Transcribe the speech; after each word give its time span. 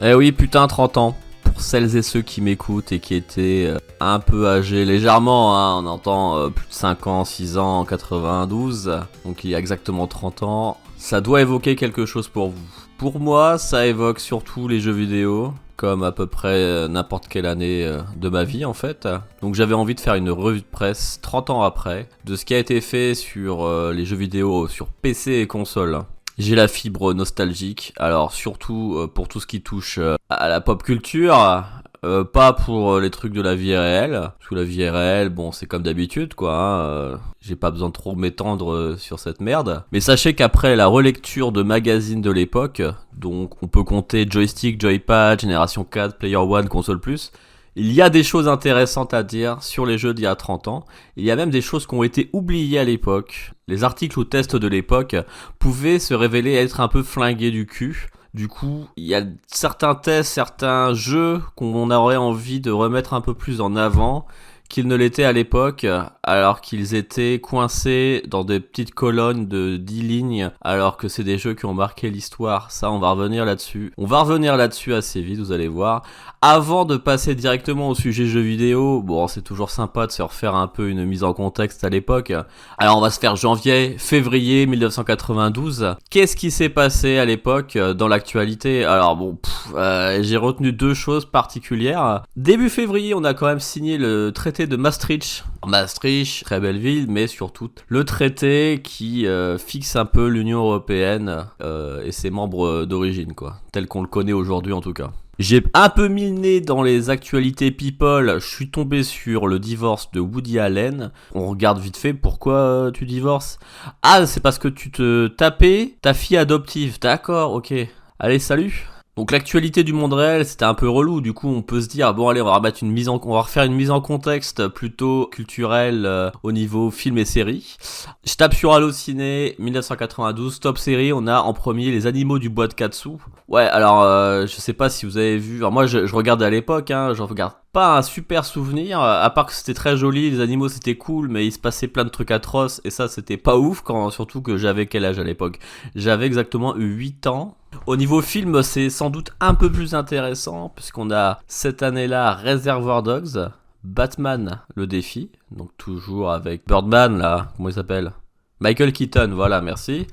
Eh 0.00 0.14
oui, 0.14 0.30
putain, 0.30 0.68
30 0.68 0.96
ans. 0.96 1.16
Pour 1.42 1.60
celles 1.60 1.96
et 1.96 2.02
ceux 2.02 2.22
qui 2.22 2.40
m'écoutent 2.40 2.92
et 2.92 3.00
qui 3.00 3.16
étaient 3.16 3.66
euh, 3.66 3.78
un 3.98 4.20
peu 4.20 4.46
âgés, 4.48 4.84
légèrement, 4.84 5.58
hein, 5.58 5.82
on 5.82 5.86
entend 5.86 6.36
euh, 6.36 6.48
plus 6.50 6.68
de 6.68 6.72
5 6.72 7.06
ans, 7.08 7.24
6 7.24 7.58
ans, 7.58 7.84
92, 7.84 9.00
donc 9.24 9.42
il 9.42 9.50
y 9.50 9.56
a 9.56 9.58
exactement 9.58 10.06
30 10.06 10.42
ans, 10.44 10.76
ça 10.98 11.20
doit 11.20 11.40
évoquer 11.40 11.74
quelque 11.74 12.06
chose 12.06 12.28
pour 12.28 12.50
vous. 12.50 12.68
Pour 12.96 13.18
moi, 13.18 13.58
ça 13.58 13.88
évoque 13.88 14.20
surtout 14.20 14.68
les 14.68 14.78
jeux 14.78 14.92
vidéo, 14.92 15.52
comme 15.76 16.04
à 16.04 16.12
peu 16.12 16.26
près 16.26 16.60
euh, 16.62 16.86
n'importe 16.86 17.26
quelle 17.26 17.46
année 17.46 17.90
de 18.16 18.28
ma 18.28 18.44
vie 18.44 18.64
en 18.64 18.74
fait. 18.74 19.08
Donc 19.42 19.56
j'avais 19.56 19.74
envie 19.74 19.96
de 19.96 20.00
faire 20.00 20.14
une 20.14 20.30
revue 20.30 20.60
de 20.60 20.64
presse 20.70 21.18
30 21.22 21.50
ans 21.50 21.62
après 21.62 22.08
de 22.24 22.36
ce 22.36 22.44
qui 22.44 22.54
a 22.54 22.58
été 22.58 22.80
fait 22.80 23.14
sur 23.14 23.68
les 23.90 24.04
jeux 24.04 24.16
vidéo 24.16 24.68
sur 24.68 24.86
PC 24.86 25.32
et 25.32 25.48
console. 25.48 26.02
J'ai 26.38 26.54
la 26.54 26.68
fibre 26.68 27.14
nostalgique, 27.14 27.92
alors 27.96 28.32
surtout 28.32 28.94
euh, 28.96 29.08
pour 29.08 29.26
tout 29.26 29.40
ce 29.40 29.46
qui 29.48 29.60
touche 29.60 29.98
euh, 29.98 30.14
à 30.30 30.48
la 30.48 30.60
pop 30.60 30.84
culture, 30.84 31.64
euh, 32.04 32.22
pas 32.22 32.52
pour 32.52 33.00
les 33.00 33.10
trucs 33.10 33.32
de 33.32 33.42
la 33.42 33.56
vie 33.56 33.76
réelle, 33.76 34.12
parce 34.12 34.52
la 34.52 34.62
vie 34.62 34.88
réelle, 34.88 35.30
bon, 35.30 35.50
c'est 35.50 35.66
comme 35.66 35.82
d'habitude, 35.82 36.34
quoi. 36.34 36.54
Hein, 36.54 37.18
J'ai 37.40 37.56
pas 37.56 37.72
besoin 37.72 37.88
de 37.88 37.92
trop 37.92 38.14
m'étendre 38.14 38.94
sur 38.98 39.18
cette 39.18 39.40
merde. 39.40 39.82
Mais 39.90 39.98
sachez 39.98 40.34
qu'après 40.34 40.76
la 40.76 40.86
relecture 40.86 41.50
de 41.50 41.64
magazines 41.64 42.22
de 42.22 42.30
l'époque, 42.30 42.82
donc 43.16 43.60
on 43.60 43.66
peut 43.66 43.82
compter 43.82 44.24
joystick, 44.30 44.80
joypad, 44.80 45.40
génération 45.40 45.82
4, 45.82 46.18
player 46.18 46.36
one, 46.36 46.68
console 46.68 47.00
plus, 47.00 47.32
il 47.78 47.92
y 47.92 48.02
a 48.02 48.10
des 48.10 48.24
choses 48.24 48.48
intéressantes 48.48 49.14
à 49.14 49.22
dire 49.22 49.62
sur 49.62 49.86
les 49.86 49.98
jeux 49.98 50.12
d'il 50.12 50.24
y 50.24 50.26
a 50.26 50.34
30 50.34 50.66
ans. 50.66 50.84
Il 51.16 51.24
y 51.24 51.30
a 51.30 51.36
même 51.36 51.50
des 51.50 51.60
choses 51.60 51.86
qui 51.86 51.94
ont 51.94 52.02
été 52.02 52.28
oubliées 52.32 52.80
à 52.80 52.84
l'époque. 52.84 53.52
Les 53.68 53.84
articles 53.84 54.18
ou 54.18 54.24
tests 54.24 54.56
de 54.56 54.66
l'époque 54.66 55.14
pouvaient 55.60 56.00
se 56.00 56.12
révéler 56.12 56.54
être 56.54 56.80
un 56.80 56.88
peu 56.88 57.04
flingués 57.04 57.52
du 57.52 57.66
cul. 57.66 58.08
Du 58.34 58.48
coup, 58.48 58.88
il 58.96 59.04
y 59.04 59.14
a 59.14 59.22
certains 59.46 59.94
tests, 59.94 60.32
certains 60.32 60.92
jeux 60.92 61.40
qu'on 61.54 61.90
aurait 61.92 62.16
envie 62.16 62.60
de 62.60 62.72
remettre 62.72 63.14
un 63.14 63.20
peu 63.20 63.34
plus 63.34 63.60
en 63.60 63.76
avant 63.76 64.26
qu'ils 64.68 64.86
ne 64.86 64.96
l'étaient 64.96 65.24
à 65.24 65.32
l'époque, 65.32 65.86
alors 66.28 66.60
qu'ils 66.60 66.94
étaient 66.94 67.40
coincés 67.40 68.22
dans 68.28 68.44
des 68.44 68.60
petites 68.60 68.94
colonnes 68.94 69.48
de 69.48 69.76
10 69.76 70.02
lignes, 70.02 70.50
alors 70.60 70.96
que 70.96 71.08
c'est 71.08 71.24
des 71.24 71.38
jeux 71.38 71.54
qui 71.54 71.64
ont 71.64 71.74
marqué 71.74 72.10
l'histoire. 72.10 72.70
Ça, 72.70 72.90
on 72.90 72.98
va 72.98 73.10
revenir 73.10 73.44
là-dessus. 73.44 73.92
On 73.96 74.06
va 74.06 74.20
revenir 74.20 74.56
là-dessus 74.56 74.94
assez 74.94 75.22
vite, 75.22 75.38
vous 75.38 75.52
allez 75.52 75.68
voir. 75.68 76.02
Avant 76.40 76.84
de 76.84 76.96
passer 76.96 77.34
directement 77.34 77.88
au 77.88 77.94
sujet 77.94 78.26
jeux 78.26 78.40
vidéo, 78.40 79.02
bon, 79.02 79.26
c'est 79.26 79.42
toujours 79.42 79.70
sympa 79.70 80.06
de 80.06 80.12
se 80.12 80.22
refaire 80.22 80.54
un 80.54 80.68
peu 80.68 80.88
une 80.88 81.04
mise 81.04 81.24
en 81.24 81.32
contexte 81.32 81.82
à 81.82 81.88
l'époque. 81.88 82.32
Alors, 82.76 82.98
on 82.98 83.00
va 83.00 83.10
se 83.10 83.18
faire 83.18 83.34
janvier, 83.34 83.96
février 83.98 84.66
1992. 84.66 85.96
Qu'est-ce 86.10 86.36
qui 86.36 86.50
s'est 86.50 86.68
passé 86.68 87.18
à 87.18 87.24
l'époque 87.24 87.74
euh, 87.76 87.94
dans 87.94 88.06
l'actualité? 88.06 88.84
Alors, 88.84 89.16
bon, 89.16 89.38
euh, 89.74 90.22
j'ai 90.22 90.36
retenu 90.36 90.72
deux 90.72 90.94
choses 90.94 91.24
particulières. 91.24 92.22
Début 92.36 92.68
février, 92.68 93.14
on 93.14 93.24
a 93.24 93.34
quand 93.34 93.46
même 93.46 93.60
signé 93.60 93.98
le 93.98 94.30
traité 94.32 94.66
de 94.66 94.76
Maastricht. 94.76 95.44
Maastricht, 95.66 96.17
très 96.24 96.60
belle 96.60 96.78
ville, 96.78 97.06
mais 97.08 97.26
surtout 97.26 97.70
le 97.88 98.04
traité 98.04 98.80
qui 98.82 99.26
euh, 99.26 99.58
fixe 99.58 99.96
un 99.96 100.04
peu 100.04 100.28
l'Union 100.28 100.60
européenne 100.60 101.46
euh, 101.62 102.04
et 102.04 102.12
ses 102.12 102.30
membres 102.30 102.84
d'origine, 102.84 103.34
quoi, 103.34 103.56
tel 103.72 103.86
qu'on 103.86 104.02
le 104.02 104.08
connaît 104.08 104.32
aujourd'hui 104.32 104.72
en 104.72 104.80
tout 104.80 104.92
cas. 104.92 105.10
J'ai 105.38 105.62
un 105.72 105.88
peu 105.88 106.08
mis 106.08 106.24
le 106.24 106.36
nez 106.36 106.60
dans 106.60 106.82
les 106.82 107.10
actualités 107.10 107.70
people, 107.70 108.38
je 108.40 108.46
suis 108.46 108.70
tombé 108.70 109.04
sur 109.04 109.46
le 109.46 109.60
divorce 109.60 110.10
de 110.10 110.18
Woody 110.18 110.58
Allen. 110.58 111.12
On 111.32 111.46
regarde 111.46 111.78
vite 111.78 111.96
fait 111.96 112.12
pourquoi 112.12 112.90
tu 112.92 113.06
divorces. 113.06 113.60
Ah, 114.02 114.26
c'est 114.26 114.40
parce 114.40 114.58
que 114.58 114.66
tu 114.66 114.90
te 114.90 115.28
tapais 115.28 115.94
ta 116.02 116.12
fille 116.12 116.36
adoptive, 116.36 116.98
d'accord, 117.00 117.52
ok. 117.52 117.72
Allez, 118.18 118.40
salut 118.40 118.88
donc 119.18 119.32
l'actualité 119.32 119.82
du 119.82 119.92
monde 119.92 120.12
réel, 120.12 120.46
c'était 120.46 120.64
un 120.64 120.74
peu 120.74 120.88
relou. 120.88 121.20
Du 121.20 121.32
coup, 121.32 121.48
on 121.48 121.60
peut 121.60 121.80
se 121.80 121.88
dire 121.88 122.14
bon 122.14 122.28
allez, 122.28 122.40
on 122.40 122.44
va 122.44 122.54
remettre 122.54 122.84
une 122.84 122.92
mise 122.92 123.08
en, 123.08 123.20
on 123.24 123.34
va 123.34 123.40
refaire 123.40 123.64
une 123.64 123.74
mise 123.74 123.90
en 123.90 124.00
contexte 124.00 124.68
plutôt 124.68 125.26
culturelle 125.26 126.06
euh, 126.06 126.30
au 126.44 126.52
niveau 126.52 126.92
film 126.92 127.18
et 127.18 127.24
série. 127.24 127.76
Je 128.24 128.36
tape 128.36 128.54
sur 128.54 128.72
Allociné 128.72 129.56
1992, 129.58 130.60
top 130.60 130.78
série. 130.78 131.12
On 131.12 131.26
a 131.26 131.40
en 131.40 131.52
premier 131.52 131.90
les 131.90 132.06
animaux 132.06 132.38
du 132.38 132.48
bois 132.48 132.68
de 132.68 132.74
Katsu. 132.74 133.08
Ouais, 133.48 133.64
alors 133.64 134.04
euh, 134.04 134.46
je 134.46 134.54
sais 134.54 134.72
pas 134.72 134.88
si 134.88 135.04
vous 135.04 135.16
avez 135.16 135.36
vu. 135.36 135.56
Alors 135.56 135.72
moi, 135.72 135.86
je, 135.86 136.06
je 136.06 136.14
regardais 136.14 136.44
à 136.44 136.50
l'époque. 136.50 136.92
Hein, 136.92 137.12
je 137.12 137.22
regarde 137.22 137.54
pas 137.72 137.98
un 137.98 138.02
super 138.02 138.44
souvenir, 138.44 139.00
à 139.00 139.28
part 139.30 139.46
que 139.46 139.52
c'était 139.52 139.74
très 139.74 139.96
joli, 139.96 140.30
les 140.30 140.40
animaux 140.40 140.68
c'était 140.68 140.96
cool, 140.96 141.28
mais 141.28 141.46
il 141.46 141.52
se 141.52 141.58
passait 141.58 141.88
plein 141.88 142.04
de 142.04 142.08
trucs 142.08 142.30
atroces, 142.30 142.80
et 142.84 142.90
ça 142.90 143.08
c'était 143.08 143.36
pas 143.36 143.56
ouf, 143.56 143.82
quand, 143.82 144.10
surtout 144.10 144.42
que 144.42 144.56
j'avais 144.56 144.86
quel 144.86 145.04
âge 145.04 145.18
à 145.18 145.24
l'époque 145.24 145.58
J'avais 145.94 146.26
exactement 146.26 146.74
8 146.74 147.26
ans. 147.26 147.56
Au 147.86 147.96
niveau 147.96 148.22
film, 148.22 148.62
c'est 148.62 148.90
sans 148.90 149.10
doute 149.10 149.32
un 149.40 149.54
peu 149.54 149.70
plus 149.70 149.94
intéressant, 149.94 150.72
puisqu'on 150.74 151.10
a 151.10 151.40
cette 151.46 151.82
année-là 151.82 152.34
Reservoir 152.34 153.02
Dogs, 153.02 153.50
Batman 153.84 154.60
le 154.74 154.86
défi, 154.86 155.30
donc 155.50 155.70
toujours 155.76 156.32
avec 156.32 156.66
Birdman 156.66 157.18
là, 157.18 157.48
comment 157.56 157.68
il 157.68 157.74
s'appelle? 157.74 158.12
Michael 158.60 158.92
Keaton, 158.92 159.30
voilà, 159.34 159.60
merci. 159.60 160.06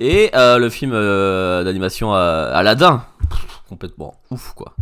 Et 0.00 0.30
euh, 0.34 0.58
le 0.58 0.70
film 0.70 0.92
euh, 0.94 1.64
d'animation 1.64 2.14
euh, 2.14 2.52
Aladdin, 2.54 3.02
complètement 3.68 4.14
ouf 4.30 4.52
quoi. 4.54 4.74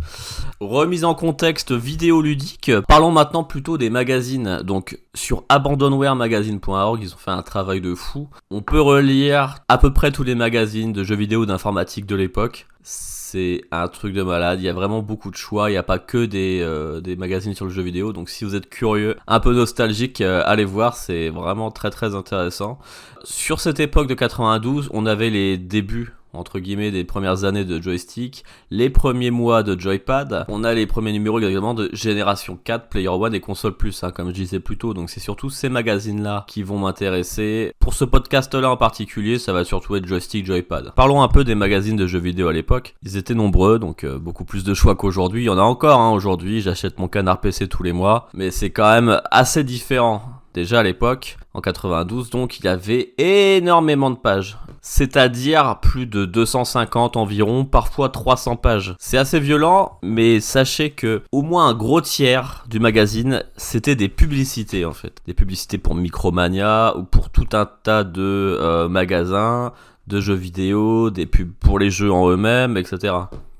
Remise 0.59 1.03
en 1.03 1.13
contexte 1.13 1.71
vidéoludique, 1.71 2.71
parlons 2.87 3.11
maintenant 3.11 3.43
plutôt 3.43 3.77
des 3.77 3.89
magazines. 3.89 4.61
Donc 4.63 4.99
sur 5.13 5.43
abandonwaremagazine.org, 5.49 6.99
ils 7.01 7.13
ont 7.13 7.17
fait 7.17 7.31
un 7.31 7.41
travail 7.41 7.81
de 7.81 7.93
fou. 7.93 8.29
On 8.49 8.61
peut 8.61 8.81
relire 8.81 9.57
à 9.67 9.77
peu 9.77 9.93
près 9.93 10.11
tous 10.11 10.23
les 10.23 10.35
magazines 10.35 10.93
de 10.93 11.03
jeux 11.03 11.15
vidéo 11.15 11.45
d'informatique 11.45 12.05
de 12.05 12.15
l'époque. 12.15 12.67
C'est 12.81 13.61
un 13.71 13.89
truc 13.89 14.13
de 14.13 14.23
malade, 14.23 14.61
il 14.61 14.65
y 14.65 14.69
a 14.69 14.73
vraiment 14.73 15.01
beaucoup 15.01 15.31
de 15.31 15.35
choix, 15.35 15.69
il 15.69 15.73
n'y 15.73 15.77
a 15.77 15.83
pas 15.83 15.99
que 15.99 16.25
des, 16.25 16.61
euh, 16.61 17.01
des, 17.01 17.17
magazines 17.17 17.53
sur 17.53 17.65
le 17.65 17.71
jeu 17.71 17.81
vidéo, 17.81 18.13
donc 18.13 18.29
si 18.29 18.45
vous 18.45 18.55
êtes 18.55 18.69
curieux, 18.69 19.17
un 19.27 19.41
peu 19.41 19.53
nostalgique, 19.53 20.21
euh, 20.21 20.41
allez 20.45 20.63
voir, 20.63 20.95
c'est 20.95 21.27
vraiment 21.27 21.69
très 21.69 21.89
très 21.89 22.15
intéressant. 22.15 22.79
Sur 23.25 23.59
cette 23.59 23.81
époque 23.81 24.07
de 24.07 24.13
92, 24.13 24.89
on 24.93 25.05
avait 25.05 25.29
les 25.29 25.57
débuts 25.57 26.13
entre 26.37 26.59
guillemets 26.59 26.91
des 26.91 27.03
premières 27.03 27.43
années 27.43 27.65
de 27.65 27.81
joystick, 27.81 28.43
les 28.71 28.89
premiers 28.89 29.31
mois 29.31 29.63
de 29.63 29.79
joypad, 29.79 30.45
on 30.47 30.63
a 30.63 30.73
les 30.73 30.85
premiers 30.85 31.11
numéros 31.11 31.39
également 31.39 31.73
de 31.73 31.89
génération 31.93 32.57
4, 32.63 32.89
Player 32.89 33.07
One 33.07 33.33
et 33.33 33.39
console 33.39 33.75
plus, 33.75 34.03
hein, 34.03 34.11
comme 34.11 34.29
je 34.29 34.33
disais 34.33 34.59
plus 34.59 34.77
tôt, 34.77 34.93
donc 34.93 35.09
c'est 35.09 35.19
surtout 35.19 35.49
ces 35.49 35.69
magazines 35.69 36.21
là 36.21 36.45
qui 36.47 36.63
vont 36.63 36.79
m'intéresser. 36.79 37.71
Pour 37.79 37.93
ce 37.93 38.05
podcast 38.05 38.53
là 38.53 38.69
en 38.69 38.77
particulier, 38.77 39.39
ça 39.39 39.53
va 39.53 39.63
surtout 39.63 39.95
être 39.95 40.05
joystick, 40.05 40.45
joypad. 40.45 40.93
Parlons 40.95 41.21
un 41.21 41.27
peu 41.27 41.43
des 41.43 41.55
magazines 41.55 41.95
de 41.95 42.07
jeux 42.07 42.19
vidéo 42.19 42.47
à 42.47 42.53
l'époque, 42.53 42.95
ils 43.03 43.17
étaient 43.17 43.35
nombreux, 43.35 43.79
donc 43.79 44.03
euh, 44.03 44.19
beaucoup 44.19 44.45
plus 44.45 44.63
de 44.63 44.73
choix 44.73 44.95
qu'aujourd'hui, 44.95 45.43
il 45.43 45.45
y 45.45 45.49
en 45.49 45.57
a 45.57 45.61
encore 45.61 45.99
hein, 45.99 46.11
aujourd'hui, 46.11 46.61
j'achète 46.61 46.99
mon 46.99 47.07
canard 47.07 47.41
PC 47.41 47.67
tous 47.67 47.83
les 47.83 47.93
mois, 47.93 48.29
mais 48.33 48.51
c'est 48.51 48.69
quand 48.69 48.89
même 48.89 49.21
assez 49.31 49.63
différent. 49.63 50.21
Déjà 50.53 50.79
à 50.79 50.83
l'époque, 50.83 51.37
en 51.53 51.61
92, 51.61 52.31
donc 52.31 52.59
il 52.59 52.65
y 52.65 52.67
avait 52.67 53.13
énormément 53.17 54.09
de 54.09 54.15
pages. 54.15 54.57
C'est-à-dire 54.89 55.79
plus 55.81 56.05
de 56.05 56.23
250 56.23 57.17
environ, 57.17 57.65
parfois 57.65 58.07
300 58.07 58.55
pages. 58.55 58.95
C'est 58.99 59.17
assez 59.17 59.37
violent, 59.41 59.99
mais 60.01 60.39
sachez 60.39 60.91
que 60.91 61.23
au 61.33 61.41
moins 61.41 61.67
un 61.67 61.73
gros 61.73 61.99
tiers 61.99 62.63
du 62.69 62.79
magazine, 62.79 63.43
c'était 63.57 63.97
des 63.97 64.07
publicités 64.07 64.85
en 64.85 64.93
fait. 64.93 65.17
Des 65.27 65.33
publicités 65.33 65.77
pour 65.77 65.93
Micromania 65.93 66.95
ou 66.95 67.03
pour 67.03 67.29
tout 67.29 67.49
un 67.51 67.65
tas 67.65 68.05
de 68.05 68.21
euh, 68.61 68.87
magasins, 68.87 69.73
de 70.07 70.21
jeux 70.21 70.35
vidéo, 70.35 71.09
des 71.09 71.25
pubs 71.25 71.51
pour 71.59 71.79
les 71.79 71.89
jeux 71.89 72.11
en 72.11 72.29
eux-mêmes, 72.29 72.77
etc. 72.77 73.13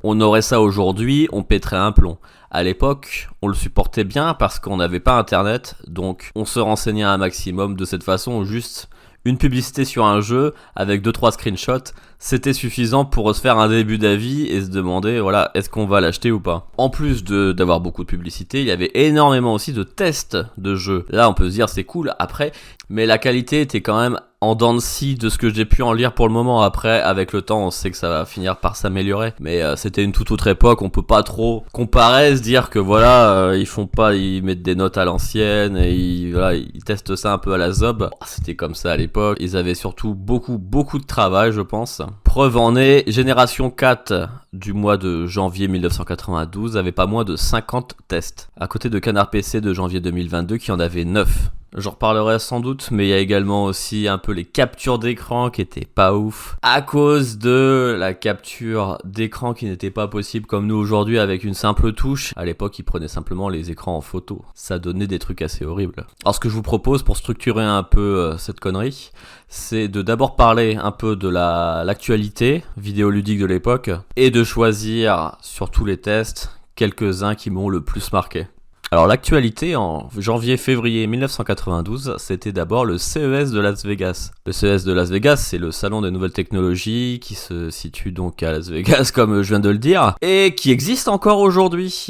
On 0.03 0.21
aurait 0.21 0.41
ça 0.41 0.62
aujourd'hui, 0.62 1.27
on 1.33 1.44
pèterait 1.44 1.75
un 1.75 1.91
plomb. 1.91 2.19
À 2.51 2.63
l'époque, 2.63 3.27
on 3.41 3.50
le 3.50 3.53
supportait 3.53 4.06
bien 4.06 4.33
parce 4.33 4.59
qu'on 4.59 4.77
n'avait 4.77 5.01
pas 5.01 5.18
internet, 5.18 5.75
donc 5.88 6.31
on 6.35 6.45
se 6.45 6.62
renseignait 6.62 7.03
un 7.03 7.18
maximum 7.18 7.75
de 7.75 7.83
cette 7.83 8.03
façon, 8.06 8.45
juste 8.45 8.88
une 9.27 9.38
publicité 9.38 9.85
sur 9.85 10.06
un 10.06 10.21
jeu 10.21 10.53
avec 10.75 11.03
2-3 11.06 11.33
screenshots, 11.33 11.91
c'était 12.18 12.53
suffisant 12.53 13.06
pour 13.06 13.35
se 13.35 13.41
faire 13.41 13.57
un 13.57 13.68
début 13.68 13.97
d'avis 13.97 14.45
et 14.47 14.62
se 14.62 14.69
demander, 14.69 15.19
voilà, 15.19 15.51
est-ce 15.53 15.69
qu'on 15.69 15.85
va 15.85 16.01
l'acheter 16.01 16.31
ou 16.31 16.39
pas? 16.39 16.69
En 16.77 16.89
plus 16.89 17.24
d'avoir 17.24 17.81
beaucoup 17.81 18.03
de 18.03 18.09
publicité, 18.09 18.62
il 18.62 18.68
y 18.68 18.71
avait 18.71 18.91
énormément 18.94 19.53
aussi 19.53 19.74
de 19.74 19.83
tests 19.83 20.38
de 20.57 20.75
jeux. 20.75 21.06
Là, 21.09 21.29
on 21.29 21.33
peut 21.33 21.50
se 21.50 21.56
dire 21.56 21.69
c'est 21.69 21.83
cool 21.83 22.13
après, 22.19 22.51
mais 22.89 23.06
la 23.06 23.18
qualité 23.18 23.62
était 23.62 23.81
quand 23.81 24.00
même 24.00 24.19
en 24.39 24.53
dents 24.53 24.75
de 24.75 24.77
de 24.77 25.29
ce 25.29 25.37
que 25.37 25.51
j'ai 25.51 25.65
pu 25.65 25.81
en 25.81 25.93
lire 25.93 26.13
pour 26.13 26.27
le 26.27 26.33
moment. 26.33 26.61
Après, 26.61 27.01
avec 27.01 27.33
le 27.33 27.41
temps, 27.41 27.65
on 27.65 27.71
sait 27.71 27.89
que 27.89 27.97
ça 27.97 28.09
va 28.09 28.25
finir 28.25 28.57
par 28.57 28.75
s'améliorer. 28.75 29.33
Mais 29.39 29.63
euh, 29.63 29.75
c'était 29.75 30.03
une 30.03 30.11
toute 30.11 30.31
autre 30.31 30.47
époque. 30.47 30.81
On 30.81 30.89
peut 30.89 31.01
pas 31.01 31.23
trop 31.23 31.65
comparer, 31.73 32.35
se 32.37 32.41
dire 32.41 32.69
que 32.69 32.77
voilà, 32.77 33.31
euh, 33.31 33.57
ils 33.57 33.65
font 33.65 33.87
pas, 33.87 34.13
ils 34.13 34.43
mettent 34.43 34.61
des 34.61 34.75
notes 34.75 34.97
à 34.97 35.05
l'ancienne 35.05 35.75
et 35.77 35.93
ils, 35.93 36.31
voilà, 36.31 36.53
ils 36.53 36.83
testent 36.83 37.15
ça 37.15 37.33
un 37.33 37.37
peu 37.39 37.53
à 37.53 37.57
la 37.57 37.71
zob. 37.71 38.09
C'était 38.25 38.55
comme 38.55 38.75
ça 38.75 38.91
à 38.91 38.97
l'époque. 38.97 39.37
Ils 39.39 39.57
avaient 39.57 39.75
surtout 39.75 40.13
beaucoup, 40.13 40.59
beaucoup 40.59 40.99
de 40.99 41.05
travail, 41.05 41.51
je 41.51 41.61
pense. 41.61 42.01
Preuve 42.37 42.57
en 42.57 42.75
est, 42.75 43.03
Génération 43.09 43.71
4 43.71 44.29
du 44.53 44.71
mois 44.71 44.97
de 44.97 45.25
janvier 45.25 45.67
1992 45.67 46.77
avait 46.77 46.91
pas 46.91 47.07
moins 47.07 47.23
de 47.23 47.35
50 47.35 47.95
tests. 48.07 48.49
À 48.59 48.67
côté 48.67 48.91
de 48.91 48.99
Canard 48.99 49.31
PC 49.31 49.59
de 49.59 49.73
janvier 49.73 50.01
2022 50.01 50.57
qui 50.57 50.71
en 50.71 50.79
avait 50.79 51.03
9. 51.03 51.49
J'en 51.75 51.91
reparlerai 51.91 52.39
sans 52.39 52.59
doute, 52.59 52.89
mais 52.91 53.07
il 53.07 53.09
y 53.09 53.13
a 53.13 53.17
également 53.17 53.65
aussi 53.65 54.07
un 54.07 54.17
peu 54.17 54.31
les 54.31 54.45
captures 54.45 54.99
d'écran 54.99 55.49
qui 55.49 55.61
étaient 55.61 55.85
pas 55.85 56.15
ouf. 56.15 56.57
À 56.61 56.81
cause 56.81 57.37
de 57.37 57.95
la 57.99 58.13
capture 58.13 58.97
d'écran 59.03 59.53
qui 59.53 59.65
n'était 59.65 59.91
pas 59.91 60.07
possible 60.07 60.45
comme 60.45 60.65
nous 60.65 60.75
aujourd'hui 60.75 61.19
avec 61.19 61.43
une 61.43 61.53
simple 61.53 61.91
touche. 61.91 62.33
À 62.37 62.45
l'époque, 62.45 62.79
ils 62.79 62.83
prenaient 62.83 63.07
simplement 63.07 63.49
les 63.49 63.69
écrans 63.69 63.97
en 63.97 64.01
photo. 64.01 64.45
Ça 64.55 64.79
donnait 64.79 65.07
des 65.07 65.19
trucs 65.19 65.41
assez 65.41 65.65
horribles. 65.65 66.05
Alors 66.23 66.35
ce 66.35 66.39
que 66.39 66.49
je 66.49 66.53
vous 66.53 66.61
propose 66.61 67.03
pour 67.03 67.17
structurer 67.17 67.63
un 67.63 67.83
peu 67.83 67.99
euh, 67.99 68.37
cette 68.37 68.59
connerie, 68.59 69.11
c'est 69.47 69.88
de 69.88 70.01
d'abord 70.01 70.35
parler 70.35 70.75
un 70.75 70.91
peu 70.91 71.15
de 71.15 71.29
l'actualité 71.29 72.63
vidéoludique 72.77 73.39
de 73.39 73.45
l'époque 73.45 73.89
et 74.15 74.31
de 74.31 74.44
choisir 74.44 75.38
sur 75.41 75.69
tous 75.69 75.85
les 75.85 75.97
tests 75.97 76.51
quelques-uns 76.75 77.35
qui 77.35 77.49
m'ont 77.49 77.69
le 77.69 77.81
plus 77.81 78.11
marqué. 78.11 78.47
Alors 78.89 79.05
l'actualité 79.05 79.75
en 79.75 80.09
janvier-février 80.17 81.07
1992, 81.07 82.15
c'était 82.19 82.53
d'abord 82.53 82.85
le 82.85 82.97
CES 82.97 83.51
de 83.51 83.59
Las 83.59 83.85
Vegas. 83.85 84.31
Le 84.45 84.53
CES 84.53 84.85
de 84.85 84.94
Las 84.94 85.09
Vegas, 85.09 85.35
c'est 85.35 85.57
le 85.57 85.71
salon 85.71 86.01
des 86.01 86.09
nouvelles 86.09 86.31
technologies 86.31 87.19
qui 87.21 87.35
se 87.35 87.69
situe 87.69 88.13
donc 88.13 88.41
à 88.44 88.53
Las 88.53 88.69
Vegas 88.69 89.11
comme 89.13 89.41
je 89.41 89.49
viens 89.49 89.59
de 89.59 89.69
le 89.69 89.77
dire 89.77 90.15
et 90.21 90.55
qui 90.55 90.71
existe 90.71 91.09
encore 91.09 91.39
aujourd'hui. 91.39 92.07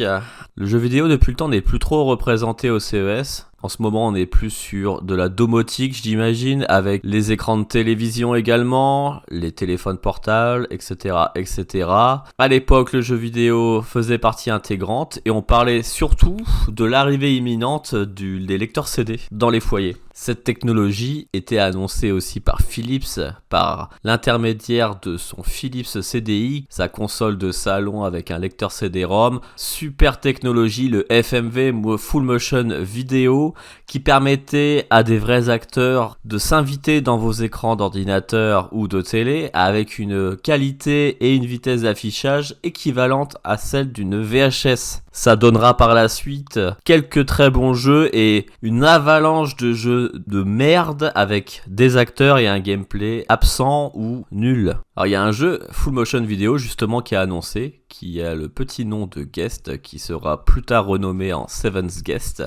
Le 0.59 0.65
jeu 0.65 0.80
vidéo 0.80 1.07
depuis 1.07 1.33
le 1.33 1.36
temps 1.36 1.50
n'est 1.50 1.62
plus 1.62 1.77
trop 1.77 2.04
représenté 2.06 2.71
au 2.71 2.80
CES. 2.80 3.45
En 3.62 3.69
ce 3.69 3.80
moment, 3.80 4.07
on 4.07 4.15
est 4.15 4.25
plus 4.25 4.50
sur 4.50 5.04
de 5.04 5.13
la 5.13 5.30
domotique, 5.30 5.94
j'imagine, 5.94 6.65
avec 6.68 7.01
les 7.04 7.31
écrans 7.31 7.59
de 7.59 7.63
télévision 7.63 8.33
également, 8.33 9.21
les 9.30 9.51
téléphones 9.51 10.00
portables, 10.00 10.65
etc., 10.71 11.15
etc. 11.36 11.88
À 12.39 12.48
l'époque, 12.48 12.94
le 12.94 13.01
jeu 13.01 13.15
vidéo 13.15 13.83
faisait 13.83 14.18
partie 14.18 14.50
intégrante 14.50 15.19
et 15.25 15.30
on 15.30 15.44
parlait 15.44 15.83
surtout 15.83 16.38
de 16.69 16.86
l'arrivée 16.86 17.36
imminente 17.36 17.94
des 17.94 18.57
lecteurs 18.57 18.88
CD 18.88 19.19
dans 19.30 19.51
les 19.51 19.60
foyers. 19.60 19.95
Cette 20.19 20.44
technologie 20.44 21.30
était 21.31 21.60
annoncée 21.60 22.12
aussi 22.12 22.40
par 22.40 22.62
Philips, 22.62 23.19
par 23.50 23.92
l'intermédiaire 24.04 25.00
de 25.00 25.16
son 25.16 25.44
Philips 25.44 26.02
CDI, 26.02 26.66
sa 26.69 26.88
console 26.88 27.38
de 27.38 27.52
salon 27.52 28.04
avec 28.04 28.31
un 28.31 28.40
lecteur 28.40 28.72
CD-ROM. 28.72 29.42
Super 29.56 30.19
technologie, 30.19 30.90
le 30.90 31.06
FMV, 31.12 31.72
Full 32.00 32.24
Motion 32.24 32.68
Video, 32.81 33.54
qui 33.86 34.00
permettait 34.00 34.88
à 34.90 35.04
des 35.04 35.19
vrais 35.19 35.50
acteurs 35.50 36.18
de 36.25 36.40
s'inviter 36.40 37.02
dans 37.02 37.20
vos 37.20 37.34
écrans 37.34 37.75
d'ordinateur 37.75 38.70
ou 38.72 38.88
de 38.88 39.02
télé 39.02 39.52
avec 39.54 40.00
une 40.00 40.36
qualité 40.36 41.10
et 41.24 41.36
une 41.36 41.46
vitesse 41.46 41.84
d'affichage 41.84 42.56
équivalente 42.63 43.38
à 43.44 43.58
celle 43.58 43.92
d'une 43.92 44.20
VHS. 44.20 45.04
Ça 45.18 45.36
donnera 45.36 45.75
par 45.75 45.96
la 45.96 46.10
suite 46.10 46.60
quelques 46.86 47.25
très 47.25 47.50
bons 47.50 47.74
jeux 47.74 48.08
et 48.16 48.46
une 48.62 48.84
avalanche 48.84 49.56
de 49.56 49.74
jeux 49.74 50.12
de 50.28 50.44
merde 50.44 51.12
avec 51.16 51.64
des 51.66 51.98
acteurs 51.98 52.38
et 52.38 52.48
un 52.48 52.60
gameplay 52.60 53.25
absent 53.28 53.92
ou 53.96 54.28
nul. 54.31 54.75
Alors 54.96 55.08
il 55.08 55.10
y 55.10 55.16
a 55.16 55.24
un 55.24 55.31
jeu 55.31 55.62
full 55.72 55.94
motion 55.94 56.22
vidéo 56.22 56.60
justement 56.60 57.02
qui 57.02 57.16
a 57.16 57.22
annoncé, 57.22 57.81
qui 57.90 58.22
a 58.22 58.36
le 58.36 58.48
petit 58.48 58.86
nom 58.86 59.08
de 59.08 59.24
Guest, 59.24 59.81
qui 59.81 59.98
sera 59.98 60.46
plus 60.46 60.62
tard 60.62 60.86
renommé 60.86 61.34
en 61.34 61.48
Seventh 61.48 62.04
Guest 62.04 62.44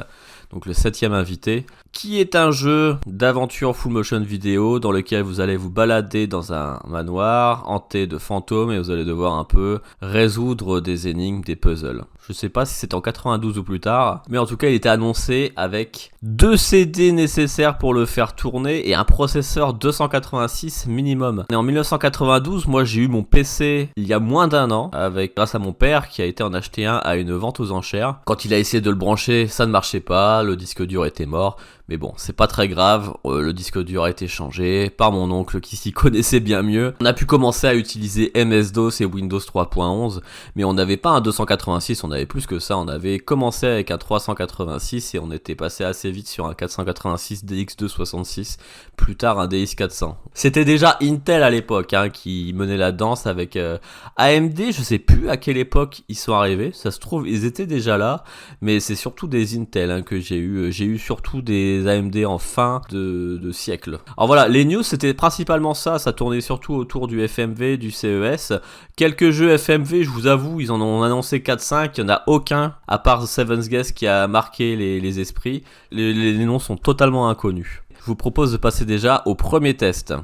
donc 0.50 0.66
le 0.66 0.74
septième 0.74 1.12
invité, 1.12 1.64
qui 1.92 2.20
est 2.20 2.34
un 2.34 2.50
jeu 2.50 2.96
d'aventure 3.06 3.76
full 3.76 3.92
motion 3.92 4.20
vidéo 4.20 4.78
dans 4.78 4.92
lequel 4.92 5.22
vous 5.22 5.40
allez 5.40 5.56
vous 5.56 5.70
balader 5.70 6.26
dans 6.26 6.52
un 6.52 6.80
manoir 6.86 7.64
hanté 7.68 8.06
de 8.06 8.18
fantômes 8.18 8.72
et 8.72 8.78
vous 8.78 8.90
allez 8.90 9.04
devoir 9.04 9.34
un 9.34 9.44
peu 9.44 9.80
résoudre 10.00 10.80
des 10.80 11.08
énigmes, 11.08 11.42
des 11.42 11.56
puzzles. 11.56 12.04
Je 12.28 12.32
sais 12.32 12.48
pas 12.48 12.64
si 12.64 12.74
c'est 12.74 12.94
en 12.94 13.00
92 13.00 13.58
ou 13.58 13.64
plus 13.64 13.80
tard, 13.80 14.22
mais 14.28 14.38
en 14.38 14.46
tout 14.46 14.56
cas 14.56 14.68
il 14.68 14.74
était 14.74 14.88
annoncé 14.88 15.52
avec 15.56 16.12
deux 16.22 16.56
CD 16.56 17.12
nécessaires 17.12 17.78
pour 17.78 17.92
le 17.92 18.06
faire 18.06 18.34
tourner 18.34 18.88
et 18.88 18.94
un 18.94 19.04
processeur 19.04 19.74
286 19.74 20.86
minimum. 20.86 21.44
Et 21.50 21.56
en 21.56 21.62
1992, 21.62 22.66
moi 22.66 22.84
j'ai 22.84 23.02
eu 23.02 23.08
mon 23.08 23.22
PC 23.22 23.90
il 23.96 24.06
y 24.06 24.12
a 24.12 24.20
moins 24.20 24.48
d'un 24.48 24.70
an, 24.70 24.90
avec 24.92 25.34
grâce 25.36 25.54
à 25.54 25.58
mon 25.58 25.72
père 25.72 26.08
qui 26.08 26.22
a 26.22 26.24
été 26.24 26.42
en 26.42 26.54
acheter 26.54 26.86
un 26.86 26.96
à 26.96 27.16
une 27.16 27.32
vente 27.32 27.60
aux 27.60 27.72
enchères. 27.72 28.20
Quand 28.24 28.44
il 28.44 28.54
a 28.54 28.58
essayé 28.58 28.80
de 28.80 28.90
le 28.90 28.96
brancher, 28.96 29.46
ça 29.46 29.66
ne 29.66 29.72
marchait 29.72 30.00
pas, 30.00 30.42
le 30.42 30.56
disque 30.56 30.84
dur 30.84 31.06
était 31.06 31.26
mort. 31.26 31.56
Mais 31.90 31.96
bon, 31.96 32.12
c'est 32.16 32.36
pas 32.36 32.46
très 32.46 32.68
grave, 32.68 33.14
euh, 33.26 33.42
le 33.42 33.52
disque 33.52 33.82
dur 33.82 34.04
a 34.04 34.10
été 34.10 34.28
changé 34.28 34.90
par 34.90 35.10
mon 35.10 35.28
oncle 35.32 35.60
qui 35.60 35.74
s'y 35.74 35.90
connaissait 35.92 36.38
bien 36.38 36.62
mieux. 36.62 36.94
On 37.00 37.04
a 37.04 37.12
pu 37.12 37.26
commencer 37.26 37.66
à 37.66 37.74
utiliser 37.74 38.30
MS-DOS 38.36 39.00
et 39.00 39.04
Windows 39.04 39.40
3.11, 39.40 40.20
mais 40.54 40.62
on 40.62 40.72
n'avait 40.72 40.96
pas 40.96 41.10
un 41.10 41.20
286, 41.20 42.04
on 42.04 42.12
avait 42.12 42.26
plus 42.26 42.46
que 42.46 42.60
ça, 42.60 42.78
on 42.78 42.86
avait 42.86 43.18
commencé 43.18 43.66
avec 43.66 43.90
un 43.90 43.98
386 43.98 45.16
et 45.16 45.18
on 45.18 45.32
était 45.32 45.56
passé 45.56 45.82
assez 45.82 46.12
vite 46.12 46.28
sur 46.28 46.46
un 46.46 46.54
486 46.54 47.44
DX266, 47.44 48.58
plus 48.96 49.16
tard 49.16 49.40
un 49.40 49.48
DX400. 49.48 50.14
C'était 50.32 50.64
déjà 50.64 50.96
Intel 51.02 51.42
à 51.42 51.50
l'époque 51.50 51.92
hein, 51.92 52.08
qui 52.08 52.52
menait 52.54 52.76
la 52.76 52.92
danse 52.92 53.26
avec 53.26 53.56
euh, 53.56 53.78
AMD, 54.14 54.60
je 54.70 54.82
sais 54.82 55.00
plus 55.00 55.28
à 55.28 55.36
quelle 55.36 55.56
époque 55.56 56.02
ils 56.08 56.14
sont 56.14 56.34
arrivés, 56.34 56.70
ça 56.72 56.92
se 56.92 57.00
trouve 57.00 57.26
ils 57.26 57.44
étaient 57.44 57.66
déjà 57.66 57.98
là, 57.98 58.22
mais 58.60 58.78
c'est 58.78 58.94
surtout 58.94 59.26
des 59.26 59.58
Intel 59.58 59.90
hein, 59.90 60.02
que 60.02 60.20
j'ai 60.20 60.38
eu, 60.38 60.70
j'ai 60.70 60.84
eu 60.84 60.96
surtout 60.96 61.42
des 61.42 61.79
AMD 61.88 62.24
en 62.24 62.38
fin 62.38 62.82
de, 62.90 63.50
siècle. 63.52 63.98
Alors 64.16 64.26
voilà, 64.26 64.48
les 64.48 64.64
news 64.64 64.82
c'était 64.82 65.14
principalement 65.14 65.74
ça, 65.74 65.98
ça 65.98 66.12
tournait 66.12 66.40
surtout 66.40 66.74
autour 66.74 67.08
du 67.08 67.26
FMV, 67.26 67.76
du 67.76 67.90
CES. 67.90 68.52
Quelques 68.96 69.30
jeux 69.30 69.50
FMV, 69.56 70.04
je 70.04 70.10
vous 70.10 70.26
avoue, 70.26 70.60
ils 70.60 70.70
en 70.72 70.80
ont 70.80 71.02
annoncé 71.02 71.40
4-5, 71.40 71.92
il 71.96 72.04
n'y 72.04 72.10
en 72.10 72.14
a 72.14 72.22
aucun, 72.26 72.74
à 72.86 72.98
part 72.98 73.26
Seven's 73.26 73.68
Guest 73.68 73.94
qui 73.94 74.06
a 74.06 74.28
marqué 74.28 74.76
les, 74.76 75.20
esprits. 75.20 75.62
les 75.90 76.44
noms 76.44 76.58
sont 76.58 76.76
totalement 76.76 77.28
inconnus. 77.28 77.82
Je 78.00 78.06
vous 78.06 78.16
propose 78.16 78.52
de 78.52 78.56
passer 78.56 78.86
déjà 78.86 79.22
au 79.26 79.34
premier 79.34 79.76
test. 79.76 80.14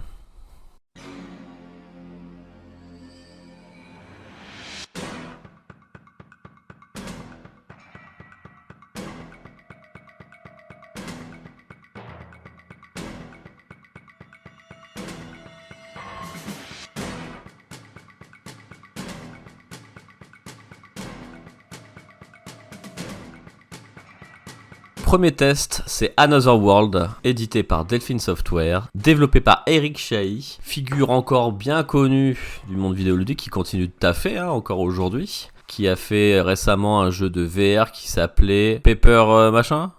Premier 25.16 25.32
test, 25.32 25.82
c'est 25.86 26.12
Another 26.18 26.60
World, 26.60 27.08
édité 27.24 27.62
par 27.62 27.86
Delphine 27.86 28.18
Software, 28.18 28.88
développé 28.94 29.40
par 29.40 29.62
Eric 29.66 29.96
Chahi, 29.96 30.58
figure 30.60 31.08
encore 31.08 31.52
bien 31.52 31.84
connue 31.84 32.36
du 32.68 32.76
monde 32.76 32.94
vidéoludique 32.94 33.38
qui 33.38 33.48
continue 33.48 33.86
de 33.86 33.92
taffer 33.98 34.36
hein, 34.36 34.50
encore 34.50 34.80
aujourd'hui, 34.80 35.48
qui 35.66 35.88
a 35.88 35.96
fait 35.96 36.42
récemment 36.42 37.00
un 37.00 37.08
jeu 37.08 37.30
de 37.30 37.40
VR 37.40 37.92
qui 37.92 38.10
s'appelait 38.10 38.78
Paper 38.84 39.24
euh, 39.28 39.50
machin 39.50 39.90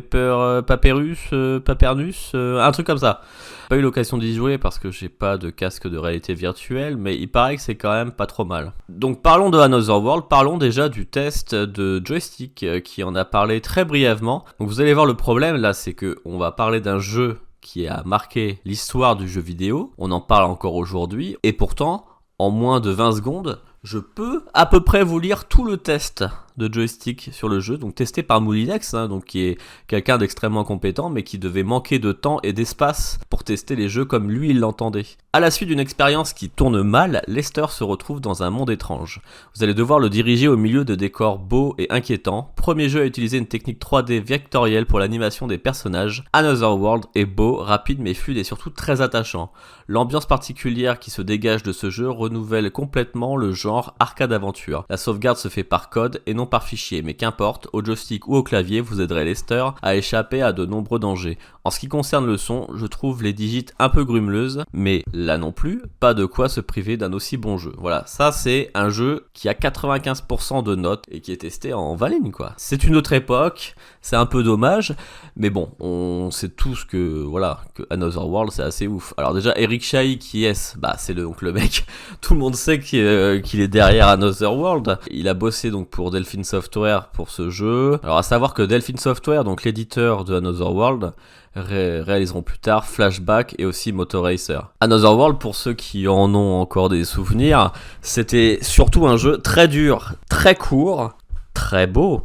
Paper, 0.00 0.36
euh, 0.38 0.62
Papyrus, 0.62 1.18
euh, 1.34 1.60
Papernus, 1.60 2.30
un 2.34 2.72
truc 2.72 2.86
comme 2.86 2.96
ça 2.96 3.20
pas 3.68 3.78
eu 3.78 3.80
l'occasion 3.80 4.18
d'y 4.18 4.34
jouer 4.34 4.58
parce 4.58 4.78
que 4.78 4.90
j'ai 4.90 5.08
pas 5.08 5.38
de 5.38 5.48
casque 5.48 5.88
de 5.88 5.96
réalité 5.96 6.34
virtuelle, 6.34 6.98
mais 6.98 7.16
il 7.16 7.28
paraît 7.28 7.56
que 7.56 7.62
c'est 7.62 7.74
quand 7.74 7.92
même 7.92 8.12
pas 8.12 8.26
trop 8.26 8.44
mal. 8.44 8.74
Donc 8.90 9.22
parlons 9.22 9.48
de 9.48 9.58
Another 9.58 10.02
World, 10.02 10.24
parlons 10.28 10.58
déjà 10.58 10.90
du 10.90 11.06
test 11.06 11.54
de 11.54 12.02
joystick 12.04 12.64
euh, 12.64 12.80
qui 12.80 13.02
en 13.02 13.14
a 13.14 13.24
parlé 13.24 13.62
très 13.62 13.86
brièvement. 13.86 14.44
Donc 14.60 14.68
vous 14.68 14.82
allez 14.82 14.92
voir 14.92 15.06
le 15.06 15.14
problème 15.14 15.56
là, 15.56 15.72
c'est 15.72 15.94
que 15.94 16.18
on 16.26 16.36
va 16.36 16.52
parler 16.52 16.82
d'un 16.82 16.98
jeu 16.98 17.38
qui 17.62 17.88
a 17.88 18.02
marqué 18.04 18.58
l'histoire 18.66 19.16
du 19.16 19.26
jeu 19.26 19.40
vidéo, 19.40 19.94
on 19.96 20.10
en 20.10 20.20
parle 20.20 20.44
encore 20.44 20.74
aujourd'hui, 20.74 21.38
et 21.42 21.54
pourtant, 21.54 22.04
en 22.38 22.50
moins 22.50 22.80
de 22.80 22.90
20 22.90 23.12
secondes, 23.12 23.62
je 23.84 23.98
peux 23.98 24.44
à 24.52 24.66
peu 24.66 24.80
près 24.80 25.02
vous 25.02 25.18
lire 25.18 25.46
tout 25.46 25.64
le 25.64 25.78
test 25.78 26.24
de 26.56 26.72
joystick 26.72 27.30
sur 27.32 27.48
le 27.48 27.60
jeu, 27.60 27.78
donc 27.78 27.94
testé 27.94 28.22
par 28.22 28.40
Moulinex, 28.40 28.94
hein, 28.94 29.08
donc 29.08 29.24
qui 29.24 29.40
est 29.40 29.58
quelqu'un 29.86 30.18
d'extrêmement 30.18 30.64
compétent, 30.64 31.10
mais 31.10 31.22
qui 31.22 31.38
devait 31.38 31.62
manquer 31.62 31.98
de 31.98 32.12
temps 32.12 32.38
et 32.42 32.52
d'espace 32.52 33.18
pour 33.30 33.44
tester 33.44 33.76
les 33.76 33.88
jeux 33.88 34.04
comme 34.04 34.30
lui 34.30 34.50
il 34.50 34.60
l'entendait. 34.60 35.06
À 35.34 35.40
la 35.40 35.50
suite 35.50 35.70
d'une 35.70 35.80
expérience 35.80 36.34
qui 36.34 36.50
tourne 36.50 36.82
mal, 36.82 37.22
Lester 37.26 37.66
se 37.70 37.84
retrouve 37.84 38.20
dans 38.20 38.42
un 38.42 38.50
monde 38.50 38.68
étrange. 38.68 39.22
Vous 39.54 39.64
allez 39.64 39.72
devoir 39.72 39.98
le 39.98 40.10
diriger 40.10 40.46
au 40.46 40.58
milieu 40.58 40.84
de 40.84 40.94
décors 40.94 41.38
beaux 41.38 41.74
et 41.78 41.86
inquiétants. 41.90 42.52
Premier 42.54 42.90
jeu 42.90 43.00
à 43.00 43.06
utiliser 43.06 43.38
une 43.38 43.46
technique 43.46 43.80
3D 43.80 44.20
vectorielle 44.22 44.84
pour 44.84 44.98
l'animation 44.98 45.46
des 45.46 45.56
personnages. 45.56 46.24
Another 46.34 46.78
World 46.78 47.06
est 47.14 47.24
beau, 47.24 47.56
rapide 47.56 48.00
mais 48.00 48.12
fluide 48.12 48.36
et 48.36 48.44
surtout 48.44 48.68
très 48.68 49.00
attachant. 49.00 49.52
L'ambiance 49.88 50.26
particulière 50.26 50.98
qui 50.98 51.10
se 51.10 51.22
dégage 51.22 51.62
de 51.62 51.72
ce 51.72 51.88
jeu 51.88 52.10
renouvelle 52.10 52.70
complètement 52.70 53.36
le 53.36 53.52
genre 53.52 53.94
arcade 53.98 54.32
aventure. 54.34 54.84
La 54.90 54.98
sauvegarde 54.98 55.38
se 55.38 55.48
fait 55.48 55.64
par 55.64 55.88
code 55.88 56.20
et 56.26 56.34
non 56.34 56.41
par 56.46 56.64
fichier, 56.64 57.02
mais 57.02 57.14
qu'importe, 57.14 57.68
au 57.72 57.84
joystick 57.84 58.28
ou 58.28 58.36
au 58.36 58.42
clavier, 58.42 58.80
vous 58.80 59.00
aiderez 59.00 59.24
Lester 59.24 59.64
à 59.82 59.96
échapper 59.96 60.42
à 60.42 60.52
de 60.52 60.66
nombreux 60.66 60.98
dangers. 60.98 61.38
En 61.64 61.70
ce 61.70 61.78
qui 61.78 61.86
concerne 61.86 62.26
le 62.26 62.36
son, 62.36 62.66
je 62.74 62.86
trouve 62.86 63.22
les 63.22 63.32
digits 63.32 63.66
un 63.78 63.88
peu 63.88 64.04
grumeleuses, 64.04 64.64
mais 64.72 65.04
là 65.12 65.38
non 65.38 65.52
plus, 65.52 65.82
pas 66.00 66.12
de 66.12 66.24
quoi 66.24 66.48
se 66.48 66.60
priver 66.60 66.96
d'un 66.96 67.12
aussi 67.12 67.36
bon 67.36 67.56
jeu. 67.56 67.72
Voilà, 67.78 68.02
ça 68.06 68.32
c'est 68.32 68.70
un 68.74 68.90
jeu 68.90 69.26
qui 69.32 69.48
a 69.48 69.52
95% 69.52 70.64
de 70.64 70.74
notes 70.74 71.04
et 71.08 71.20
qui 71.20 71.30
est 71.30 71.36
testé 71.36 71.72
en 71.72 71.94
Valine 71.94 72.32
quoi. 72.32 72.54
C'est 72.56 72.82
une 72.82 72.96
autre 72.96 73.12
époque, 73.12 73.76
c'est 74.00 74.16
un 74.16 74.26
peu 74.26 74.42
dommage, 74.42 74.94
mais 75.36 75.50
bon, 75.50 75.70
on 75.78 76.32
sait 76.32 76.48
tous 76.48 76.84
que 76.84 77.22
voilà, 77.22 77.60
que 77.74 77.84
Another 77.90 78.26
World 78.26 78.50
c'est 78.50 78.64
assez 78.64 78.88
ouf. 78.88 79.14
Alors 79.16 79.32
déjà 79.32 79.52
Eric 79.56 79.84
Chahi 79.84 80.18
qui 80.18 80.44
est 80.44 80.76
Bah 80.78 80.96
c'est 80.98 81.14
le, 81.14 81.22
donc 81.22 81.42
le 81.42 81.52
mec, 81.52 81.86
tout 82.20 82.34
le 82.34 82.40
monde 82.40 82.56
sait 82.56 82.80
euh, 82.94 83.40
qu'il 83.40 83.60
est 83.60 83.68
derrière 83.68 84.08
Another 84.08 84.52
World. 84.52 84.98
Il 85.12 85.28
a 85.28 85.34
bossé 85.34 85.70
donc 85.70 85.88
pour 85.90 86.10
Delphine 86.32 86.44
Software 86.44 87.08
pour 87.08 87.28
ce 87.28 87.50
jeu. 87.50 88.00
Alors 88.02 88.16
à 88.16 88.22
savoir 88.22 88.54
que 88.54 88.62
Delphine 88.62 88.96
Software, 88.96 89.44
donc 89.44 89.64
l'éditeur 89.64 90.24
de 90.24 90.34
Another 90.34 90.72
World, 90.72 91.12
réaliseront 91.54 92.40
plus 92.40 92.58
tard 92.58 92.86
Flashback 92.86 93.54
et 93.58 93.66
aussi 93.66 93.92
Motor 93.92 94.24
Racer. 94.24 94.72
Another 94.80 95.14
World, 95.14 95.38
pour 95.38 95.54
ceux 95.54 95.74
qui 95.74 96.08
en 96.08 96.34
ont 96.34 96.58
encore 96.58 96.88
des 96.88 97.04
souvenirs, 97.04 97.74
c'était 98.00 98.58
surtout 98.62 99.06
un 99.06 99.18
jeu 99.18 99.36
très 99.36 99.68
dur, 99.68 100.14
très 100.30 100.54
court, 100.54 101.10
très 101.52 101.86
beau. 101.86 102.22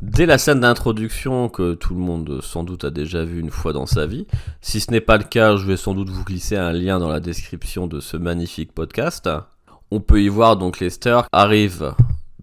Dès 0.00 0.24
la 0.24 0.38
scène 0.38 0.60
d'introduction 0.60 1.50
que 1.50 1.74
tout 1.74 1.92
le 1.92 2.00
monde 2.00 2.40
sans 2.42 2.64
doute 2.64 2.84
a 2.84 2.90
déjà 2.90 3.24
vu 3.24 3.40
une 3.40 3.50
fois 3.50 3.74
dans 3.74 3.84
sa 3.84 4.06
vie, 4.06 4.26
si 4.62 4.80
ce 4.80 4.90
n'est 4.90 5.02
pas 5.02 5.18
le 5.18 5.24
cas, 5.24 5.56
je 5.56 5.66
vais 5.66 5.76
sans 5.76 5.92
doute 5.92 6.08
vous 6.08 6.24
glisser 6.24 6.56
un 6.56 6.72
lien 6.72 6.98
dans 6.98 7.10
la 7.10 7.20
description 7.20 7.86
de 7.86 8.00
ce 8.00 8.16
magnifique 8.16 8.72
podcast. 8.72 9.28
On 9.90 10.00
peut 10.00 10.22
y 10.22 10.28
voir 10.28 10.56
donc 10.56 10.80
Lester 10.80 11.20
arrive 11.32 11.92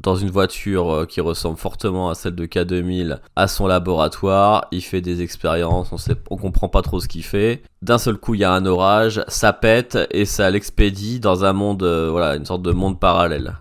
dans 0.08 0.16
une 0.16 0.32
voiture 0.32 0.90
euh, 0.90 1.06
qui 1.06 1.20
ressemble 1.20 1.58
fortement 1.58 2.10
à 2.10 2.16
celle 2.16 2.34
de 2.34 2.46
K2000 2.46 3.20
à 3.36 3.48
son 3.48 3.68
laboratoire. 3.68 4.68
Il 4.72 4.82
fait 4.82 5.02
des 5.02 5.22
expériences, 5.22 5.92
on 5.92 5.98
sait, 5.98 6.16
on 6.30 6.38
comprend 6.38 6.70
pas 6.70 6.82
trop 6.82 7.02
ce 7.02 7.10
qu'il 7.10 7.24
fait. 7.24 7.62
D'un 7.82 7.98
seul 7.98 8.16
coup, 8.18 8.34
il 8.34 8.40
y 8.40 8.46
a 8.46 8.52
un 8.54 8.66
orage, 8.66 9.22
ça 9.28 9.52
pète 9.52 9.98
et 10.12 10.24
ça 10.24 10.50
l'expédie 10.50 11.20
dans 11.20 11.44
un 11.44 11.52
monde, 11.52 11.84
euh, 11.84 12.08
voilà, 12.10 12.38
une 12.38 12.46
sorte 12.46 12.62
de 12.62 12.72
monde 12.72 13.00
parallèle. 13.00 13.58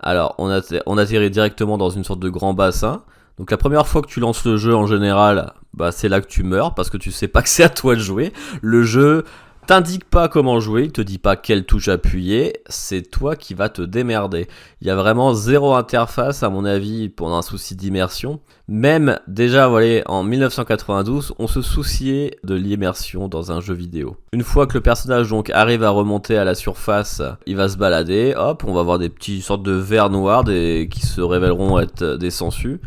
Alors, 0.00 0.34
on, 0.36 0.60
on 0.86 0.98
atterrit 0.98 1.30
directement 1.30 1.78
dans 1.78 1.90
une 1.90 2.04
sorte 2.04 2.20
de 2.20 2.28
grand 2.28 2.52
bassin. 2.52 3.02
Donc 3.38 3.50
la 3.50 3.56
première 3.56 3.86
fois 3.86 4.02
que 4.02 4.08
tu 4.08 4.20
lances 4.20 4.44
le 4.44 4.56
jeu 4.56 4.76
en 4.76 4.86
général, 4.86 5.52
bah 5.72 5.90
c'est 5.90 6.08
là 6.08 6.20
que 6.20 6.26
tu 6.26 6.42
meurs 6.42 6.74
parce 6.74 6.90
que 6.90 6.96
tu 6.96 7.10
sais 7.10 7.28
pas 7.28 7.40
que 7.40 7.48
c'est 7.48 7.64
à 7.64 7.68
toi 7.68 7.94
de 7.94 8.00
jouer. 8.00 8.32
Le 8.60 8.82
jeu 8.82 9.24
t'indique 9.68 10.08
pas 10.08 10.28
comment 10.28 10.60
jouer, 10.60 10.84
il 10.84 10.92
te 10.92 11.02
dit 11.02 11.18
pas 11.18 11.36
quelle 11.36 11.66
touche 11.66 11.88
appuyer, 11.88 12.62
c'est 12.70 13.02
toi 13.02 13.36
qui 13.36 13.52
vas 13.52 13.68
te 13.68 13.82
démerder. 13.82 14.48
Il 14.80 14.86
y 14.86 14.90
a 14.90 14.96
vraiment 14.96 15.34
zéro 15.34 15.74
interface 15.74 16.42
à 16.42 16.48
mon 16.48 16.64
avis 16.64 17.10
pour 17.10 17.36
un 17.36 17.42
souci 17.42 17.76
d'immersion. 17.76 18.40
Même 18.66 19.20
déjà, 19.28 19.68
voilà, 19.68 20.00
en 20.06 20.22
1992, 20.22 21.34
on 21.38 21.46
se 21.46 21.60
souciait 21.60 22.38
de 22.44 22.54
l'immersion 22.54 23.28
dans 23.28 23.52
un 23.52 23.60
jeu 23.60 23.74
vidéo. 23.74 24.16
Une 24.32 24.42
fois 24.42 24.66
que 24.66 24.72
le 24.72 24.80
personnage 24.80 25.28
donc 25.28 25.50
arrive 25.50 25.84
à 25.84 25.90
remonter 25.90 26.38
à 26.38 26.44
la 26.44 26.54
surface, 26.54 27.20
il 27.44 27.56
va 27.56 27.68
se 27.68 27.76
balader, 27.76 28.32
hop, 28.38 28.64
on 28.66 28.72
va 28.72 28.82
voir 28.82 28.98
des 28.98 29.10
petits 29.10 29.42
sortes 29.42 29.64
de 29.64 29.72
verres 29.72 30.08
noirs 30.08 30.44
qui 30.44 31.06
se 31.06 31.20
révéleront 31.20 31.78
être 31.78 32.16
des 32.16 32.30
sangsues. 32.30 32.80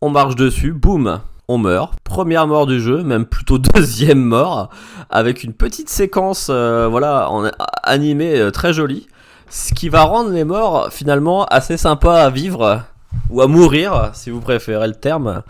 On 0.00 0.10
marche 0.10 0.34
dessus, 0.34 0.72
boum, 0.72 1.20
on 1.48 1.58
meurt. 1.58 1.94
Première 2.04 2.46
mort 2.46 2.66
du 2.66 2.80
jeu, 2.80 3.02
même 3.02 3.24
plutôt 3.24 3.58
deuxième 3.74 4.20
mort, 4.20 4.68
avec 5.10 5.42
une 5.42 5.54
petite 5.54 5.88
séquence, 5.88 6.48
euh, 6.50 6.86
voilà, 6.88 7.30
en, 7.30 7.50
animée 7.82 8.38
euh, 8.38 8.50
très 8.50 8.72
jolie, 8.72 9.08
ce 9.48 9.72
qui 9.72 9.88
va 9.88 10.02
rendre 10.02 10.30
les 10.30 10.44
morts 10.44 10.88
finalement 10.92 11.46
assez 11.46 11.78
sympas 11.78 12.22
à 12.22 12.30
vivre 12.30 12.82
ou 13.30 13.40
à 13.40 13.46
mourir, 13.46 14.10
si 14.12 14.30
vous 14.30 14.40
préférez 14.40 14.88
le 14.88 14.94
terme. 14.94 15.42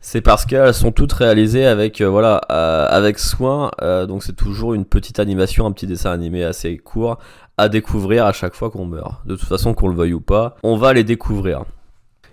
C'est 0.00 0.20
parce 0.20 0.46
qu'elles 0.46 0.74
sont 0.74 0.92
toutes 0.92 1.12
réalisées 1.12 1.66
avec 1.66 2.00
euh, 2.00 2.08
voilà 2.08 2.36
avec 2.36 3.18
soin, 3.18 3.72
donc 4.06 4.22
c'est 4.22 4.36
toujours 4.36 4.74
une 4.74 4.84
petite 4.84 5.18
animation, 5.18 5.66
un 5.66 5.72
petit 5.72 5.88
dessin 5.88 6.12
animé 6.12 6.44
assez 6.44 6.76
court 6.76 7.18
à 7.56 7.68
découvrir 7.68 8.24
à 8.24 8.32
chaque 8.32 8.54
fois 8.54 8.70
qu'on 8.70 8.86
meurt. 8.86 9.26
De 9.26 9.34
toute 9.34 9.48
façon, 9.48 9.74
qu'on 9.74 9.88
le 9.88 9.96
veuille 9.96 10.12
ou 10.12 10.20
pas, 10.20 10.54
on 10.62 10.76
va 10.76 10.92
les 10.92 11.02
découvrir. 11.02 11.64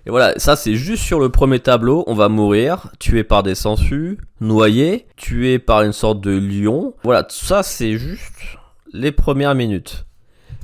Et 0.06 0.10
voilà, 0.10 0.34
ça 0.38 0.54
c'est 0.54 0.76
juste 0.76 1.02
sur 1.02 1.18
le 1.18 1.30
premier 1.30 1.58
tableau, 1.58 2.04
on 2.06 2.14
va 2.14 2.28
mourir, 2.28 2.92
tué 3.00 3.24
par 3.24 3.42
des 3.42 3.56
sangsues, 3.56 4.18
noyé, 4.40 5.08
tué 5.16 5.58
par 5.58 5.82
une 5.82 5.92
sorte 5.92 6.20
de 6.20 6.30
lion. 6.30 6.94
Voilà, 7.02 7.26
ça 7.28 7.64
c'est 7.64 7.98
juste 7.98 8.38
les 8.92 9.10
premières 9.10 9.56
minutes. 9.56 10.06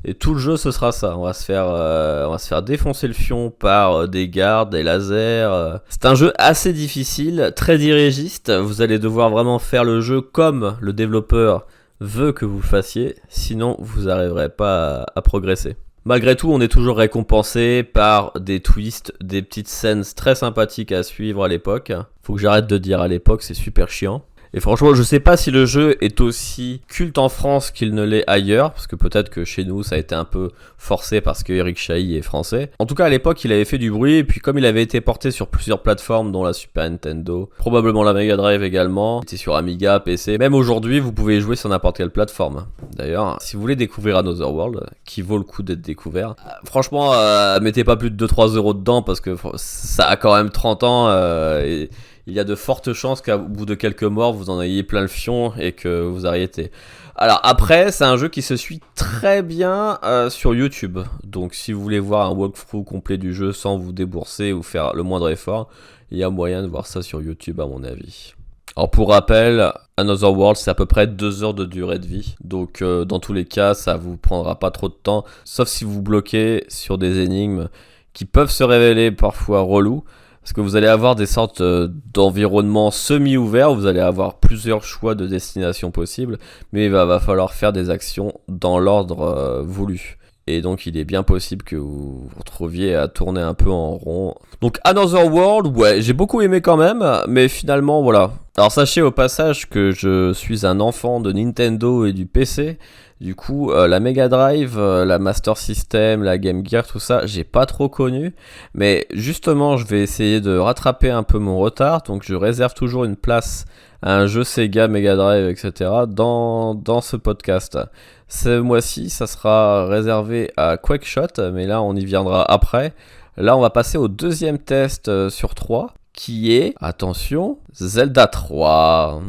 Et 0.05 0.15
tout 0.15 0.35
le 0.35 0.39
jeu 0.39 0.57
ce 0.57 0.71
sera 0.71 0.93
ça, 0.93 1.17
on 1.19 1.25
va 1.25 1.33
se 1.33 1.45
faire, 1.45 1.67
euh, 1.67 2.27
on 2.29 2.31
va 2.31 2.39
se 2.39 2.47
faire 2.47 2.63
défoncer 2.63 3.09
le 3.09 3.15
fion 3.15 3.51
par 3.51 4.03
euh, 4.03 4.07
des 4.07 4.29
gardes, 4.29 4.71
des 4.71 4.85
lasers. 4.85 5.49
Euh. 5.51 5.79
C'est 5.89 6.07
un 6.07 6.15
jeu 6.15 6.33
assez 6.39 6.73
difficile, 6.73 7.53
très 7.57 7.79
dirigiste, 7.79 8.53
vous 8.53 8.81
allez 8.81 9.01
devoir 9.01 9.31
vraiment 9.31 9.59
faire 9.59 9.83
le 9.83 10.01
jeu 10.01 10.21
comme 10.21 10.77
le 10.81 10.93
développeur 10.93 11.67
veut 11.99 12.31
que 12.31 12.45
vous 12.45 12.63
fassiez, 12.63 13.17
sinon 13.29 13.77
vous 13.81 14.03
n'arriverez 14.03 14.51
pas 14.51 15.05
à 15.17 15.23
progresser. 15.23 15.75
Malgré 16.05 16.35
tout, 16.35 16.51
on 16.51 16.61
est 16.61 16.69
toujours 16.69 16.97
récompensé 16.97 17.85
par 17.85 18.33
des 18.41 18.59
twists, 18.59 19.15
des 19.21 19.41
petites 19.41 19.69
scènes 19.69 20.03
très 20.17 20.35
sympathiques 20.35 20.91
à 20.91 21.05
suivre 21.05 21.45
à 21.45 21.49
l'époque. 21.49 21.93
Faut 22.23 22.35
que 22.35 22.41
j'arrête 22.41 22.67
de 22.67 22.77
dire 22.77 23.01
à 23.01 23.07
l'époque, 23.07 23.43
c'est 23.43 23.55
super 23.55 23.89
chiant. 23.89 24.25
Et 24.55 24.61
franchement, 24.61 24.95
je 24.95 25.03
sais 25.03 25.21
pas 25.21 25.39
si 25.39 25.51
le 25.51 25.65
jeu 25.65 25.97
est 26.03 26.21
aussi 26.21 26.83
culte 26.87 27.17
en 27.17 27.31
France 27.31 27.71
qu'il 27.71 27.95
ne 27.95 28.05
l'est 28.05 28.25
ailleurs, 28.27 28.73
parce 28.73 28.87
que 28.87 28.97
peut-être 28.97 29.31
que 29.31 29.45
chez 29.45 29.65
nous 29.65 29.83
ça 29.83 29.95
a 29.95 29.99
été 29.99 30.15
un 30.15 30.27
peu 30.27 30.51
forcé 30.77 31.23
parce 31.23 31.43
que 31.43 31.55
Eric 31.55 31.79
Chahi 31.79 32.17
est 32.17 32.23
français. 32.23 32.71
En 32.79 32.85
tout 32.85 32.95
cas, 32.95 33.07
à 33.07 33.09
l'époque, 33.09 33.43
il 33.45 33.53
avait 33.53 33.65
fait 33.65 33.79
du 33.79 33.91
bruit, 33.91 34.17
et 34.17 34.25
puis 34.25 34.41
comme 34.41 34.59
il 34.59 34.67
avait 34.67 34.83
été 34.83 35.01
porté 35.01 35.31
sur 35.31 35.47
plusieurs 35.47 35.81
plateformes, 35.81 36.33
dont 36.33 36.45
la 36.45 36.53
Super 36.53 36.91
Nintendo, 36.91 37.49
probablement 37.57 38.03
la 38.03 38.13
Mega 38.13 38.37
Drive 38.37 38.63
également, 38.63 39.21
il 39.23 39.25
était 39.25 39.37
sur 39.37 39.57
Amiga, 39.57 40.01
PC. 40.01 40.37
Même 40.37 40.55
aujourd'hui, 40.55 41.01
vous 41.01 41.13
pouvez 41.13 41.41
jouer 41.41 41.57
sur 41.57 41.71
n'importe 41.71 41.97
quelle 41.97 42.11
plateforme. 42.11 42.67
D'ailleurs, 42.95 43.39
si 43.41 43.57
vous 43.57 43.63
voulez 43.63 43.77
découvrir 43.77 44.19
Another 44.19 44.53
World, 44.53 44.81
qui 45.05 45.23
vaut 45.23 45.39
le 45.39 45.45
coup 45.45 45.63
d'être 45.63 45.81
découvert, 45.81 46.31
euh, 46.31 46.51
franchement, 46.65 47.15
euh, 47.15 47.59
mettez 47.61 47.85
pas 47.85 47.97
plus 47.97 48.11
de 48.11 48.27
2-3 48.27 48.57
euros 48.57 48.75
dedans 48.75 49.03
parce 49.03 49.21
que 49.21 49.37
ça 49.57 50.05
a 50.05 50.17
quand 50.17 50.35
même 50.35 50.51
30 50.51 50.83
ans 50.83 51.09
euh, 51.09 51.65
et 51.65 51.91
il 52.27 52.35
y 52.35 52.41
a 52.41 52.45
de 52.45 52.55
fortes 52.55 52.93
chances 52.93 53.21
qu'au 53.21 53.39
bout 53.39 53.67
de 53.67 53.75
quelques 53.75 54.05
morts, 54.05 54.33
vous 54.33 54.51
en 54.51 54.61
ayez 54.61 54.83
plein 54.83 55.01
le 55.01 55.09
fion 55.09 55.53
et 55.59 55.73
que 55.73 56.03
vous 56.03 56.27
arrêtez. 56.27 56.71
Alors 57.17 57.41
après, 57.43 57.93
c'est 57.93 58.05
un 58.05 58.17
jeu 58.17 58.29
qui 58.29 58.43
se 58.43 58.57
suit 58.57 58.81
très 58.95 59.43
bien 59.43 59.99
euh, 60.05 60.31
sur 60.31 60.55
YouTube. 60.55 61.01
Donc 61.25 61.55
si 61.55 61.73
vous 61.73 61.83
voulez 61.83 61.99
voir 61.99 62.31
un 62.31 62.35
walkthrough 62.35 62.85
complet 62.85 63.19
du 63.19 63.35
jeu 63.35 63.53
sans 63.53 63.77
vous 63.77 63.93
débourser 63.93 64.53
ou 64.53 64.63
faire 64.63 64.95
le 64.95 65.03
moindre 65.03 65.29
effort, 65.29 65.69
il 66.11 66.19
y 66.19 66.23
a 66.23 66.31
moyen 66.31 66.63
de 66.63 66.69
voir 66.69 66.87
ça 66.87 67.03
sur 67.03 67.21
YouTube 67.21 67.61
à 67.61 67.67
mon 67.67 67.83
avis. 67.83 68.35
Alors 68.77 68.91
pour 68.91 69.11
rappel, 69.11 69.71
Another 69.99 70.33
World 70.33 70.57
c'est 70.57 70.71
à 70.71 70.75
peu 70.75 70.87
près 70.87 71.07
2 71.07 71.45
heures 71.45 71.55
de 71.55 71.67
durée 71.67 71.99
de 71.99 72.07
vie. 72.07 72.37
Donc 72.43 72.81
euh, 72.81 73.05
dans 73.05 73.21
tous 73.21 73.35
les 73.35 73.45
cas, 73.45 73.75
ça 73.75 73.97
vous 73.97 74.17
prendra 74.17 74.59
pas 74.59 74.71
trop 74.71 74.89
de 74.89 74.95
temps, 74.95 75.25
sauf 75.45 75.69
si 75.69 75.85
vous 75.85 76.01
bloquez 76.01 76.65
sur 76.69 76.97
des 76.97 77.19
énigmes 77.19 77.69
qui 78.15 78.25
peuvent 78.25 78.51
se 78.51 78.65
révéler 78.65 79.11
parfois 79.11 79.61
relous. 79.61 80.05
Parce 80.43 80.53
que 80.53 80.61
vous 80.61 80.75
allez 80.75 80.89
avoir 80.89 81.15
des 81.15 81.27
sortes 81.27 81.61
euh, 81.61 81.89
d'environnements 82.13 82.91
semi-ouverts, 82.91 83.75
vous 83.75 83.87
allez 83.87 84.01
avoir 84.01 84.35
plusieurs 84.35 84.83
choix 84.83 85.15
de 85.15 85.27
destination 85.27 85.93
possibles, 85.93 86.39
mais 86.73 86.87
il 86.87 86.91
va, 86.91 87.21
falloir 87.21 87.53
faire 87.53 87.73
des 87.73 87.91
actions 87.91 88.33
dans 88.49 88.79
l'ordre 88.79 89.21
euh, 89.21 89.63
voulu. 89.63 90.19
Et 90.49 90.61
donc 90.61 90.87
il 90.87 90.97
est 90.97 91.05
bien 91.05 91.23
possible 91.23 91.65
que 91.65 91.77
vous 91.77 92.29
vous 92.29 92.39
retrouviez 92.39 92.97
à 92.97 93.07
tourner 93.07 93.41
un 93.41 93.55
peu 93.55 93.71
en 93.71 93.93
rond. 93.93 94.35
Donc 94.61 94.81
Another 94.83 95.33
World, 95.33 95.77
ouais, 95.77 96.03
j'ai 96.03 96.13
beaucoup 96.13 96.41
aimé 96.41 96.61
quand 96.61 96.77
même, 96.77 97.05
mais 97.29 97.47
finalement 97.47 98.03
voilà. 98.03 98.33
Alors 98.57 98.73
sachez 98.73 99.01
au 99.01 99.13
passage 99.13 99.69
que 99.69 99.93
je 99.93 100.33
suis 100.33 100.67
un 100.67 100.81
enfant 100.81 101.21
de 101.21 101.31
Nintendo 101.31 102.05
et 102.05 102.13
du 102.13 102.27
PC. 102.27 102.79
Du 103.23 103.37
coup, 103.37 103.71
euh, 103.71 103.87
la 103.87 104.01
Mega 104.01 104.29
Drive, 104.29 104.77
euh, 104.77 105.05
la 105.05 105.21
Master 105.21 105.57
System, 105.57 106.25
la 106.25 106.39
Game 106.39 106.67
Gear, 106.67 106.85
tout 106.85 106.99
ça, 106.99 107.25
j'ai 107.25 107.45
pas 107.45 107.67
trop 107.67 107.89
connu. 107.89 108.35
Mais 108.75 109.07
justement, 109.13 109.77
je 109.77 109.87
vais 109.87 110.03
essayer 110.03 110.41
de 110.41 110.57
rattraper 110.59 111.09
un 111.09 111.23
peu 111.23 111.39
mon 111.39 111.57
retard. 111.59 112.03
Donc, 112.03 112.25
je 112.25 112.35
réserve 112.35 112.75
toujours 112.75 113.05
une 113.05 113.15
place 113.15 113.65
à 114.03 114.17
un 114.17 114.27
jeu 114.27 114.43
Sega, 114.43 114.89
Mega 114.89 115.15
Drive, 115.15 115.49
etc. 115.49 115.89
dans, 116.09 116.75
dans 116.75 117.01
ce 117.01 117.15
podcast. 117.15 117.79
Ce 118.27 118.59
mois-ci, 118.59 119.09
ça 119.09 119.29
sera 119.29 119.87
réservé 119.87 120.51
à 120.57 120.77
Quakeshot, 120.77 121.53
mais 121.53 121.69
là, 121.69 121.81
on 121.81 121.95
y 121.95 122.05
viendra 122.05 122.45
après. 122.51 122.93
Là, 123.37 123.57
on 123.57 123.61
va 123.61 123.71
passer 123.71 123.99
au 123.99 124.09
deuxième 124.09 124.59
test 124.59 125.07
euh, 125.07 125.31
sur 125.31 125.55
3, 125.55 125.95
qui 126.13 126.53
est, 126.55 126.75
attention, 126.81 127.59
Zelda 127.73 128.27
3. 128.27 129.23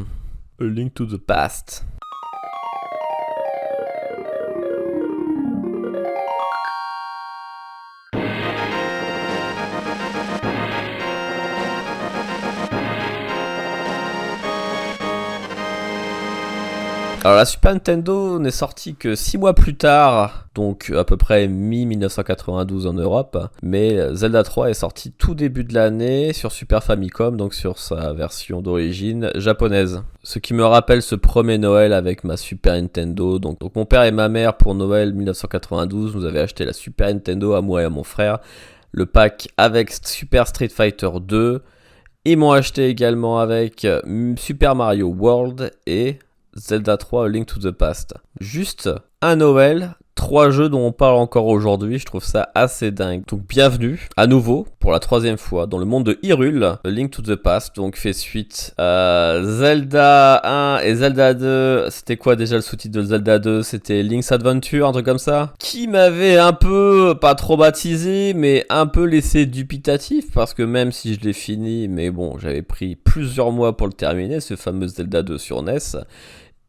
A 0.60 0.64
Link 0.64 0.96
to 0.96 1.06
the 1.06 1.18
Past. 1.18 1.86
Alors 17.26 17.38
la 17.38 17.46
Super 17.46 17.72
Nintendo 17.72 18.38
n'est 18.38 18.52
sortie 18.52 18.96
que 18.96 19.16
6 19.16 19.38
mois 19.38 19.54
plus 19.54 19.78
tard, 19.78 20.50
donc 20.56 20.92
à 20.94 21.06
peu 21.06 21.16
près 21.16 21.48
mi-1992 21.48 22.86
en 22.86 22.92
Europe, 22.92 23.38
mais 23.62 24.14
Zelda 24.14 24.44
3 24.44 24.72
est 24.72 24.74
sorti 24.74 25.14
tout 25.14 25.34
début 25.34 25.64
de 25.64 25.74
l'année 25.74 26.34
sur 26.34 26.52
Super 26.52 26.84
Famicom, 26.84 27.38
donc 27.38 27.54
sur 27.54 27.80
sa 27.80 28.12
version 28.12 28.62
d'origine 28.62 29.32
japonaise. 29.36 30.04
Ce 30.24 30.38
qui 30.38 30.54
me 30.54 30.66
rappelle 30.66 31.02
ce 31.02 31.16
premier 31.16 31.58
Noël 31.58 31.94
avec 31.94 32.26
ma 32.26 32.36
Super 32.36 32.74
Nintendo. 32.74 33.40
Donc, 33.40 33.58
donc 33.62 33.74
mon 33.78 33.86
père 33.86 34.04
et 34.04 34.12
ma 34.12 34.28
mère 34.28 34.58
pour 34.58 34.76
Noël 34.76 35.14
1992 35.14 36.18
nous 36.18 36.26
avaient 36.26 36.42
acheté 36.42 36.66
la 36.66 36.74
Super 36.74 37.08
Nintendo 37.08 37.54
à 37.54 37.62
moi 37.62 37.84
et 37.84 37.86
à 37.86 37.90
mon 37.90 38.04
frère, 38.04 38.40
le 38.92 39.06
pack 39.06 39.48
avec 39.56 39.94
Super 40.06 40.46
Street 40.46 40.68
Fighter 40.68 41.12
2. 41.22 41.62
Ils 42.26 42.38
m'ont 42.38 42.52
acheté 42.52 42.90
également 42.90 43.40
avec 43.40 43.88
Super 44.36 44.76
Mario 44.76 45.08
World 45.08 45.72
et 45.88 46.20
Zelda 46.56 46.98
3 46.98 47.30
Link 47.30 47.48
to 47.48 47.60
the 47.60 47.72
Past. 47.72 48.14
Juste 48.40 48.90
un 49.22 49.38
Noël, 49.38 49.96
trois 50.16 50.52
jeux 50.52 50.70
dont 50.70 50.86
on 50.86 50.92
parle 50.92 51.16
encore 51.16 51.48
aujourd'hui, 51.48 51.98
je 51.98 52.06
trouve 52.06 52.24
ça 52.24 52.52
assez 52.54 52.92
dingue. 52.92 53.24
Donc 53.28 53.48
bienvenue 53.48 54.08
à 54.18 54.28
nouveau 54.28 54.68
pour 54.80 54.92
la 54.92 55.00
troisième 55.00 55.38
fois 55.38 55.66
dans 55.66 55.80
le 55.80 55.86
monde 55.86 56.04
de 56.04 56.20
Hyrule, 56.22 56.76
Link 56.86 57.10
to 57.10 57.22
the 57.22 57.36
Past, 57.36 57.76
donc 57.76 57.96
fait 57.96 58.14
suite 58.14 58.74
à 58.78 59.40
Zelda 59.42 60.42
1 60.78 60.82
et 60.84 60.96
Zelda 60.96 61.34
2. 61.34 61.90
C'était 61.90 62.18
quoi 62.18 62.36
déjà 62.36 62.56
le 62.56 62.62
sous-titre 62.62 63.00
de 63.00 63.04
Zelda 63.04 63.40
2 63.40 63.64
C'était 63.64 64.04
Link's 64.04 64.32
Adventure, 64.32 64.88
un 64.88 64.92
truc 64.92 65.06
comme 65.06 65.18
ça? 65.18 65.54
Qui 65.58 65.88
m'avait 65.88 66.38
un 66.38 66.54
peu, 66.54 67.16
pas 67.20 67.34
trop 67.34 67.58
baptisé, 67.58 68.34
mais 68.36 68.66
un 68.70 68.86
peu 68.86 69.06
laissé 69.06 69.48
dubitatif 69.48 70.32
parce 70.34 70.54
que 70.54 70.64
même 70.64 70.92
si 70.92 71.16
je 71.16 71.22
l'ai 71.22 71.34
fini, 71.34 71.88
mais 71.88 72.12
bon, 72.12 72.38
j'avais 72.38 72.62
pris 72.62 72.96
plusieurs 72.96 73.52
mois 73.52 73.76
pour 73.76 73.88
le 73.88 73.94
terminer, 73.94 74.40
ce 74.40 74.56
fameux 74.56 74.88
Zelda 74.88 75.24
2 75.24 75.40
sur 75.40 75.64
NES 75.64 75.80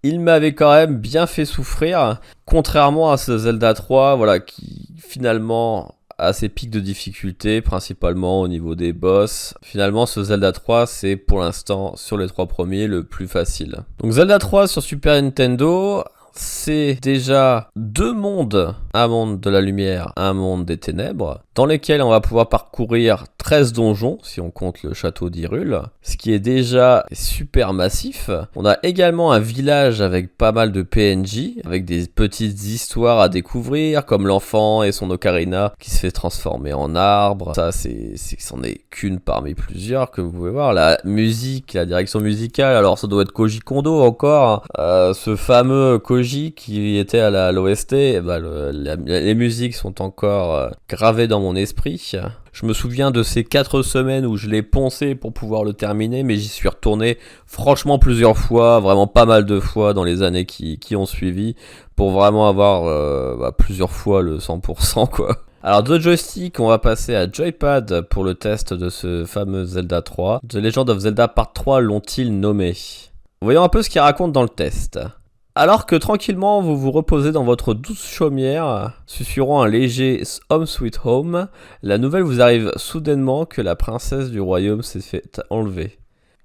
il 0.04 0.20
m'avait 0.20 0.54
quand 0.54 0.72
même 0.72 0.98
bien 0.98 1.26
fait 1.26 1.46
souffrir, 1.46 2.20
contrairement 2.44 3.10
à 3.10 3.16
ce 3.16 3.38
Zelda 3.38 3.72
3, 3.72 4.16
voilà, 4.16 4.38
qui 4.38 4.94
finalement 4.98 5.94
a 6.18 6.32
ses 6.32 6.48
pics 6.48 6.70
de 6.70 6.78
difficulté, 6.78 7.62
principalement 7.62 8.42
au 8.42 8.48
niveau 8.48 8.74
des 8.74 8.92
boss. 8.92 9.54
Finalement, 9.62 10.06
ce 10.06 10.22
Zelda 10.22 10.52
3, 10.52 10.86
c'est 10.86 11.16
pour 11.16 11.40
l'instant, 11.40 11.96
sur 11.96 12.18
les 12.18 12.28
trois 12.28 12.46
premiers, 12.46 12.86
le 12.86 13.02
plus 13.02 13.26
facile. 13.26 13.78
Donc 13.98 14.12
Zelda 14.12 14.38
3 14.38 14.68
sur 14.68 14.82
Super 14.82 15.20
Nintendo, 15.20 16.04
c'est 16.34 16.98
déjà 17.00 17.70
deux 17.76 18.12
mondes, 18.12 18.74
un 18.92 19.08
monde 19.08 19.40
de 19.40 19.50
la 19.50 19.60
lumière, 19.60 20.12
un 20.16 20.32
monde 20.32 20.64
des 20.64 20.78
ténèbres, 20.78 21.40
dans 21.54 21.66
lesquels 21.66 22.02
on 22.02 22.10
va 22.10 22.20
pouvoir 22.20 22.48
parcourir 22.48 23.26
13 23.38 23.72
donjons, 23.72 24.18
si 24.22 24.40
on 24.40 24.50
compte 24.50 24.82
le 24.82 24.94
château 24.94 25.30
d'Hyrule, 25.30 25.82
ce 26.02 26.16
qui 26.16 26.32
est 26.32 26.40
déjà 26.40 27.06
super 27.12 27.72
massif. 27.72 28.30
On 28.56 28.66
a 28.66 28.78
également 28.82 29.32
un 29.32 29.38
village 29.38 30.00
avec 30.00 30.36
pas 30.36 30.50
mal 30.50 30.72
de 30.72 30.82
PNJ, 30.82 31.60
avec 31.64 31.84
des 31.84 32.06
petites 32.06 32.64
histoires 32.64 33.20
à 33.20 33.28
découvrir, 33.28 34.04
comme 34.04 34.26
l'enfant 34.26 34.82
et 34.82 34.90
son 34.90 35.10
ocarina 35.10 35.72
qui 35.78 35.90
se 35.90 36.00
fait 36.00 36.10
transformer 36.10 36.72
en 36.72 36.96
arbre. 36.96 37.54
Ça, 37.54 37.70
c'est, 37.70 38.14
c'en 38.16 38.62
est 38.62 38.80
qu'une 38.90 39.20
parmi 39.20 39.54
plusieurs 39.54 40.10
que 40.10 40.20
vous 40.20 40.32
pouvez 40.32 40.50
voir. 40.50 40.72
La 40.72 40.98
musique, 41.04 41.74
la 41.74 41.86
direction 41.86 42.20
musicale, 42.20 42.76
alors 42.76 42.98
ça 42.98 43.06
doit 43.06 43.22
être 43.22 43.32
Koji 43.32 43.60
Kondo 43.60 44.02
encore, 44.02 44.64
hein. 44.64 44.82
euh, 44.82 45.14
ce 45.14 45.36
fameux 45.36 45.98
Koji 45.98 46.23
qui 46.56 46.98
était 46.98 47.20
à 47.20 47.52
l'OST, 47.52 47.92
eh 47.92 48.20
ben, 48.20 48.40
les 49.06 49.34
musiques 49.34 49.74
sont 49.74 50.02
encore 50.02 50.54
euh, 50.54 50.70
gravées 50.88 51.28
dans 51.28 51.40
mon 51.40 51.54
esprit. 51.54 52.12
Je 52.52 52.66
me 52.66 52.72
souviens 52.72 53.10
de 53.10 53.22
ces 53.22 53.44
4 53.44 53.82
semaines 53.82 54.26
où 54.26 54.36
je 54.36 54.48
l'ai 54.48 54.62
poncé 54.62 55.14
pour 55.14 55.32
pouvoir 55.32 55.64
le 55.64 55.72
terminer, 55.72 56.22
mais 56.22 56.36
j'y 56.36 56.48
suis 56.48 56.68
retourné 56.68 57.18
franchement 57.46 57.98
plusieurs 57.98 58.36
fois, 58.36 58.80
vraiment 58.80 59.06
pas 59.06 59.26
mal 59.26 59.44
de 59.44 59.60
fois 59.60 59.94
dans 59.94 60.04
les 60.04 60.22
années 60.22 60.46
qui, 60.46 60.96
ont 60.96 61.06
suivi, 61.06 61.56
pour 61.96 62.10
vraiment 62.10 62.48
avoir 62.48 62.86
euh, 62.86 63.36
bah, 63.38 63.52
plusieurs 63.52 63.90
fois 63.90 64.22
le 64.22 64.38
100% 64.38 65.08
quoi. 65.08 65.36
Alors 65.62 65.82
de 65.82 65.98
joystick, 65.98 66.60
on 66.60 66.68
va 66.68 66.78
passer 66.78 67.14
à 67.14 67.26
Joypad 67.30 68.02
pour 68.10 68.22
le 68.22 68.34
test 68.34 68.74
de 68.74 68.90
ce 68.90 69.24
fameux 69.24 69.64
Zelda 69.64 70.02
3. 70.02 70.40
The 70.46 70.56
Legend 70.56 70.90
of 70.90 70.98
Zelda 70.98 71.26
Part 71.26 71.54
3 71.54 71.80
l'ont-ils 71.80 72.38
nommé? 72.38 72.74
Voyons 73.40 73.62
un 73.62 73.68
peu 73.68 73.82
ce 73.82 73.88
qu'il 73.88 74.00
raconte 74.00 74.32
dans 74.32 74.42
le 74.42 74.48
test. 74.48 75.00
Alors 75.56 75.86
que 75.86 75.94
tranquillement 75.94 76.60
vous 76.60 76.76
vous 76.76 76.90
reposez 76.90 77.30
dans 77.30 77.44
votre 77.44 77.74
douce 77.74 78.04
chaumière, 78.04 79.00
susurrant 79.06 79.62
un 79.62 79.68
léger 79.68 80.20
Home 80.48 80.66
Sweet 80.66 80.98
Home, 81.04 81.46
la 81.80 81.96
nouvelle 81.96 82.24
vous 82.24 82.42
arrive 82.42 82.72
soudainement 82.74 83.46
que 83.46 83.62
la 83.62 83.76
princesse 83.76 84.32
du 84.32 84.40
royaume 84.40 84.82
s'est 84.82 85.00
fait 85.00 85.40
enlever. 85.50 85.96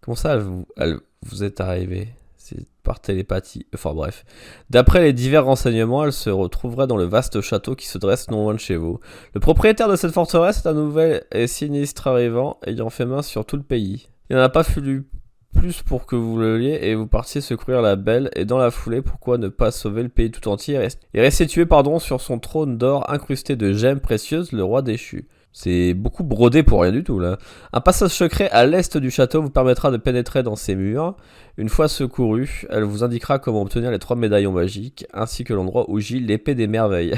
Comment 0.02 0.14
ça 0.14 0.36
elle 0.36 0.42
vous, 0.42 0.68
elle 0.78 1.00
vous 1.24 1.44
est 1.44 1.60
arrivée? 1.60 2.10
C'est 2.38 2.68
par 2.84 3.00
télépathie. 3.00 3.66
Enfin 3.74 3.96
bref. 3.96 4.26
D'après 4.70 5.02
les 5.02 5.14
divers 5.14 5.46
renseignements, 5.46 6.06
elle 6.06 6.14
se 6.14 6.30
retrouverait 6.30 6.86
dans 6.86 6.96
le 6.96 7.06
vaste 7.06 7.42
château 7.42 7.74
qui 7.76 7.88
se 7.88 7.98
dresse 7.98 8.30
non 8.30 8.44
loin 8.44 8.54
de 8.54 8.60
chez 8.60 8.76
vous. 8.76 9.00
Le 9.34 9.40
propriétaire 9.40 9.90
de 9.90 9.96
cette 9.96 10.14
forteresse 10.14 10.64
est 10.64 10.70
un 10.70 10.74
nouvel 10.74 11.24
et 11.32 11.48
sinistre 11.48 12.06
arrivant 12.06 12.60
ayant 12.68 12.92
fait 12.92 13.08
main 13.08 13.24
sur 13.24 13.44
tout 13.44 13.56
le 13.56 13.64
pays. 13.64 14.10
Il 14.30 14.36
n'en 14.36 14.44
a 14.44 14.50
pas 14.50 14.64
fallu 14.64 15.08
plus 15.54 15.82
pour 15.82 16.06
que 16.06 16.16
vous 16.16 16.38
le 16.38 16.58
liez 16.58 16.80
et 16.82 16.96
vous 16.96 17.08
partiez 17.08 17.42
secourir 17.42 17.82
la 17.82 17.96
belle 17.96 18.30
et 18.36 18.46
dans 18.46 18.58
la 18.58 18.72
foulée 18.72 19.02
pourquoi 19.02 19.38
ne 19.38 19.48
pas 19.48 19.72
sauver 19.72 20.04
le 20.04 20.10
pays 20.10 20.32
tout 20.32 20.48
entier 20.48 20.88
et 21.14 21.22
restituer 21.22 21.66
pardon 21.66 22.00
sur 22.00 22.22
son 22.22 22.40
trône 22.40 22.78
d'or 22.78 23.10
incrusté 23.10 23.56
de 23.56 23.74
gemmes 23.74 24.00
précieuses 24.00 24.52
le 24.52 24.64
roi 24.64 24.82
déchu. 24.82 25.28
C'est 25.52 25.96
beaucoup 25.96 26.24
brodé 26.24 26.62
pour 26.62 26.84
rien 26.84 26.92
du 26.92 27.04
tout 27.04 27.20
là. 27.20 27.38
Un 27.74 27.82
passage 27.82 28.12
secret 28.12 28.50
à 28.52 28.68
l'est 28.68 28.98
du 28.98 29.10
château 29.10 29.42
vous 29.42 29.50
permettra 29.50 29.90
de 29.90 29.98
pénétrer 29.98 30.44
dans 30.44 30.56
ses 30.56 30.76
murs. 30.76 31.16
Une 31.58 31.70
fois 31.70 31.88
secouru, 31.88 32.66
elle 32.70 32.84
vous 32.84 33.04
indiquera 33.04 33.40
comment 33.40 33.64
obtenir 33.64 33.90
les 33.90 33.98
trois 33.98 34.16
médaillons 34.16 34.52
magiques, 34.52 35.06
ainsi 35.12 35.44
que 35.44 35.54
l'endroit 35.54 35.90
où 35.90 36.00
gît 36.00 36.20
l'épée 36.20 36.54
des 36.54 36.68
merveilles. 36.68 37.16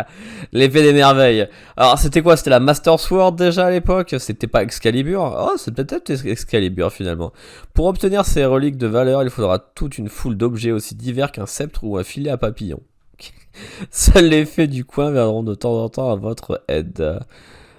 l'épée 0.52 0.82
des 0.82 0.94
merveilles. 0.94 1.46
Alors 1.76 1.98
c'était 1.98 2.22
quoi? 2.22 2.36
C'était 2.36 2.50
la 2.50 2.60
Master 2.60 2.98
Sword 2.98 3.32
déjà 3.32 3.66
à 3.66 3.70
l'époque? 3.70 4.16
C'était 4.18 4.46
pas 4.46 4.62
Excalibur? 4.62 5.36
Oh, 5.38 5.56
c'est 5.58 5.74
peut-être 5.74 6.10
Excalibur 6.10 6.90
finalement. 6.90 7.32
Pour 7.74 7.86
obtenir 7.86 8.24
ces 8.24 8.46
reliques 8.46 8.78
de 8.78 8.86
valeur, 8.86 9.22
il 9.22 9.30
faudra 9.30 9.58
toute 9.58 9.98
une 9.98 10.08
foule 10.08 10.36
d'objets 10.36 10.72
aussi 10.72 10.94
divers 10.94 11.30
qu'un 11.30 11.46
sceptre 11.46 11.84
ou 11.84 11.98
un 11.98 12.04
filet 12.04 12.30
à 12.30 12.38
papillon. 12.38 12.80
Seuls 13.90 14.28
les 14.28 14.46
faits 14.46 14.70
du 14.70 14.86
coin 14.86 15.12
viendront 15.12 15.42
de 15.42 15.54
temps 15.54 15.84
en 15.84 15.88
temps 15.90 16.10
à 16.10 16.16
votre 16.16 16.64
aide. 16.68 17.20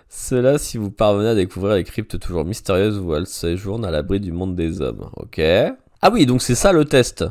Cela 0.10 0.58
si 0.58 0.78
vous 0.78 0.92
parvenez 0.92 1.30
à 1.30 1.36
découvrir 1.36 1.76
les 1.76 1.84
cryptes 1.84 2.20
toujours 2.20 2.46
mystérieuses 2.46 3.00
où 3.00 3.14
elles 3.14 3.28
séjournent 3.28 3.86
à 3.86 3.92
l'abri 3.92 4.20
du 4.20 4.32
monde 4.32 4.56
des 4.56 4.82
hommes. 4.82 5.10
Ok. 5.16 5.40
Ah 5.40 6.10
oui, 6.12 6.26
donc 6.26 6.42
c'est 6.42 6.56
ça 6.56 6.72
le 6.72 6.86
test. 6.86 7.26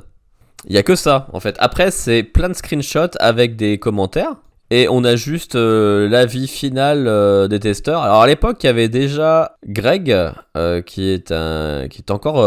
Il 0.66 0.74
y 0.74 0.78
a 0.78 0.82
que 0.82 0.96
ça 0.96 1.28
en 1.32 1.40
fait. 1.40 1.56
Après, 1.58 1.90
c'est 1.90 2.22
plein 2.22 2.48
de 2.48 2.54
screenshots 2.54 3.16
avec 3.18 3.56
des 3.56 3.78
commentaires. 3.78 4.36
Et 4.70 4.88
on 4.88 5.04
a 5.04 5.14
juste 5.14 5.54
euh, 5.54 6.08
l'avis 6.08 6.48
final 6.48 7.06
euh, 7.06 7.46
des 7.46 7.60
testeurs. 7.60 8.02
Alors 8.02 8.22
à 8.22 8.26
l'époque, 8.26 8.56
il 8.64 8.66
y 8.66 8.68
avait 8.68 8.88
déjà 8.88 9.56
Greg, 9.64 10.10
euh, 10.56 10.82
qui 10.82 11.08
est 11.08 11.30
un, 11.30 11.86
qui 11.88 12.02
est 12.02 12.10
encore 12.10 12.44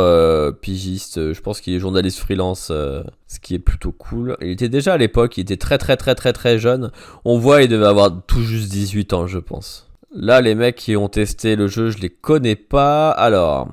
pigiste. 0.59 1.33
Je 1.33 1.41
pense 1.41 1.61
qu'il 1.61 1.73
est 1.73 1.79
journaliste 1.79 2.19
freelance, 2.19 2.67
ce 2.67 3.39
qui 3.41 3.55
est 3.55 3.59
plutôt 3.59 3.93
cool. 3.93 4.35
Il 4.41 4.49
était 4.49 4.67
déjà 4.67 4.93
à 4.93 4.97
l'époque, 4.97 5.37
il 5.37 5.41
était 5.41 5.57
très 5.57 5.77
très 5.77 5.95
très 5.95 6.13
très 6.13 6.33
très 6.33 6.59
jeune. 6.59 6.91
On 7.23 7.37
voit, 7.37 7.63
il 7.63 7.69
devait 7.69 7.87
avoir 7.87 8.11
tout 8.27 8.41
juste 8.41 8.69
18 8.69 9.13
ans, 9.13 9.25
je 9.25 9.39
pense. 9.39 9.88
Là, 10.11 10.41
les 10.41 10.55
mecs 10.55 10.75
qui 10.75 10.95
ont 10.95 11.07
testé 11.07 11.55
le 11.55 11.67
jeu, 11.67 11.91
je 11.91 11.99
les 11.99 12.09
connais 12.09 12.55
pas. 12.55 13.11
Alors, 13.11 13.69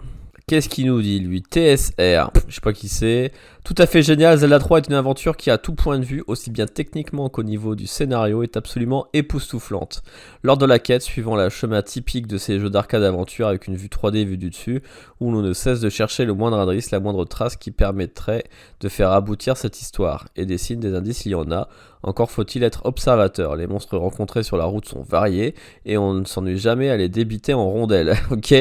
qu'est-ce 0.46 0.68
qu'il 0.68 0.86
nous 0.86 1.00
dit, 1.00 1.18
lui? 1.18 1.42
TSR, 1.42 2.30
je 2.46 2.54
sais 2.54 2.60
pas 2.62 2.74
qui 2.74 2.88
c'est. 2.88 3.32
Tout 3.66 3.74
à 3.78 3.86
fait 3.86 4.00
génial, 4.00 4.38
Zelda 4.38 4.60
3 4.60 4.78
est 4.78 4.86
une 4.86 4.94
aventure 4.94 5.36
qui, 5.36 5.50
à 5.50 5.58
tout 5.58 5.74
point 5.74 5.98
de 5.98 6.04
vue, 6.04 6.22
aussi 6.28 6.52
bien 6.52 6.66
techniquement 6.66 7.28
qu'au 7.28 7.42
niveau 7.42 7.74
du 7.74 7.88
scénario, 7.88 8.44
est 8.44 8.56
absolument 8.56 9.08
époustouflante. 9.12 10.04
Lors 10.44 10.56
de 10.56 10.64
la 10.64 10.78
quête, 10.78 11.02
suivant 11.02 11.34
le 11.34 11.48
chemin 11.48 11.82
typique 11.82 12.28
de 12.28 12.38
ces 12.38 12.60
jeux 12.60 12.70
d'arcade 12.70 13.02
aventure 13.02 13.48
avec 13.48 13.66
une 13.66 13.74
vue 13.74 13.88
3D 13.88 14.24
vue 14.24 14.38
du 14.38 14.50
dessus, 14.50 14.84
où 15.18 15.32
l'on 15.32 15.42
ne 15.42 15.52
cesse 15.52 15.80
de 15.80 15.88
chercher 15.88 16.24
le 16.26 16.32
moindre 16.32 16.60
indice, 16.60 16.92
la 16.92 17.00
moindre 17.00 17.24
trace 17.24 17.56
qui 17.56 17.72
permettrait 17.72 18.44
de 18.78 18.88
faire 18.88 19.10
aboutir 19.10 19.56
cette 19.56 19.80
histoire. 19.80 20.28
Et 20.36 20.46
des 20.46 20.58
signes, 20.58 20.78
des 20.78 20.94
indices, 20.94 21.26
il 21.26 21.32
y 21.32 21.34
en 21.34 21.50
a. 21.50 21.68
Encore 22.04 22.30
faut-il 22.30 22.62
être 22.62 22.86
observateur. 22.86 23.56
Les 23.56 23.66
monstres 23.66 23.98
rencontrés 23.98 24.44
sur 24.44 24.56
la 24.56 24.64
route 24.64 24.86
sont 24.86 25.02
variés 25.02 25.56
et 25.84 25.98
on 25.98 26.14
ne 26.14 26.24
s'ennuie 26.24 26.56
jamais 26.56 26.88
à 26.88 26.96
les 26.96 27.08
débiter 27.08 27.52
en 27.52 27.68
rondelles. 27.68 28.14
ok? 28.30 28.54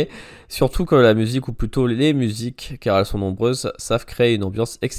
Surtout 0.50 0.86
que 0.86 0.96
la 0.96 1.13
musique, 1.13 1.48
ou 1.48 1.54
plutôt 1.54 1.86
les 1.86 2.13
musiques, 2.13 2.78
car 2.80 2.98
elles 2.98 3.06
sont 3.06 3.20
nombreuses, 3.20 3.72
savent 3.78 4.06
créer 4.06 4.34
une 4.34 4.44
ambiance 4.44 4.80
exceptionnelle. 4.82 4.94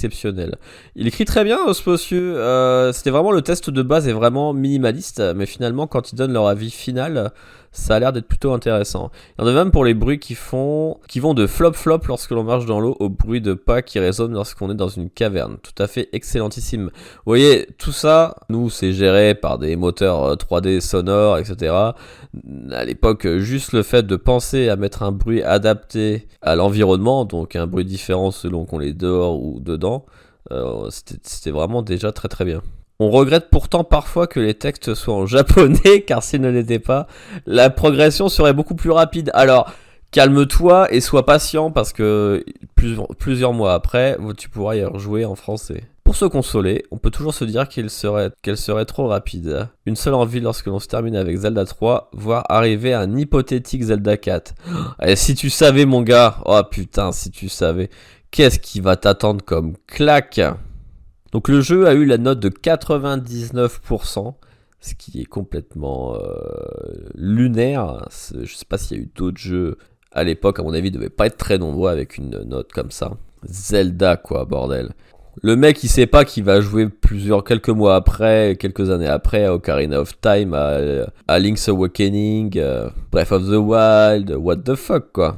Il 0.95 1.07
écrit 1.07 1.25
très 1.25 1.43
bien, 1.43 1.73
ce 1.73 1.89
monsieur. 1.89 2.37
Euh, 2.37 2.91
c'était 2.93 3.09
vraiment 3.09 3.31
le 3.31 3.41
test 3.41 3.69
de 3.69 3.81
base 3.81 4.07
est 4.07 4.13
vraiment 4.13 4.53
minimaliste, 4.53 5.21
mais 5.35 5.45
finalement, 5.45 5.87
quand 5.87 6.11
ils 6.11 6.15
donnent 6.15 6.33
leur 6.33 6.47
avis 6.47 6.71
final, 6.71 7.31
ça 7.77 7.95
a 7.95 7.99
l'air 7.99 8.11
d'être 8.11 8.27
plutôt 8.27 8.53
intéressant. 8.53 9.11
Il 9.37 9.43
y 9.43 9.45
en 9.45 9.47
a 9.47 9.53
même 9.53 9.71
pour 9.71 9.85
les 9.85 9.93
bruits 9.93 10.19
qui 10.19 10.35
font, 10.35 10.97
qui 11.07 11.19
vont 11.19 11.33
de 11.33 11.45
flop 11.45 11.73
flop 11.73 12.01
lorsque 12.07 12.31
l'on 12.31 12.43
marche 12.43 12.65
dans 12.65 12.79
l'eau 12.79 12.97
au 12.99 13.07
bruit 13.07 13.39
de 13.39 13.53
pas 13.53 13.81
qui 13.81 13.99
résonne 13.99 14.33
lorsqu'on 14.33 14.71
est 14.71 14.75
dans 14.75 14.89
une 14.89 15.09
caverne. 15.09 15.57
Tout 15.61 15.81
à 15.81 15.87
fait 15.87 16.09
excellentissime. 16.11 16.85
Vous 16.87 17.23
voyez, 17.27 17.67
tout 17.77 17.91
ça, 17.91 18.35
nous, 18.49 18.69
c'est 18.69 18.93
géré 18.93 19.35
par 19.35 19.59
des 19.59 19.75
moteurs 19.75 20.35
3D 20.35 20.77
euh, 20.77 20.79
sonores, 20.81 21.37
etc. 21.37 21.73
À 22.71 22.85
l'époque, 22.85 23.27
juste 23.37 23.73
le 23.73 23.83
fait 23.83 24.05
de 24.05 24.15
penser 24.15 24.69
à 24.69 24.75
mettre 24.75 25.03
un 25.03 25.11
bruit 25.11 25.43
adapté 25.43 26.27
à 26.41 26.55
l'environnement, 26.55 27.25
donc 27.25 27.55
un 27.55 27.67
bruit 27.67 27.85
différent 27.85 28.31
selon 28.31 28.65
qu'on 28.65 28.81
est 28.81 28.93
dehors 28.93 29.41
ou 29.41 29.59
dedans, 29.59 30.05
euh, 30.51 30.89
c'était 30.89 31.51
vraiment 31.51 31.83
déjà 31.83 32.11
très 32.11 32.27
très 32.27 32.43
bien. 32.43 32.61
On 32.99 33.11
regrette 33.11 33.51
pourtant 33.51 33.83
parfois 33.83 34.25
que 34.25 34.39
les 34.39 34.55
textes 34.55 34.95
soient 34.95 35.13
en 35.13 35.25
japonais, 35.27 36.01
car 36.01 36.23
s'ils 36.23 36.41
ne 36.41 36.49
l'étaient 36.49 36.79
pas, 36.79 37.07
la 37.45 37.69
progression 37.69 38.27
serait 38.27 38.53
beaucoup 38.53 38.75
plus 38.75 38.89
rapide. 38.89 39.29
Alors, 39.35 39.71
calme-toi 40.11 40.91
et 40.91 40.99
sois 40.99 41.23
patient, 41.23 41.69
parce 41.69 41.93
que 41.93 42.43
plusieurs, 42.75 43.53
mois 43.53 43.75
après, 43.75 44.17
tu 44.35 44.49
pourras 44.49 44.75
y 44.75 44.83
rejouer 44.83 45.25
en 45.25 45.35
français. 45.35 45.83
Pour 46.03 46.15
se 46.15 46.25
consoler, 46.25 46.85
on 46.89 46.97
peut 46.97 47.11
toujours 47.11 47.35
se 47.35 47.43
dire 47.43 47.67
qu'elle 47.67 47.91
serait, 47.91 48.31
serait 48.55 48.85
trop 48.85 49.07
rapide. 49.07 49.67
Une 49.85 49.97
seule 49.97 50.15
envie 50.15 50.39
lorsque 50.39 50.65
l'on 50.65 50.79
se 50.79 50.87
termine 50.87 51.17
avec 51.17 51.37
Zelda 51.37 51.65
3, 51.65 52.09
voir 52.13 52.45
arriver 52.49 52.93
un 52.95 53.15
hypothétique 53.15 53.83
Zelda 53.83 54.17
4. 54.17 54.55
Et 55.03 55.15
si 55.15 55.35
tu 55.35 55.51
savais 55.51 55.85
mon 55.85 56.01
gars, 56.01 56.37
oh 56.45 56.61
putain, 56.63 57.11
si 57.11 57.29
tu 57.29 57.47
savais, 57.47 57.89
qu'est-ce 58.31 58.57
qui 58.57 58.79
va 58.79 58.95
t'attendre 58.95 59.43
comme 59.45 59.73
claque? 59.85 60.39
Donc 61.31 61.47
le 61.47 61.61
jeu 61.61 61.87
a 61.87 61.93
eu 61.93 62.05
la 62.05 62.17
note 62.17 62.39
de 62.39 62.49
99%, 62.49 64.33
ce 64.79 64.93
qui 64.95 65.21
est 65.21 65.25
complètement 65.25 66.15
euh, 66.15 66.19
lunaire. 67.15 68.07
Je 68.33 68.53
sais 68.53 68.65
pas 68.67 68.77
s'il 68.77 68.97
y 68.97 68.99
a 68.99 69.03
eu 69.03 69.09
d'autres 69.15 69.37
jeux 69.37 69.77
à 70.11 70.23
l'époque, 70.23 70.59
à 70.59 70.63
mon 70.63 70.73
avis, 70.73 70.89
ne 70.89 70.95
devaient 70.95 71.09
pas 71.09 71.27
être 71.27 71.37
très 71.37 71.57
nombreux 71.57 71.91
avec 71.91 72.17
une 72.17 72.43
note 72.43 72.71
comme 72.71 72.91
ça. 72.91 73.11
Zelda, 73.45 74.17
quoi, 74.17 74.45
bordel. 74.45 74.93
Le 75.43 75.55
mec, 75.55 75.83
il 75.83 75.89
sait 75.89 76.07
pas 76.07 76.25
qu'il 76.25 76.43
va 76.43 76.61
jouer 76.61 76.89
plusieurs, 76.89 77.43
quelques 77.43 77.69
mois 77.69 77.95
après, 77.95 78.57
quelques 78.59 78.89
années 78.89 79.07
après, 79.07 79.45
à 79.45 79.53
Ocarina 79.53 80.01
of 80.01 80.19
Time, 80.19 80.55
à, 80.55 81.39
Link's 81.39 81.69
Awakening, 81.69 82.57
euh, 82.57 82.89
Breath 83.11 83.31
of 83.31 83.43
the 83.43 83.57
Wild, 83.57 84.35
what 84.35 84.57
the 84.57 84.73
fuck, 84.73 85.11
quoi. 85.13 85.37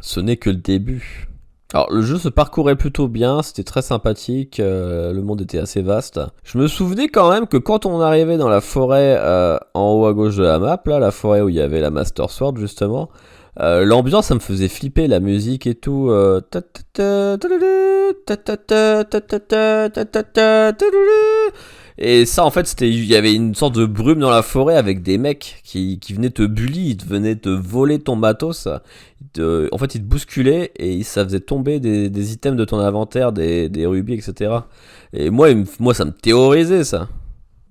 Ce 0.00 0.20
n'est 0.20 0.38
que 0.38 0.48
le 0.48 0.56
début. 0.56 1.27
Alors 1.74 1.92
le 1.92 2.00
jeu 2.00 2.16
se 2.16 2.30
parcourait 2.30 2.76
plutôt 2.76 3.08
bien, 3.08 3.42
c'était 3.42 3.62
très 3.62 3.82
sympathique, 3.82 4.58
euh, 4.58 5.12
le 5.12 5.20
monde 5.20 5.42
était 5.42 5.58
assez 5.58 5.82
vaste. 5.82 6.18
Je 6.42 6.56
me 6.56 6.66
souvenais 6.66 7.08
quand 7.08 7.30
même 7.30 7.46
que 7.46 7.58
quand 7.58 7.84
on 7.84 8.00
arrivait 8.00 8.38
dans 8.38 8.48
la 8.48 8.62
forêt 8.62 9.18
euh, 9.18 9.58
en 9.74 9.92
haut 9.92 10.06
à 10.06 10.14
gauche 10.14 10.36
de 10.36 10.44
la 10.44 10.58
map, 10.58 10.80
là, 10.86 10.98
la 10.98 11.10
forêt 11.10 11.42
où 11.42 11.50
il 11.50 11.56
y 11.56 11.60
avait 11.60 11.80
la 11.80 11.90
Master 11.90 12.30
Sword 12.30 12.56
justement, 12.56 13.10
euh, 13.60 13.84
l'ambiance 13.84 14.28
ça 14.28 14.34
me 14.34 14.40
faisait 14.40 14.68
flipper, 14.68 15.08
la 15.08 15.20
musique 15.20 15.66
et 15.66 15.74
tout. 15.74 16.10
Et 22.00 22.26
ça, 22.26 22.44
en 22.44 22.50
fait, 22.50 22.66
c'était, 22.66 22.88
il 22.88 23.04
y 23.06 23.16
avait 23.16 23.34
une 23.34 23.56
sorte 23.56 23.74
de 23.74 23.84
brume 23.84 24.20
dans 24.20 24.30
la 24.30 24.42
forêt 24.42 24.76
avec 24.76 25.02
des 25.02 25.18
mecs 25.18 25.60
qui, 25.64 25.98
qui 25.98 26.12
venaient 26.12 26.30
te 26.30 26.46
bully, 26.46 26.90
ils 26.90 27.04
venaient 27.04 27.34
te 27.34 27.48
voler 27.48 27.98
ton 27.98 28.14
matos. 28.14 28.68
en 28.68 29.78
fait, 29.78 29.94
ils 29.96 30.00
te 30.00 30.06
bousculaient 30.06 30.70
et 30.76 31.02
ça 31.02 31.24
faisait 31.24 31.40
tomber 31.40 31.80
des, 31.80 32.32
items 32.32 32.56
de 32.56 32.64
ton 32.64 32.78
inventaire, 32.78 33.32
des, 33.32 33.68
des, 33.68 33.84
rubis, 33.84 34.14
etc. 34.14 34.58
Et 35.12 35.30
moi, 35.30 35.48
moi, 35.80 35.92
ça 35.92 36.04
me 36.04 36.12
terrorisait, 36.12 36.84
ça. 36.84 37.08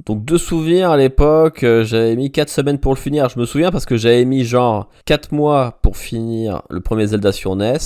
Donc, 0.05 0.25
deux 0.25 0.37
souvenirs 0.37 0.91
à 0.91 0.97
l'époque, 0.97 1.63
euh, 1.63 1.83
j'avais 1.83 2.15
mis 2.15 2.31
4 2.31 2.49
semaines 2.49 2.79
pour 2.79 2.93
le 2.93 2.99
finir. 2.99 3.29
Je 3.29 3.39
me 3.39 3.45
souviens 3.45 3.71
parce 3.71 3.85
que 3.85 3.97
j'avais 3.97 4.25
mis 4.25 4.43
genre 4.43 4.89
4 5.05 5.33
mois 5.33 5.79
pour 5.81 5.97
finir 5.97 6.61
le 6.69 6.81
premier 6.81 7.07
Zelda 7.07 7.31
sur 7.31 7.55
NES. 7.55 7.77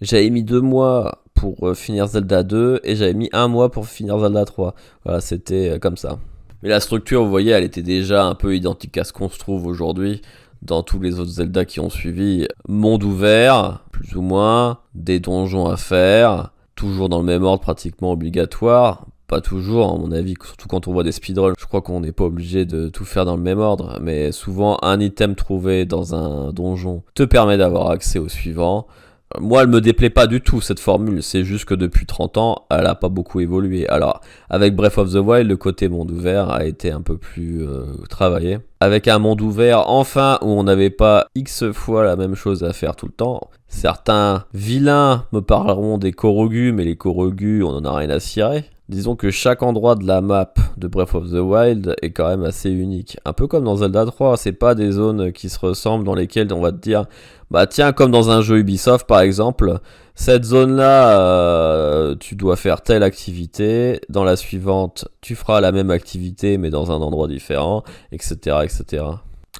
J'avais 0.00 0.30
mis 0.30 0.42
2 0.42 0.60
mois 0.60 1.22
pour 1.38 1.68
euh, 1.68 1.74
finir 1.74 2.06
Zelda 2.08 2.42
2 2.42 2.80
et 2.82 2.96
j'avais 2.96 3.14
mis 3.14 3.28
un 3.32 3.48
mois 3.48 3.70
pour 3.70 3.86
finir 3.86 4.18
Zelda 4.18 4.44
3. 4.44 4.74
Voilà, 5.04 5.20
c'était 5.20 5.70
euh, 5.70 5.78
comme 5.78 5.96
ça. 5.96 6.18
Mais 6.62 6.68
la 6.68 6.80
structure, 6.80 7.22
vous 7.22 7.30
voyez, 7.30 7.52
elle 7.52 7.64
était 7.64 7.82
déjà 7.82 8.24
un 8.24 8.34
peu 8.34 8.56
identique 8.56 8.98
à 8.98 9.04
ce 9.04 9.12
qu'on 9.12 9.28
se 9.28 9.38
trouve 9.38 9.66
aujourd'hui 9.66 10.20
dans 10.62 10.82
tous 10.82 10.98
les 10.98 11.20
autres 11.20 11.30
Zelda 11.30 11.64
qui 11.64 11.78
ont 11.78 11.90
suivi. 11.90 12.48
Monde 12.66 13.04
ouvert, 13.04 13.84
plus 13.92 14.16
ou 14.16 14.22
moins, 14.22 14.78
des 14.96 15.20
donjons 15.20 15.66
à 15.66 15.76
faire, 15.76 16.50
toujours 16.74 17.08
dans 17.08 17.18
le 17.18 17.24
même 17.24 17.44
ordre 17.44 17.62
pratiquement 17.62 18.10
obligatoire. 18.10 19.06
Pas 19.28 19.40
toujours, 19.40 19.92
à 19.92 19.98
mon 19.98 20.10
avis, 20.10 20.34
surtout 20.42 20.68
quand 20.68 20.88
on 20.88 20.92
voit 20.92 21.04
des 21.04 21.12
speedruns. 21.12 21.52
Je 21.58 21.66
crois 21.66 21.82
qu'on 21.82 22.00
n'est 22.00 22.12
pas 22.12 22.24
obligé 22.24 22.64
de 22.64 22.88
tout 22.88 23.04
faire 23.04 23.26
dans 23.26 23.36
le 23.36 23.42
même 23.42 23.58
ordre, 23.58 23.98
mais 24.00 24.32
souvent 24.32 24.78
un 24.82 24.98
item 24.98 25.36
trouvé 25.36 25.84
dans 25.84 26.14
un 26.14 26.52
donjon 26.52 27.02
te 27.14 27.22
permet 27.22 27.58
d'avoir 27.58 27.90
accès 27.90 28.18
au 28.18 28.28
suivant. 28.28 28.88
Moi, 29.38 29.62
elle 29.62 29.68
me 29.68 29.82
déplaît 29.82 30.08
pas 30.08 30.26
du 30.26 30.40
tout 30.40 30.62
cette 30.62 30.80
formule, 30.80 31.22
c'est 31.22 31.44
juste 31.44 31.66
que 31.66 31.74
depuis 31.74 32.06
30 32.06 32.38
ans, 32.38 32.66
elle 32.70 32.86
a 32.86 32.94
pas 32.94 33.10
beaucoup 33.10 33.40
évolué. 33.40 33.86
Alors, 33.88 34.22
avec 34.48 34.74
Breath 34.74 34.96
of 34.96 35.12
the 35.12 35.16
Wild, 35.16 35.48
le 35.48 35.56
côté 35.56 35.88
monde 35.90 36.10
ouvert 36.10 36.50
a 36.50 36.64
été 36.64 36.90
un 36.90 37.02
peu 37.02 37.18
plus 37.18 37.62
euh, 37.62 37.84
travaillé. 38.08 38.58
Avec 38.80 39.06
un 39.06 39.18
monde 39.18 39.42
ouvert, 39.42 39.90
enfin, 39.90 40.38
où 40.40 40.46
on 40.46 40.64
n'avait 40.64 40.88
pas 40.88 41.26
X 41.34 41.70
fois 41.72 42.04
la 42.04 42.16
même 42.16 42.34
chose 42.34 42.64
à 42.64 42.72
faire 42.72 42.96
tout 42.96 43.06
le 43.06 43.12
temps. 43.12 43.50
Certains 43.66 44.44
vilains 44.54 45.26
me 45.32 45.40
parleront 45.40 45.98
des 45.98 46.12
Korogus, 46.12 46.72
mais 46.72 46.84
les 46.84 46.96
Korogus, 46.96 47.62
on 47.64 47.76
en 47.76 47.84
a 47.84 47.96
rien 47.96 48.10
à 48.10 48.20
cirer. 48.20 48.64
Disons 48.88 49.16
que 49.16 49.30
chaque 49.30 49.62
endroit 49.62 49.96
de 49.96 50.06
la 50.06 50.22
map 50.22 50.54
de 50.78 50.88
Breath 50.88 51.14
of 51.14 51.30
the 51.30 51.34
Wild 51.34 51.94
est 52.00 52.12
quand 52.12 52.26
même 52.26 52.42
assez 52.42 52.70
unique. 52.70 53.18
Un 53.26 53.34
peu 53.34 53.46
comme 53.46 53.64
dans 53.64 53.76
Zelda 53.76 54.06
3, 54.06 54.38
c'est 54.38 54.52
pas 54.52 54.74
des 54.74 54.92
zones 54.92 55.30
qui 55.30 55.50
se 55.50 55.58
ressemblent 55.58 56.04
dans 56.04 56.14
lesquelles 56.14 56.50
on 56.54 56.62
va 56.62 56.72
te 56.72 56.78
dire 56.78 57.04
bah 57.50 57.66
tiens 57.66 57.92
comme 57.92 58.10
dans 58.10 58.30
un 58.30 58.42
jeu 58.42 58.58
Ubisoft 58.58 59.06
par 59.06 59.20
exemple, 59.20 59.80
cette 60.14 60.44
zone 60.44 60.76
là 60.76 61.18
euh, 61.20 62.14
tu 62.18 62.34
dois 62.34 62.56
faire 62.56 62.82
telle 62.82 63.02
activité, 63.02 64.00
dans 64.08 64.24
la 64.24 64.36
suivante 64.36 65.08
tu 65.20 65.34
feras 65.34 65.60
la 65.60 65.72
même 65.72 65.90
activité 65.90 66.58
mais 66.58 66.70
dans 66.70 66.90
un 66.90 66.96
endroit 66.96 67.28
différent, 67.28 67.84
etc. 68.12 68.58
etc. 68.64 69.04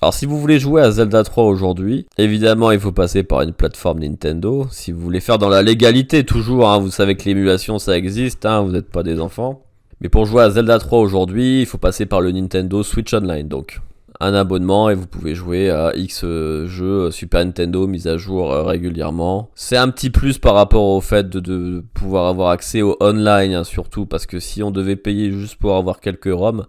Alors 0.01 0.15
si 0.15 0.27
vous 0.27 0.39
voulez 0.39 0.61
jouer 0.61 0.83
à 0.83 0.91
Zelda 0.91 1.25
3 1.25 1.45
aujourd'hui, 1.45 2.07
évidemment 2.19 2.71
il 2.71 2.79
faut 2.79 2.93
passer 2.93 3.23
par 3.23 3.41
une 3.43 3.53
plateforme 3.53 4.01
Nintendo. 4.01 4.69
Si 4.71 4.93
vous 4.93 5.01
voulez 5.01 5.21
faire 5.21 5.39
dans 5.39 5.49
la 5.49 5.63
légalité 5.63 6.25
toujours, 6.25 6.69
hein, 6.69 6.79
vous 6.79 6.91
savez 6.91 7.17
que 7.17 7.25
l'émulation 7.25 7.79
ça 7.79 7.97
existe, 7.97 8.45
hein, 8.47 8.63
vous 8.63 8.73
n'êtes 8.73 8.91
pas 8.91 9.03
des 9.03 9.19
enfants. 9.19 9.63
Mais 10.01 10.09
pour 10.09 10.27
jouer 10.27 10.43
à 10.43 10.51
Zelda 10.51 10.79
3 10.79 11.01
aujourd'hui, 11.01 11.63
il 11.63 11.67
faut 11.67 11.79
passer 11.79 12.07
par 12.07 12.21
le 12.21 12.31
Nintendo 12.31 12.83
Switch 12.83 13.13
Online 13.15 13.49
donc. 13.49 13.81
Un 14.21 14.35
abonnement 14.35 14.91
et 14.91 14.95
vous 14.95 15.07
pouvez 15.07 15.37
jouer 15.37 15.71
à 15.71 15.93
X 15.95 16.23
jeux 16.23 17.11
Super 17.13 17.45
Nintendo 17.45 17.87
mis 17.87 18.09
à 18.09 18.17
jour 18.17 18.53
euh, 18.53 18.65
régulièrement. 18.65 19.51
C'est 19.55 19.77
un 19.77 19.89
petit 19.91 20.11
plus 20.11 20.39
par 20.39 20.55
rapport 20.55 20.85
au 20.85 21.01
fait 21.01 21.29
de, 21.29 21.85
pouvoir 21.95 22.27
avoir 22.27 22.51
accès 22.51 22.83
au 22.83 22.97
online 23.01 23.55
hein, 23.55 23.65
surtout 23.65 24.07
parce 24.07 24.27
que 24.27 24.41
si 24.41 24.63
on 24.63 24.73
devait 24.73 24.97
payer 24.97 25.31
juste 25.31 25.55
pour 25.57 25.77
avoir 25.77 26.01
quelques 26.01 26.33
ROM, 26.33 26.67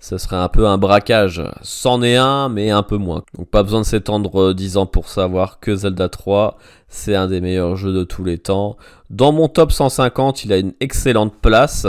ce 0.00 0.16
serait 0.18 0.36
un 0.36 0.48
peu 0.48 0.66
un 0.66 0.78
braquage. 0.78 1.42
C'en 1.62 2.02
est 2.02 2.16
un, 2.16 2.48
mais 2.48 2.70
un 2.70 2.82
peu 2.82 2.96
moins. 2.96 3.22
Donc 3.36 3.48
pas 3.48 3.62
besoin 3.62 3.82
de 3.82 3.86
s'étendre 3.86 4.54
10 4.54 4.78
ans 4.78 4.86
pour 4.86 5.08
savoir 5.08 5.60
que 5.60 5.76
Zelda 5.76 6.08
3, 6.08 6.56
c'est 6.88 7.14
un 7.14 7.28
des 7.28 7.40
meilleurs 7.40 7.76
jeux 7.76 7.92
de 7.92 8.02
tous 8.02 8.24
les 8.24 8.38
temps. 8.38 8.76
Dans 9.10 9.30
mon 9.30 9.48
top 9.48 9.70
150, 9.70 10.44
il 10.44 10.52
a 10.52 10.56
une 10.56 10.72
excellente 10.80 11.34
place. 11.40 11.86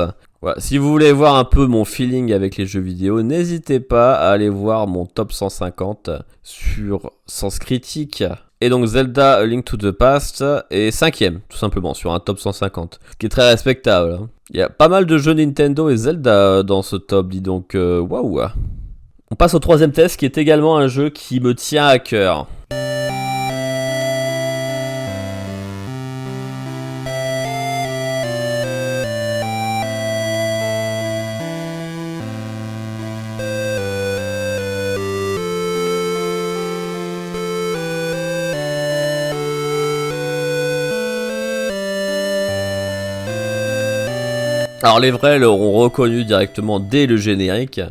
Si 0.57 0.79
vous 0.79 0.89
voulez 0.89 1.11
voir 1.11 1.35
un 1.35 1.43
peu 1.43 1.67
mon 1.67 1.85
feeling 1.85 2.33
avec 2.33 2.57
les 2.57 2.65
jeux 2.65 2.79
vidéo, 2.79 3.21
n'hésitez 3.21 3.79
pas 3.79 4.15
à 4.15 4.31
aller 4.31 4.49
voir 4.49 4.87
mon 4.87 5.05
top 5.05 5.33
150 5.33 6.09
sur 6.41 7.11
Sens 7.27 7.59
Critique. 7.59 8.23
Et 8.59 8.69
donc 8.69 8.85
Zelda 8.85 9.45
Link 9.45 9.65
to 9.65 9.77
the 9.77 9.91
Past 9.91 10.43
est 10.71 10.89
cinquième, 10.91 11.41
tout 11.47 11.57
simplement, 11.57 11.93
sur 11.93 12.11
un 12.11 12.19
top 12.19 12.39
150. 12.39 12.99
Ce 13.11 13.17
qui 13.17 13.27
est 13.27 13.29
très 13.29 13.49
respectable. 13.49 14.13
Hein. 14.13 14.29
Il 14.49 14.57
y 14.57 14.63
a 14.63 14.69
pas 14.69 14.87
mal 14.87 15.05
de 15.05 15.17
jeux 15.17 15.33
Nintendo 15.33 15.89
et 15.89 15.97
Zelda 15.97 16.63
dans 16.63 16.81
ce 16.81 16.95
top, 16.95 17.29
dis 17.29 17.41
donc. 17.41 17.75
Euh, 17.75 17.99
waouh 17.99 18.41
On 19.29 19.35
passe 19.35 19.53
au 19.53 19.59
troisième 19.59 19.91
test, 19.91 20.19
qui 20.19 20.25
est 20.25 20.39
également 20.39 20.77
un 20.77 20.87
jeu 20.87 21.09
qui 21.09 21.39
me 21.39 21.53
tient 21.53 21.85
à 21.85 21.99
cœur. 21.99 22.47
Alors 44.83 44.99
les 44.99 45.11
vrais 45.11 45.37
l'auront 45.37 45.73
reconnu 45.73 46.25
directement 46.25 46.79
dès 46.79 47.05
le 47.05 47.15
générique, 47.15 47.81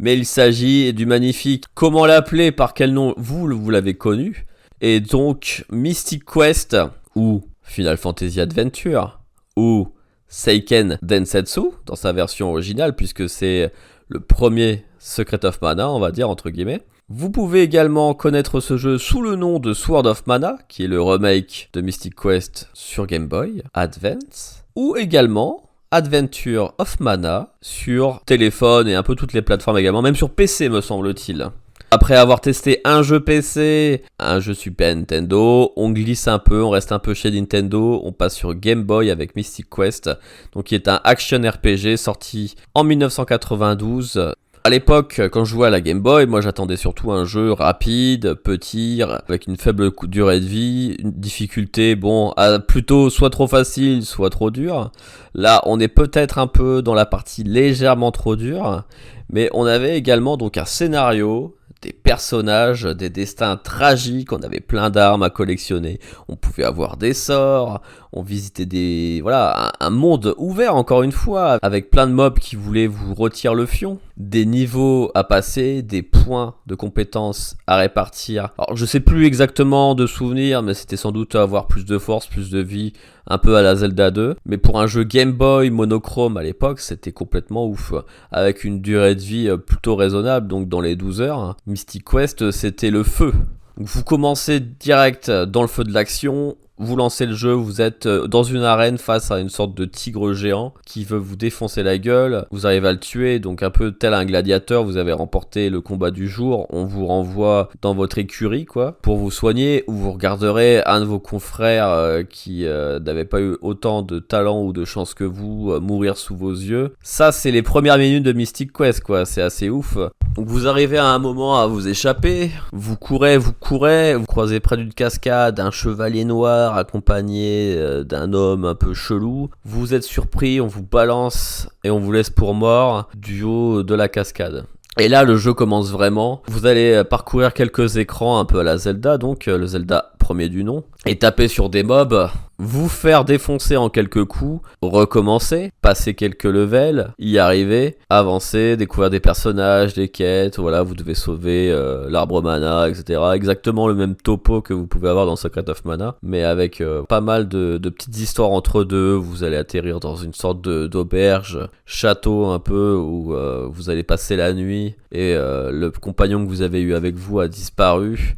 mais 0.00 0.14
il 0.14 0.26
s'agit 0.26 0.92
du 0.92 1.06
magnifique, 1.06 1.66
comment 1.74 2.06
l'appeler, 2.06 2.50
par 2.50 2.74
quel 2.74 2.92
nom 2.92 3.14
vous, 3.16 3.46
l'avez 3.70 3.94
connu, 3.94 4.44
et 4.80 4.98
donc 4.98 5.64
Mystic 5.70 6.24
Quest, 6.24 6.76
ou 7.14 7.42
Final 7.62 7.96
Fantasy 7.98 8.40
Adventure, 8.40 9.20
ou 9.56 9.92
Seiken 10.26 10.98
Densetsu, 11.02 11.70
dans 11.86 11.94
sa 11.94 12.12
version 12.12 12.50
originale, 12.50 12.96
puisque 12.96 13.28
c'est 13.28 13.72
le 14.08 14.18
premier 14.18 14.84
Secret 14.98 15.44
of 15.44 15.62
Mana, 15.62 15.88
on 15.88 16.00
va 16.00 16.10
dire, 16.10 16.28
entre 16.28 16.50
guillemets. 16.50 16.82
Vous 17.08 17.30
pouvez 17.30 17.62
également 17.62 18.12
connaître 18.12 18.58
ce 18.58 18.76
jeu 18.76 18.98
sous 18.98 19.22
le 19.22 19.36
nom 19.36 19.60
de 19.60 19.72
Sword 19.72 20.06
of 20.06 20.26
Mana, 20.26 20.58
qui 20.68 20.82
est 20.82 20.88
le 20.88 21.00
remake 21.00 21.70
de 21.74 21.80
Mystic 21.80 22.16
Quest 22.16 22.68
sur 22.74 23.06
Game 23.06 23.28
Boy 23.28 23.62
Advance, 23.72 24.64
ou 24.74 24.96
également 24.96 25.70
Adventure 25.94 26.74
of 26.78 26.98
Mana 26.98 27.52
sur 27.60 28.20
téléphone 28.26 28.88
et 28.88 28.96
un 28.96 29.04
peu 29.04 29.14
toutes 29.14 29.32
les 29.32 29.42
plateformes 29.42 29.78
également, 29.78 30.02
même 30.02 30.16
sur 30.16 30.28
PC 30.28 30.68
me 30.68 30.80
semble-t-il. 30.80 31.46
Après 31.92 32.16
avoir 32.16 32.40
testé 32.40 32.80
un 32.84 33.04
jeu 33.04 33.20
PC, 33.20 34.02
un 34.18 34.40
jeu 34.40 34.54
Super 34.54 34.96
Nintendo, 34.96 35.72
on 35.76 35.90
glisse 35.90 36.26
un 36.26 36.40
peu, 36.40 36.64
on 36.64 36.70
reste 36.70 36.90
un 36.90 36.98
peu 36.98 37.14
chez 37.14 37.30
Nintendo, 37.30 38.02
on 38.02 38.10
passe 38.10 38.34
sur 38.34 38.56
Game 38.56 38.82
Boy 38.82 39.08
avec 39.12 39.36
Mystic 39.36 39.70
Quest, 39.70 40.10
donc 40.52 40.64
qui 40.64 40.74
est 40.74 40.88
un 40.88 41.00
action 41.04 41.40
RPG 41.40 41.96
sorti 41.96 42.56
en 42.74 42.82
1992 42.82 44.32
à 44.66 44.70
l'époque, 44.70 45.20
quand 45.30 45.44
je 45.44 45.50
jouais 45.50 45.66
à 45.66 45.70
la 45.70 45.82
Game 45.82 46.00
Boy, 46.00 46.24
moi 46.24 46.40
j'attendais 46.40 46.78
surtout 46.78 47.12
un 47.12 47.26
jeu 47.26 47.52
rapide, 47.52 48.32
petit, 48.32 49.02
avec 49.02 49.46
une 49.46 49.58
faible 49.58 49.90
durée 50.04 50.40
de 50.40 50.46
vie, 50.46 50.96
une 51.00 51.12
difficulté, 51.12 51.96
bon, 51.96 52.32
plutôt 52.66 53.10
soit 53.10 53.28
trop 53.28 53.46
facile, 53.46 54.06
soit 54.06 54.30
trop 54.30 54.50
dur. 54.50 54.90
Là, 55.34 55.60
on 55.66 55.78
est 55.80 55.88
peut-être 55.88 56.38
un 56.38 56.46
peu 56.46 56.80
dans 56.80 56.94
la 56.94 57.04
partie 57.04 57.44
légèrement 57.44 58.10
trop 58.10 58.36
dure, 58.36 58.84
mais 59.28 59.50
on 59.52 59.66
avait 59.66 59.98
également 59.98 60.38
donc 60.38 60.56
un 60.56 60.64
scénario, 60.64 61.54
des 61.82 61.92
personnages, 61.92 62.84
des 62.84 63.10
destins 63.10 63.58
tragiques, 63.58 64.32
on 64.32 64.42
avait 64.42 64.60
plein 64.60 64.88
d'armes 64.88 65.22
à 65.22 65.28
collectionner, 65.28 66.00
on 66.28 66.36
pouvait 66.36 66.64
avoir 66.64 66.96
des 66.96 67.12
sorts, 67.12 67.82
on 68.14 68.22
visitait 68.22 68.64
des 68.64 69.20
voilà 69.22 69.72
un, 69.80 69.90
monde 69.90 70.34
ouvert 70.38 70.76
encore 70.76 71.02
une 71.02 71.12
fois 71.12 71.58
avec 71.62 71.90
plein 71.90 72.06
de 72.06 72.12
mobs 72.12 72.38
qui 72.38 72.56
voulaient 72.56 72.86
vous 72.86 73.14
retirer 73.14 73.54
le 73.54 73.66
fion, 73.66 73.98
des 74.16 74.46
niveaux 74.46 75.10
à 75.14 75.24
passer, 75.24 75.82
des 75.82 76.02
points 76.02 76.54
de 76.66 76.74
compétences 76.74 77.56
à 77.66 77.76
répartir. 77.76 78.50
Alors 78.56 78.76
je 78.76 78.86
sais 78.86 79.00
plus 79.00 79.26
exactement 79.26 79.94
de 79.94 80.06
souvenirs, 80.06 80.62
mais 80.62 80.74
c'était 80.74 80.96
sans 80.96 81.12
doute 81.12 81.34
avoir 81.34 81.66
plus 81.66 81.84
de 81.84 81.98
force, 81.98 82.26
plus 82.26 82.50
de 82.50 82.60
vie, 82.60 82.92
un 83.26 83.38
peu 83.38 83.56
à 83.56 83.62
la 83.62 83.74
Zelda 83.74 84.10
2. 84.10 84.36
Mais 84.46 84.58
pour 84.58 84.80
un 84.80 84.86
jeu 84.86 85.02
Game 85.02 85.32
Boy 85.32 85.70
monochrome 85.70 86.36
à 86.36 86.42
l'époque, 86.42 86.80
c'était 86.80 87.12
complètement 87.12 87.66
ouf, 87.66 87.92
avec 88.30 88.64
une 88.64 88.80
durée 88.80 89.16
de 89.16 89.20
vie 89.20 89.50
plutôt 89.66 89.96
raisonnable, 89.96 90.46
donc 90.46 90.68
dans 90.68 90.80
les 90.80 90.94
12 90.94 91.20
heures. 91.20 91.56
Mystic 91.66 92.04
Quest, 92.08 92.50
c'était 92.52 92.90
le 92.90 93.02
feu. 93.02 93.32
Vous 93.76 94.04
commencez 94.04 94.60
direct 94.60 95.30
dans 95.30 95.62
le 95.62 95.68
feu 95.68 95.82
de 95.82 95.92
l'action, 95.92 96.56
vous 96.78 96.96
lancez 96.96 97.26
le 97.26 97.34
jeu, 97.34 97.52
vous 97.52 97.80
êtes 97.80 98.06
euh, 98.06 98.26
dans 98.26 98.42
une 98.42 98.62
arène 98.62 98.98
face 98.98 99.30
à 99.30 99.38
une 99.38 99.48
sorte 99.48 99.74
de 99.74 99.84
tigre 99.84 100.32
géant 100.32 100.74
qui 100.84 101.04
veut 101.04 101.18
vous 101.18 101.36
défoncer 101.36 101.82
la 101.82 101.98
gueule, 101.98 102.46
vous 102.50 102.66
arrivez 102.66 102.88
à 102.88 102.92
le 102.92 102.98
tuer, 102.98 103.38
donc 103.38 103.62
un 103.62 103.70
peu 103.70 103.92
tel 103.92 104.14
un 104.14 104.24
gladiateur, 104.24 104.84
vous 104.84 104.96
avez 104.96 105.12
remporté 105.12 105.70
le 105.70 105.80
combat 105.80 106.10
du 106.10 106.28
jour, 106.28 106.66
on 106.70 106.84
vous 106.84 107.06
renvoie 107.06 107.68
dans 107.80 107.94
votre 107.94 108.18
écurie 108.18 108.64
quoi, 108.64 108.98
pour 109.02 109.16
vous 109.16 109.30
soigner, 109.30 109.84
ou 109.86 109.92
vous 109.92 110.12
regarderez 110.12 110.82
un 110.86 111.00
de 111.00 111.04
vos 111.04 111.20
confrères 111.20 111.88
euh, 111.88 112.22
qui 112.22 112.66
euh, 112.66 112.98
n'avait 112.98 113.24
pas 113.24 113.40
eu 113.40 113.56
autant 113.60 114.02
de 114.02 114.18
talent 114.18 114.62
ou 114.62 114.72
de 114.72 114.84
chance 114.84 115.14
que 115.14 115.24
vous 115.24 115.78
mourir 115.80 116.16
sous 116.16 116.36
vos 116.36 116.52
yeux. 116.52 116.94
Ça 117.02 117.30
c'est 117.30 117.50
les 117.50 117.62
premières 117.62 117.98
minutes 117.98 118.24
de 118.24 118.32
Mystic 118.32 118.72
Quest 118.72 119.00
quoi, 119.00 119.24
c'est 119.24 119.42
assez 119.42 119.70
ouf. 119.70 119.96
Donc 120.36 120.48
vous 120.48 120.66
arrivez 120.66 120.98
à 120.98 121.06
un 121.06 121.20
moment 121.20 121.60
à 121.60 121.68
vous 121.68 121.86
échapper, 121.86 122.50
vous 122.72 122.96
courez, 122.96 123.38
vous 123.38 123.52
courez, 123.52 124.16
vous 124.16 124.26
croisez 124.26 124.58
près 124.58 124.76
d'une 124.76 124.92
cascade 124.92 125.60
un 125.60 125.70
chevalier 125.70 126.24
noir 126.24 126.76
accompagné 126.76 127.76
euh, 127.76 128.02
d'un 128.02 128.32
homme 128.32 128.64
un 128.64 128.74
peu 128.74 128.94
chelou. 128.94 129.50
Vous 129.64 129.94
êtes 129.94 130.02
surpris, 130.02 130.60
on 130.60 130.66
vous 130.66 130.82
balance 130.82 131.68
et 131.84 131.90
on 131.90 132.00
vous 132.00 132.10
laisse 132.10 132.30
pour 132.30 132.54
mort 132.54 133.08
du 133.14 133.44
haut 133.44 133.84
de 133.84 133.94
la 133.94 134.08
cascade. 134.08 134.64
Et 134.98 135.08
là, 135.08 135.22
le 135.22 135.36
jeu 135.36 135.54
commence 135.54 135.90
vraiment. 135.90 136.42
Vous 136.48 136.66
allez 136.66 137.02
parcourir 137.04 137.52
quelques 137.52 137.96
écrans 137.96 138.38
un 138.40 138.44
peu 138.44 138.58
à 138.58 138.64
la 138.64 138.76
Zelda, 138.76 139.18
donc 139.18 139.46
euh, 139.46 139.56
le 139.56 139.66
Zelda 139.66 140.12
premier 140.18 140.48
du 140.48 140.64
nom, 140.64 140.84
et 141.04 141.18
taper 141.18 141.48
sur 141.48 141.68
des 141.68 141.82
mobs, 141.82 142.30
vous 142.64 142.88
faire 142.88 143.24
défoncer 143.24 143.76
en 143.76 143.90
quelques 143.90 144.24
coups, 144.24 144.66
recommencer, 144.82 145.70
passer 145.82 146.14
quelques 146.14 146.44
levels, 146.44 147.12
y 147.18 147.38
arriver, 147.38 147.98
avancer, 148.08 148.76
découvrir 148.76 149.10
des 149.10 149.20
personnages, 149.20 149.94
des 149.94 150.08
quêtes, 150.08 150.58
voilà, 150.58 150.82
vous 150.82 150.94
devez 150.94 151.14
sauver 151.14 151.70
euh, 151.70 152.08
l'arbre 152.08 152.42
mana, 152.42 152.88
etc. 152.88 153.20
Exactement 153.34 153.86
le 153.86 153.94
même 153.94 154.14
topo 154.16 154.62
que 154.62 154.72
vous 154.72 154.86
pouvez 154.86 155.08
avoir 155.08 155.26
dans 155.26 155.36
Secret 155.36 155.68
of 155.68 155.84
Mana, 155.84 156.16
mais 156.22 156.42
avec 156.42 156.80
euh, 156.80 157.02
pas 157.02 157.20
mal 157.20 157.48
de, 157.48 157.78
petites 157.78 158.18
histoires 158.18 158.50
entre 158.50 158.82
deux, 158.82 159.12
vous 159.12 159.44
allez 159.44 159.56
atterrir 159.56 160.00
dans 160.00 160.16
une 160.16 160.32
sorte 160.32 160.62
d'auberge, 160.62 161.68
château 161.84 162.46
un 162.46 162.58
peu, 162.58 162.94
où 162.94 163.34
euh, 163.34 163.68
vous 163.70 163.90
allez 163.90 164.02
passer 164.02 164.36
la 164.36 164.52
nuit, 164.52 164.94
et 165.12 165.34
le 165.34 165.90
compagnon 165.90 166.44
que 166.44 166.48
vous 166.48 166.62
avez 166.62 166.80
eu 166.80 166.94
avec 166.94 167.14
vous 167.14 167.38
a 167.38 167.46
disparu, 167.46 168.34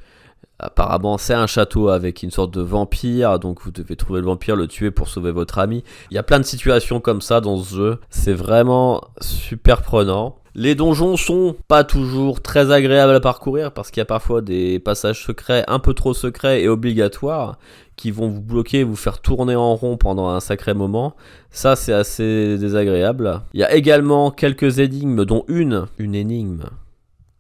Apparemment, 0.59 1.19
c'est 1.19 1.35
un 1.35 1.47
château 1.47 1.89
avec 1.89 2.23
une 2.23 2.31
sorte 2.31 2.55
de 2.55 2.63
vampire, 2.63 3.39
donc 3.39 3.61
vous 3.63 3.71
devez 3.71 3.95
trouver 3.95 4.21
le 4.21 4.27
vampire, 4.27 4.57
le 4.57 4.67
tuer 4.67 4.91
pour 4.91 5.09
sauver 5.09 5.31
votre 5.31 5.59
ami. 5.59 5.85
Il 6.11 6.15
y 6.15 6.19
a 6.19 6.23
plein 6.23 6.39
de 6.39 6.45
situations 6.45 7.01
comme 7.01 7.21
ça 7.21 7.43
dans 7.43 7.59
ce 7.59 7.75
jeu. 7.75 7.99
C'est 8.09 8.33
vraiment 8.33 9.03
super 9.21 9.83
prenant. 9.83 10.37
Les 10.55 10.75
donjons 10.75 11.19
sont 11.19 11.55
pas 11.69 11.85
toujours 11.85 12.41
très 12.41 12.73
agréables 12.73 13.15
à 13.15 13.21
parcourir 13.21 13.73
parce 13.73 13.91
qu'il 13.91 14.01
y 14.01 14.03
a 14.03 14.07
parfois 14.07 14.41
des 14.41 14.79
passages 14.79 15.23
secrets, 15.23 15.65
un 15.69 15.79
peu 15.79 15.93
trop 15.93 16.15
secrets 16.15 16.63
et 16.63 16.69
obligatoires, 16.69 17.59
qui 17.97 18.11
vont 18.11 18.29
vous 18.29 18.41
bloquer, 18.41 18.83
vous 18.83 18.97
faire 18.97 19.21
tourner 19.21 19.55
en 19.55 19.75
rond 19.77 19.99
pendant 19.99 20.29
un 20.29 20.41
sacré 20.41 20.73
moment. 20.73 21.15
Ça, 21.51 21.77
c'est 21.77 21.93
assez 21.93 22.57
désagréable. 22.57 23.43
Il 23.53 23.61
y 23.61 23.65
a 23.65 23.75
également 23.75 24.31
quelques 24.31 24.79
énigmes, 24.79 25.27
dont 25.27 25.45
une, 25.49 25.85
une 25.99 26.15
énigme. 26.15 26.65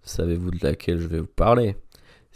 Savez-vous 0.02 0.50
de 0.50 0.58
laquelle 0.62 1.00
je 1.00 1.08
vais 1.08 1.20
vous 1.20 1.26
parler? 1.26 1.76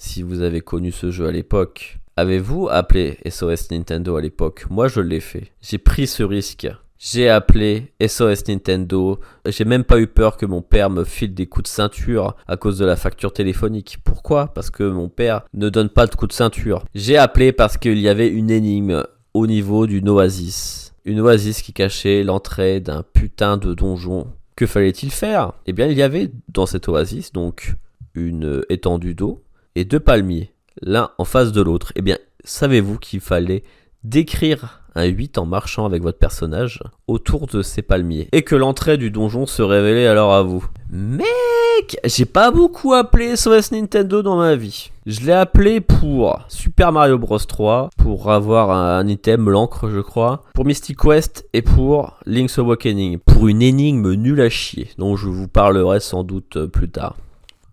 Si 0.00 0.22
vous 0.22 0.40
avez 0.40 0.62
connu 0.62 0.92
ce 0.92 1.10
jeu 1.10 1.26
à 1.26 1.30
l'époque. 1.30 1.98
Avez-vous 2.16 2.68
appelé 2.70 3.18
SOS 3.28 3.70
Nintendo 3.70 4.16
à 4.16 4.22
l'époque? 4.22 4.64
Moi, 4.70 4.88
je 4.88 5.00
l'ai 5.00 5.20
fait. 5.20 5.52
J'ai 5.60 5.78
pris 5.78 6.06
ce 6.06 6.22
risque. 6.22 6.68
J'ai 6.98 7.28
appelé 7.28 7.92
SOS 8.04 8.48
Nintendo. 8.48 9.20
J'ai 9.46 9.66
même 9.66 9.84
pas 9.84 10.00
eu 10.00 10.06
peur 10.06 10.38
que 10.38 10.46
mon 10.46 10.62
père 10.62 10.88
me 10.88 11.04
file 11.04 11.34
des 11.34 11.46
coups 11.46 11.64
de 11.64 11.74
ceinture 11.74 12.34
à 12.48 12.56
cause 12.56 12.78
de 12.78 12.86
la 12.86 12.96
facture 12.96 13.32
téléphonique. 13.32 13.98
Pourquoi? 14.02 14.48
Parce 14.48 14.70
que 14.70 14.84
mon 14.84 15.10
père 15.10 15.42
ne 15.52 15.68
donne 15.68 15.90
pas 15.90 16.06
de 16.06 16.14
coups 16.14 16.30
de 16.30 16.34
ceinture. 16.34 16.84
J'ai 16.94 17.18
appelé 17.18 17.52
parce 17.52 17.76
qu'il 17.76 17.98
y 17.98 18.08
avait 18.08 18.28
une 18.28 18.50
énigme 18.50 19.04
au 19.34 19.46
niveau 19.46 19.86
d'une 19.86 20.08
oasis. 20.08 20.94
Une 21.04 21.20
oasis 21.20 21.60
qui 21.60 21.74
cachait 21.74 22.24
l'entrée 22.24 22.80
d'un 22.80 23.02
putain 23.02 23.58
de 23.58 23.74
donjon. 23.74 24.28
Que 24.56 24.66
fallait-il 24.66 25.10
faire? 25.10 25.52
Eh 25.66 25.74
bien, 25.74 25.86
il 25.86 25.96
y 25.96 26.02
avait 26.02 26.30
dans 26.48 26.66
cette 26.66 26.88
oasis 26.88 27.32
donc 27.32 27.74
une 28.14 28.62
étendue 28.68 29.14
d'eau 29.14 29.42
et 29.76 29.84
deux 29.84 30.00
palmiers, 30.00 30.52
l'un 30.82 31.10
en 31.18 31.24
face 31.24 31.52
de 31.52 31.62
l'autre, 31.62 31.92
eh 31.96 32.02
bien, 32.02 32.18
savez-vous 32.44 32.98
qu'il 32.98 33.20
fallait 33.20 33.62
décrire 34.04 34.82
un 34.94 35.04
8 35.04 35.38
en 35.38 35.46
marchant 35.46 35.86
avec 35.86 36.02
votre 36.02 36.18
personnage 36.18 36.80
autour 37.06 37.46
de 37.46 37.62
ces 37.62 37.82
palmiers 37.82 38.28
et 38.32 38.42
que 38.42 38.56
l'entrée 38.56 38.96
du 38.96 39.10
donjon 39.10 39.46
se 39.46 39.62
révélait 39.62 40.06
alors 40.06 40.32
à 40.32 40.42
vous? 40.42 40.66
Mec, 40.90 41.98
j'ai 42.04 42.24
pas 42.24 42.50
beaucoup 42.50 42.94
appelé 42.94 43.36
SOS 43.36 43.72
Nintendo 43.72 44.22
dans 44.22 44.36
ma 44.36 44.56
vie. 44.56 44.90
Je 45.06 45.20
l'ai 45.20 45.32
appelé 45.32 45.80
pour 45.80 46.40
Super 46.48 46.92
Mario 46.92 47.18
Bros 47.18 47.38
3, 47.38 47.90
pour 47.96 48.30
avoir 48.30 48.70
un 48.70 49.06
item, 49.06 49.48
l'encre 49.48 49.88
je 49.88 50.00
crois, 50.00 50.42
pour 50.54 50.64
Mystic 50.64 50.98
Quest 50.98 51.46
et 51.52 51.62
pour 51.62 52.18
Link's 52.26 52.58
Awakening, 52.58 53.18
pour 53.18 53.48
une 53.48 53.62
énigme 53.62 54.14
nulle 54.14 54.40
à 54.40 54.48
chier, 54.48 54.90
dont 54.98 55.16
je 55.16 55.28
vous 55.28 55.48
parlerai 55.48 56.00
sans 56.00 56.24
doute 56.24 56.66
plus 56.66 56.90
tard. 56.90 57.16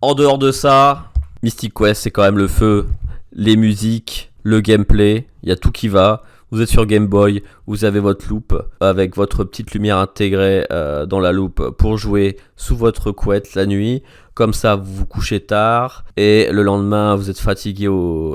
En 0.00 0.14
dehors 0.14 0.38
de 0.38 0.52
ça, 0.52 1.07
Mystic 1.42 1.72
Quest, 1.72 2.02
c'est 2.02 2.10
quand 2.10 2.22
même 2.22 2.38
le 2.38 2.48
feu, 2.48 2.86
les 3.32 3.56
musiques, 3.56 4.32
le 4.42 4.60
gameplay, 4.60 5.26
il 5.42 5.48
y 5.48 5.52
a 5.52 5.56
tout 5.56 5.70
qui 5.70 5.88
va. 5.88 6.22
Vous 6.50 6.62
êtes 6.62 6.68
sur 6.68 6.86
Game 6.86 7.06
Boy, 7.06 7.42
vous 7.66 7.84
avez 7.84 8.00
votre 8.00 8.26
loupe 8.28 8.60
avec 8.80 9.14
votre 9.14 9.44
petite 9.44 9.72
lumière 9.72 9.98
intégrée 9.98 10.66
euh, 10.72 11.04
dans 11.04 11.20
la 11.20 11.30
loupe 11.30 11.76
pour 11.76 11.98
jouer 11.98 12.38
sous 12.56 12.76
votre 12.76 13.12
couette 13.12 13.54
la 13.54 13.66
nuit. 13.66 14.02
Comme 14.34 14.54
ça, 14.54 14.74
vous 14.74 14.92
vous 14.94 15.06
couchez 15.06 15.40
tard 15.40 16.04
et 16.16 16.48
le 16.50 16.62
lendemain, 16.62 17.16
vous 17.16 17.28
êtes 17.28 17.38
fatigué 17.38 17.88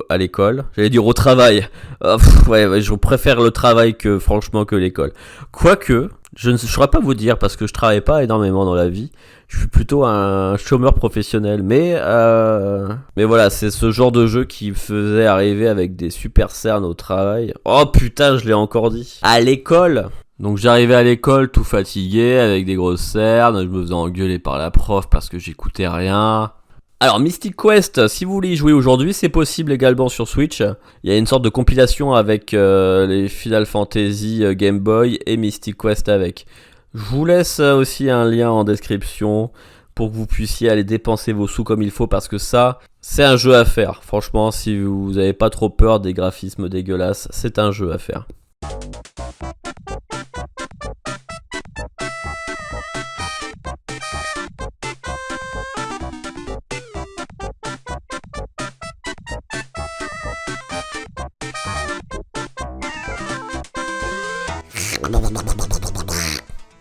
à 0.09 0.17
l'école. 0.17 0.65
J'allais 0.75 0.91
dire 0.91 1.05
au 1.05 1.13
travail. 1.13 1.67
Ah, 2.01 2.17
ouais, 2.47 2.81
je 2.81 2.93
préfère 2.93 3.41
le 3.41 3.51
travail 3.51 3.95
que 3.95 4.19
franchement 4.19 4.63
que 4.63 4.75
l'école. 4.75 5.11
Quoique, 5.51 6.09
je 6.35 6.51
ne 6.51 6.57
saurais 6.57 6.87
pas 6.87 6.99
vous 6.99 7.13
dire 7.13 7.37
parce 7.37 7.55
que 7.55 7.67
je 7.67 7.73
travaille 7.73 8.01
pas 8.01 8.23
énormément 8.23 8.65
dans 8.65 8.75
la 8.75 8.89
vie 8.89 9.11
je 9.53 9.59
suis 9.59 9.67
plutôt 9.67 10.03
un 10.03 10.57
chômeur 10.57 10.93
professionnel. 10.95 11.61
Mais, 11.63 11.93
euh, 11.95 12.89
mais 13.15 13.23
voilà, 13.23 13.49
c'est 13.49 13.69
ce 13.69 13.91
genre 13.91 14.11
de 14.11 14.25
jeu 14.25 14.45
qui 14.45 14.71
me 14.71 14.75
faisait 14.75 15.25
arriver 15.25 15.67
avec 15.67 15.95
des 15.95 16.09
super 16.09 16.51
cernes 16.51 16.85
au 16.85 16.93
travail. 16.93 17.53
Oh 17.63 17.85
putain, 17.85 18.37
je 18.37 18.45
l'ai 18.45 18.53
encore 18.53 18.89
dit. 18.89 19.19
À 19.21 19.39
l'école. 19.39 20.09
Donc 20.39 20.57
j'arrivais 20.57 20.95
à 20.95 21.03
l'école 21.03 21.51
tout 21.51 21.63
fatigué, 21.63 22.39
avec 22.39 22.65
des 22.65 22.75
grosses 22.75 23.01
cernes, 23.01 23.61
je 23.61 23.67
me 23.67 23.83
faisais 23.83 23.93
engueuler 23.93 24.39
par 24.39 24.57
la 24.57 24.71
prof 24.71 25.07
parce 25.09 25.29
que 25.29 25.37
j'écoutais 25.37 25.87
rien. 25.87 26.51
Alors 27.03 27.19
Mystic 27.19 27.57
Quest, 27.57 28.07
si 28.07 28.23
vous 28.23 28.31
voulez 28.31 28.51
y 28.51 28.55
jouer 28.55 28.71
aujourd'hui, 28.71 29.13
c'est 29.13 29.27
possible 29.27 29.73
également 29.73 30.07
sur 30.07 30.25
Switch. 30.25 30.61
Il 31.03 31.11
y 31.11 31.13
a 31.13 31.17
une 31.17 31.27
sorte 31.27 31.43
de 31.43 31.49
compilation 31.49 32.13
avec 32.13 32.53
euh, 32.53 33.05
les 33.05 33.27
Final 33.27 33.65
Fantasy 33.65 34.41
euh, 34.41 34.53
Game 34.53 34.79
Boy 34.79 35.19
et 35.25 35.35
Mystic 35.35 35.77
Quest 35.77 36.07
avec. 36.07 36.45
Je 36.93 37.03
vous 37.03 37.25
laisse 37.25 37.59
aussi 37.59 38.09
un 38.09 38.23
lien 38.23 38.51
en 38.51 38.63
description 38.63 39.51
pour 39.95 40.11
que 40.11 40.15
vous 40.15 40.27
puissiez 40.27 40.69
aller 40.69 40.85
dépenser 40.85 41.33
vos 41.33 41.45
sous 41.45 41.65
comme 41.65 41.81
il 41.81 41.91
faut 41.91 42.07
parce 42.07 42.29
que 42.29 42.37
ça, 42.37 42.79
c'est 43.01 43.25
un 43.25 43.35
jeu 43.35 43.53
à 43.53 43.65
faire. 43.65 44.01
Franchement, 44.01 44.51
si 44.51 44.79
vous 44.79 45.11
n'avez 45.11 45.33
pas 45.33 45.49
trop 45.49 45.69
peur 45.69 45.99
des 45.99 46.13
graphismes 46.13 46.69
dégueulasses, 46.69 47.27
c'est 47.31 47.59
un 47.59 47.73
jeu 47.73 47.91
à 47.91 47.97
faire. 47.97 48.27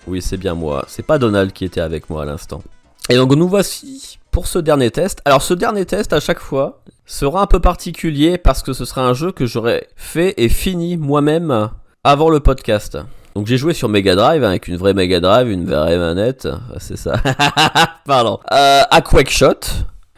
Oui, 0.07 0.21
c'est 0.21 0.37
bien 0.37 0.55
moi. 0.55 0.85
C'est 0.89 1.05
pas 1.07 1.19
Donald 1.19 1.53
qui 1.53 1.65
était 1.65 1.81
avec 1.81 2.11
moi 2.11 2.23
à 2.23 2.25
l'instant. 2.25 2.63
Et 3.09 3.17
donc 3.17 3.35
nous 3.35 3.49
voici 3.49 4.19
pour 4.31 4.47
ce 4.47 4.59
dernier 4.59 4.91
test. 4.91 5.21
Alors 5.25 5.43
ce 5.43 5.55
dernier 5.55 5.87
test 5.87 6.13
à 6.13 6.21
chaque 6.21 6.39
fois 6.39 6.83
sera 7.07 7.43
un 7.43 7.47
peu 7.47 7.61
particulier 7.61 8.39
parce 8.39 8.63
que 8.63 8.73
ce 8.73 8.85
sera 8.85 9.07
un 9.07 9.15
jeu 9.15 9.33
que 9.33 9.47
j'aurais 9.47 9.89
fait 9.97 10.35
et 10.37 10.49
fini 10.49 10.97
moi-même 10.97 11.71
avant 12.05 12.31
le 12.31 12.41
podcast. 12.41 12.99
Donc 13.35 13.47
j'ai 13.47 13.57
joué 13.57 13.75
sur 13.75 13.89
Mega 13.89 14.15
Drive 14.15 14.45
hein, 14.45 14.49
avec 14.51 14.69
une 14.69 14.77
vraie 14.77 14.95
Mega 14.95 15.21
Drive, 15.21 15.51
une 15.51 15.67
vraie 15.67 15.99
manette, 15.99 16.49
c'est 16.79 16.99
ça. 16.99 17.17
Pardon. 18.07 18.39
Euh, 18.53 18.83
à 18.91 19.01
Quakeshot, 19.01 19.61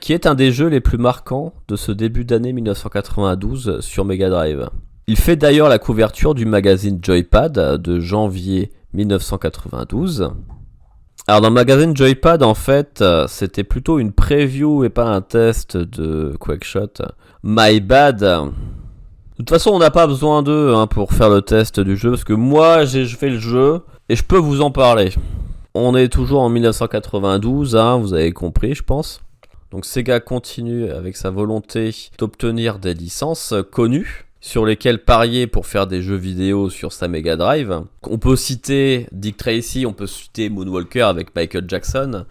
qui 0.00 0.12
est 0.12 0.26
un 0.26 0.34
des 0.34 0.52
jeux 0.52 0.68
les 0.68 0.80
plus 0.80 0.98
marquants 0.98 1.52
de 1.68 1.76
ce 1.76 1.92
début 1.92 2.24
d'année 2.24 2.52
1992 2.52 3.80
sur 3.80 4.04
Mega 4.04 4.28
Drive. 4.28 4.68
Il 5.06 5.18
fait 5.18 5.36
d'ailleurs 5.36 5.68
la 5.68 5.78
couverture 5.78 6.34
du 6.34 6.46
magazine 6.46 6.98
Joypad 7.02 7.52
de 7.52 8.00
janvier 8.00 8.72
1992. 8.94 10.30
Alors 11.26 11.42
dans 11.42 11.48
le 11.48 11.54
magazine 11.54 11.94
Joypad, 11.94 12.42
en 12.42 12.54
fait, 12.54 13.02
euh, 13.02 13.26
c'était 13.28 13.64
plutôt 13.64 13.98
une 13.98 14.12
preview 14.12 14.82
et 14.82 14.88
pas 14.88 15.04
un 15.04 15.20
test 15.20 15.76
de 15.76 16.34
Quakeshot. 16.40 17.02
My 17.42 17.80
bad. 17.80 18.20
De 18.20 18.50
toute 19.36 19.50
façon, 19.50 19.72
on 19.72 19.78
n'a 19.78 19.90
pas 19.90 20.06
besoin 20.06 20.42
d'eux 20.42 20.72
hein, 20.74 20.86
pour 20.86 21.12
faire 21.12 21.28
le 21.28 21.42
test 21.42 21.80
du 21.80 21.98
jeu, 21.98 22.10
parce 22.10 22.24
que 22.24 22.32
moi, 22.32 22.86
j'ai 22.86 23.04
fait 23.04 23.28
le 23.28 23.38
jeu 23.38 23.82
et 24.08 24.16
je 24.16 24.24
peux 24.24 24.38
vous 24.38 24.62
en 24.62 24.70
parler. 24.70 25.12
On 25.74 25.94
est 25.94 26.08
toujours 26.08 26.40
en 26.40 26.48
1992, 26.48 27.76
hein, 27.76 27.98
vous 27.98 28.14
avez 28.14 28.32
compris, 28.32 28.74
je 28.74 28.82
pense. 28.82 29.20
Donc 29.70 29.84
Sega 29.84 30.20
continue 30.20 30.88
avec 30.90 31.16
sa 31.16 31.28
volonté 31.28 31.94
d'obtenir 32.16 32.78
des 32.78 32.94
licences 32.94 33.52
connues 33.70 34.23
sur 34.44 34.66
lesquels 34.66 35.02
parier 35.02 35.46
pour 35.46 35.66
faire 35.66 35.86
des 35.86 36.02
jeux 36.02 36.16
vidéo 36.16 36.68
sur 36.68 36.92
sa 36.92 37.08
Mega 37.08 37.34
Drive. 37.34 37.80
On 38.02 38.18
peut 38.18 38.36
citer 38.36 39.06
Dick 39.10 39.38
Tracy, 39.38 39.86
on 39.86 39.94
peut 39.94 40.06
citer 40.06 40.50
Moonwalker 40.50 41.00
avec 41.00 41.34
Michael 41.34 41.64
Jackson, 41.66 42.26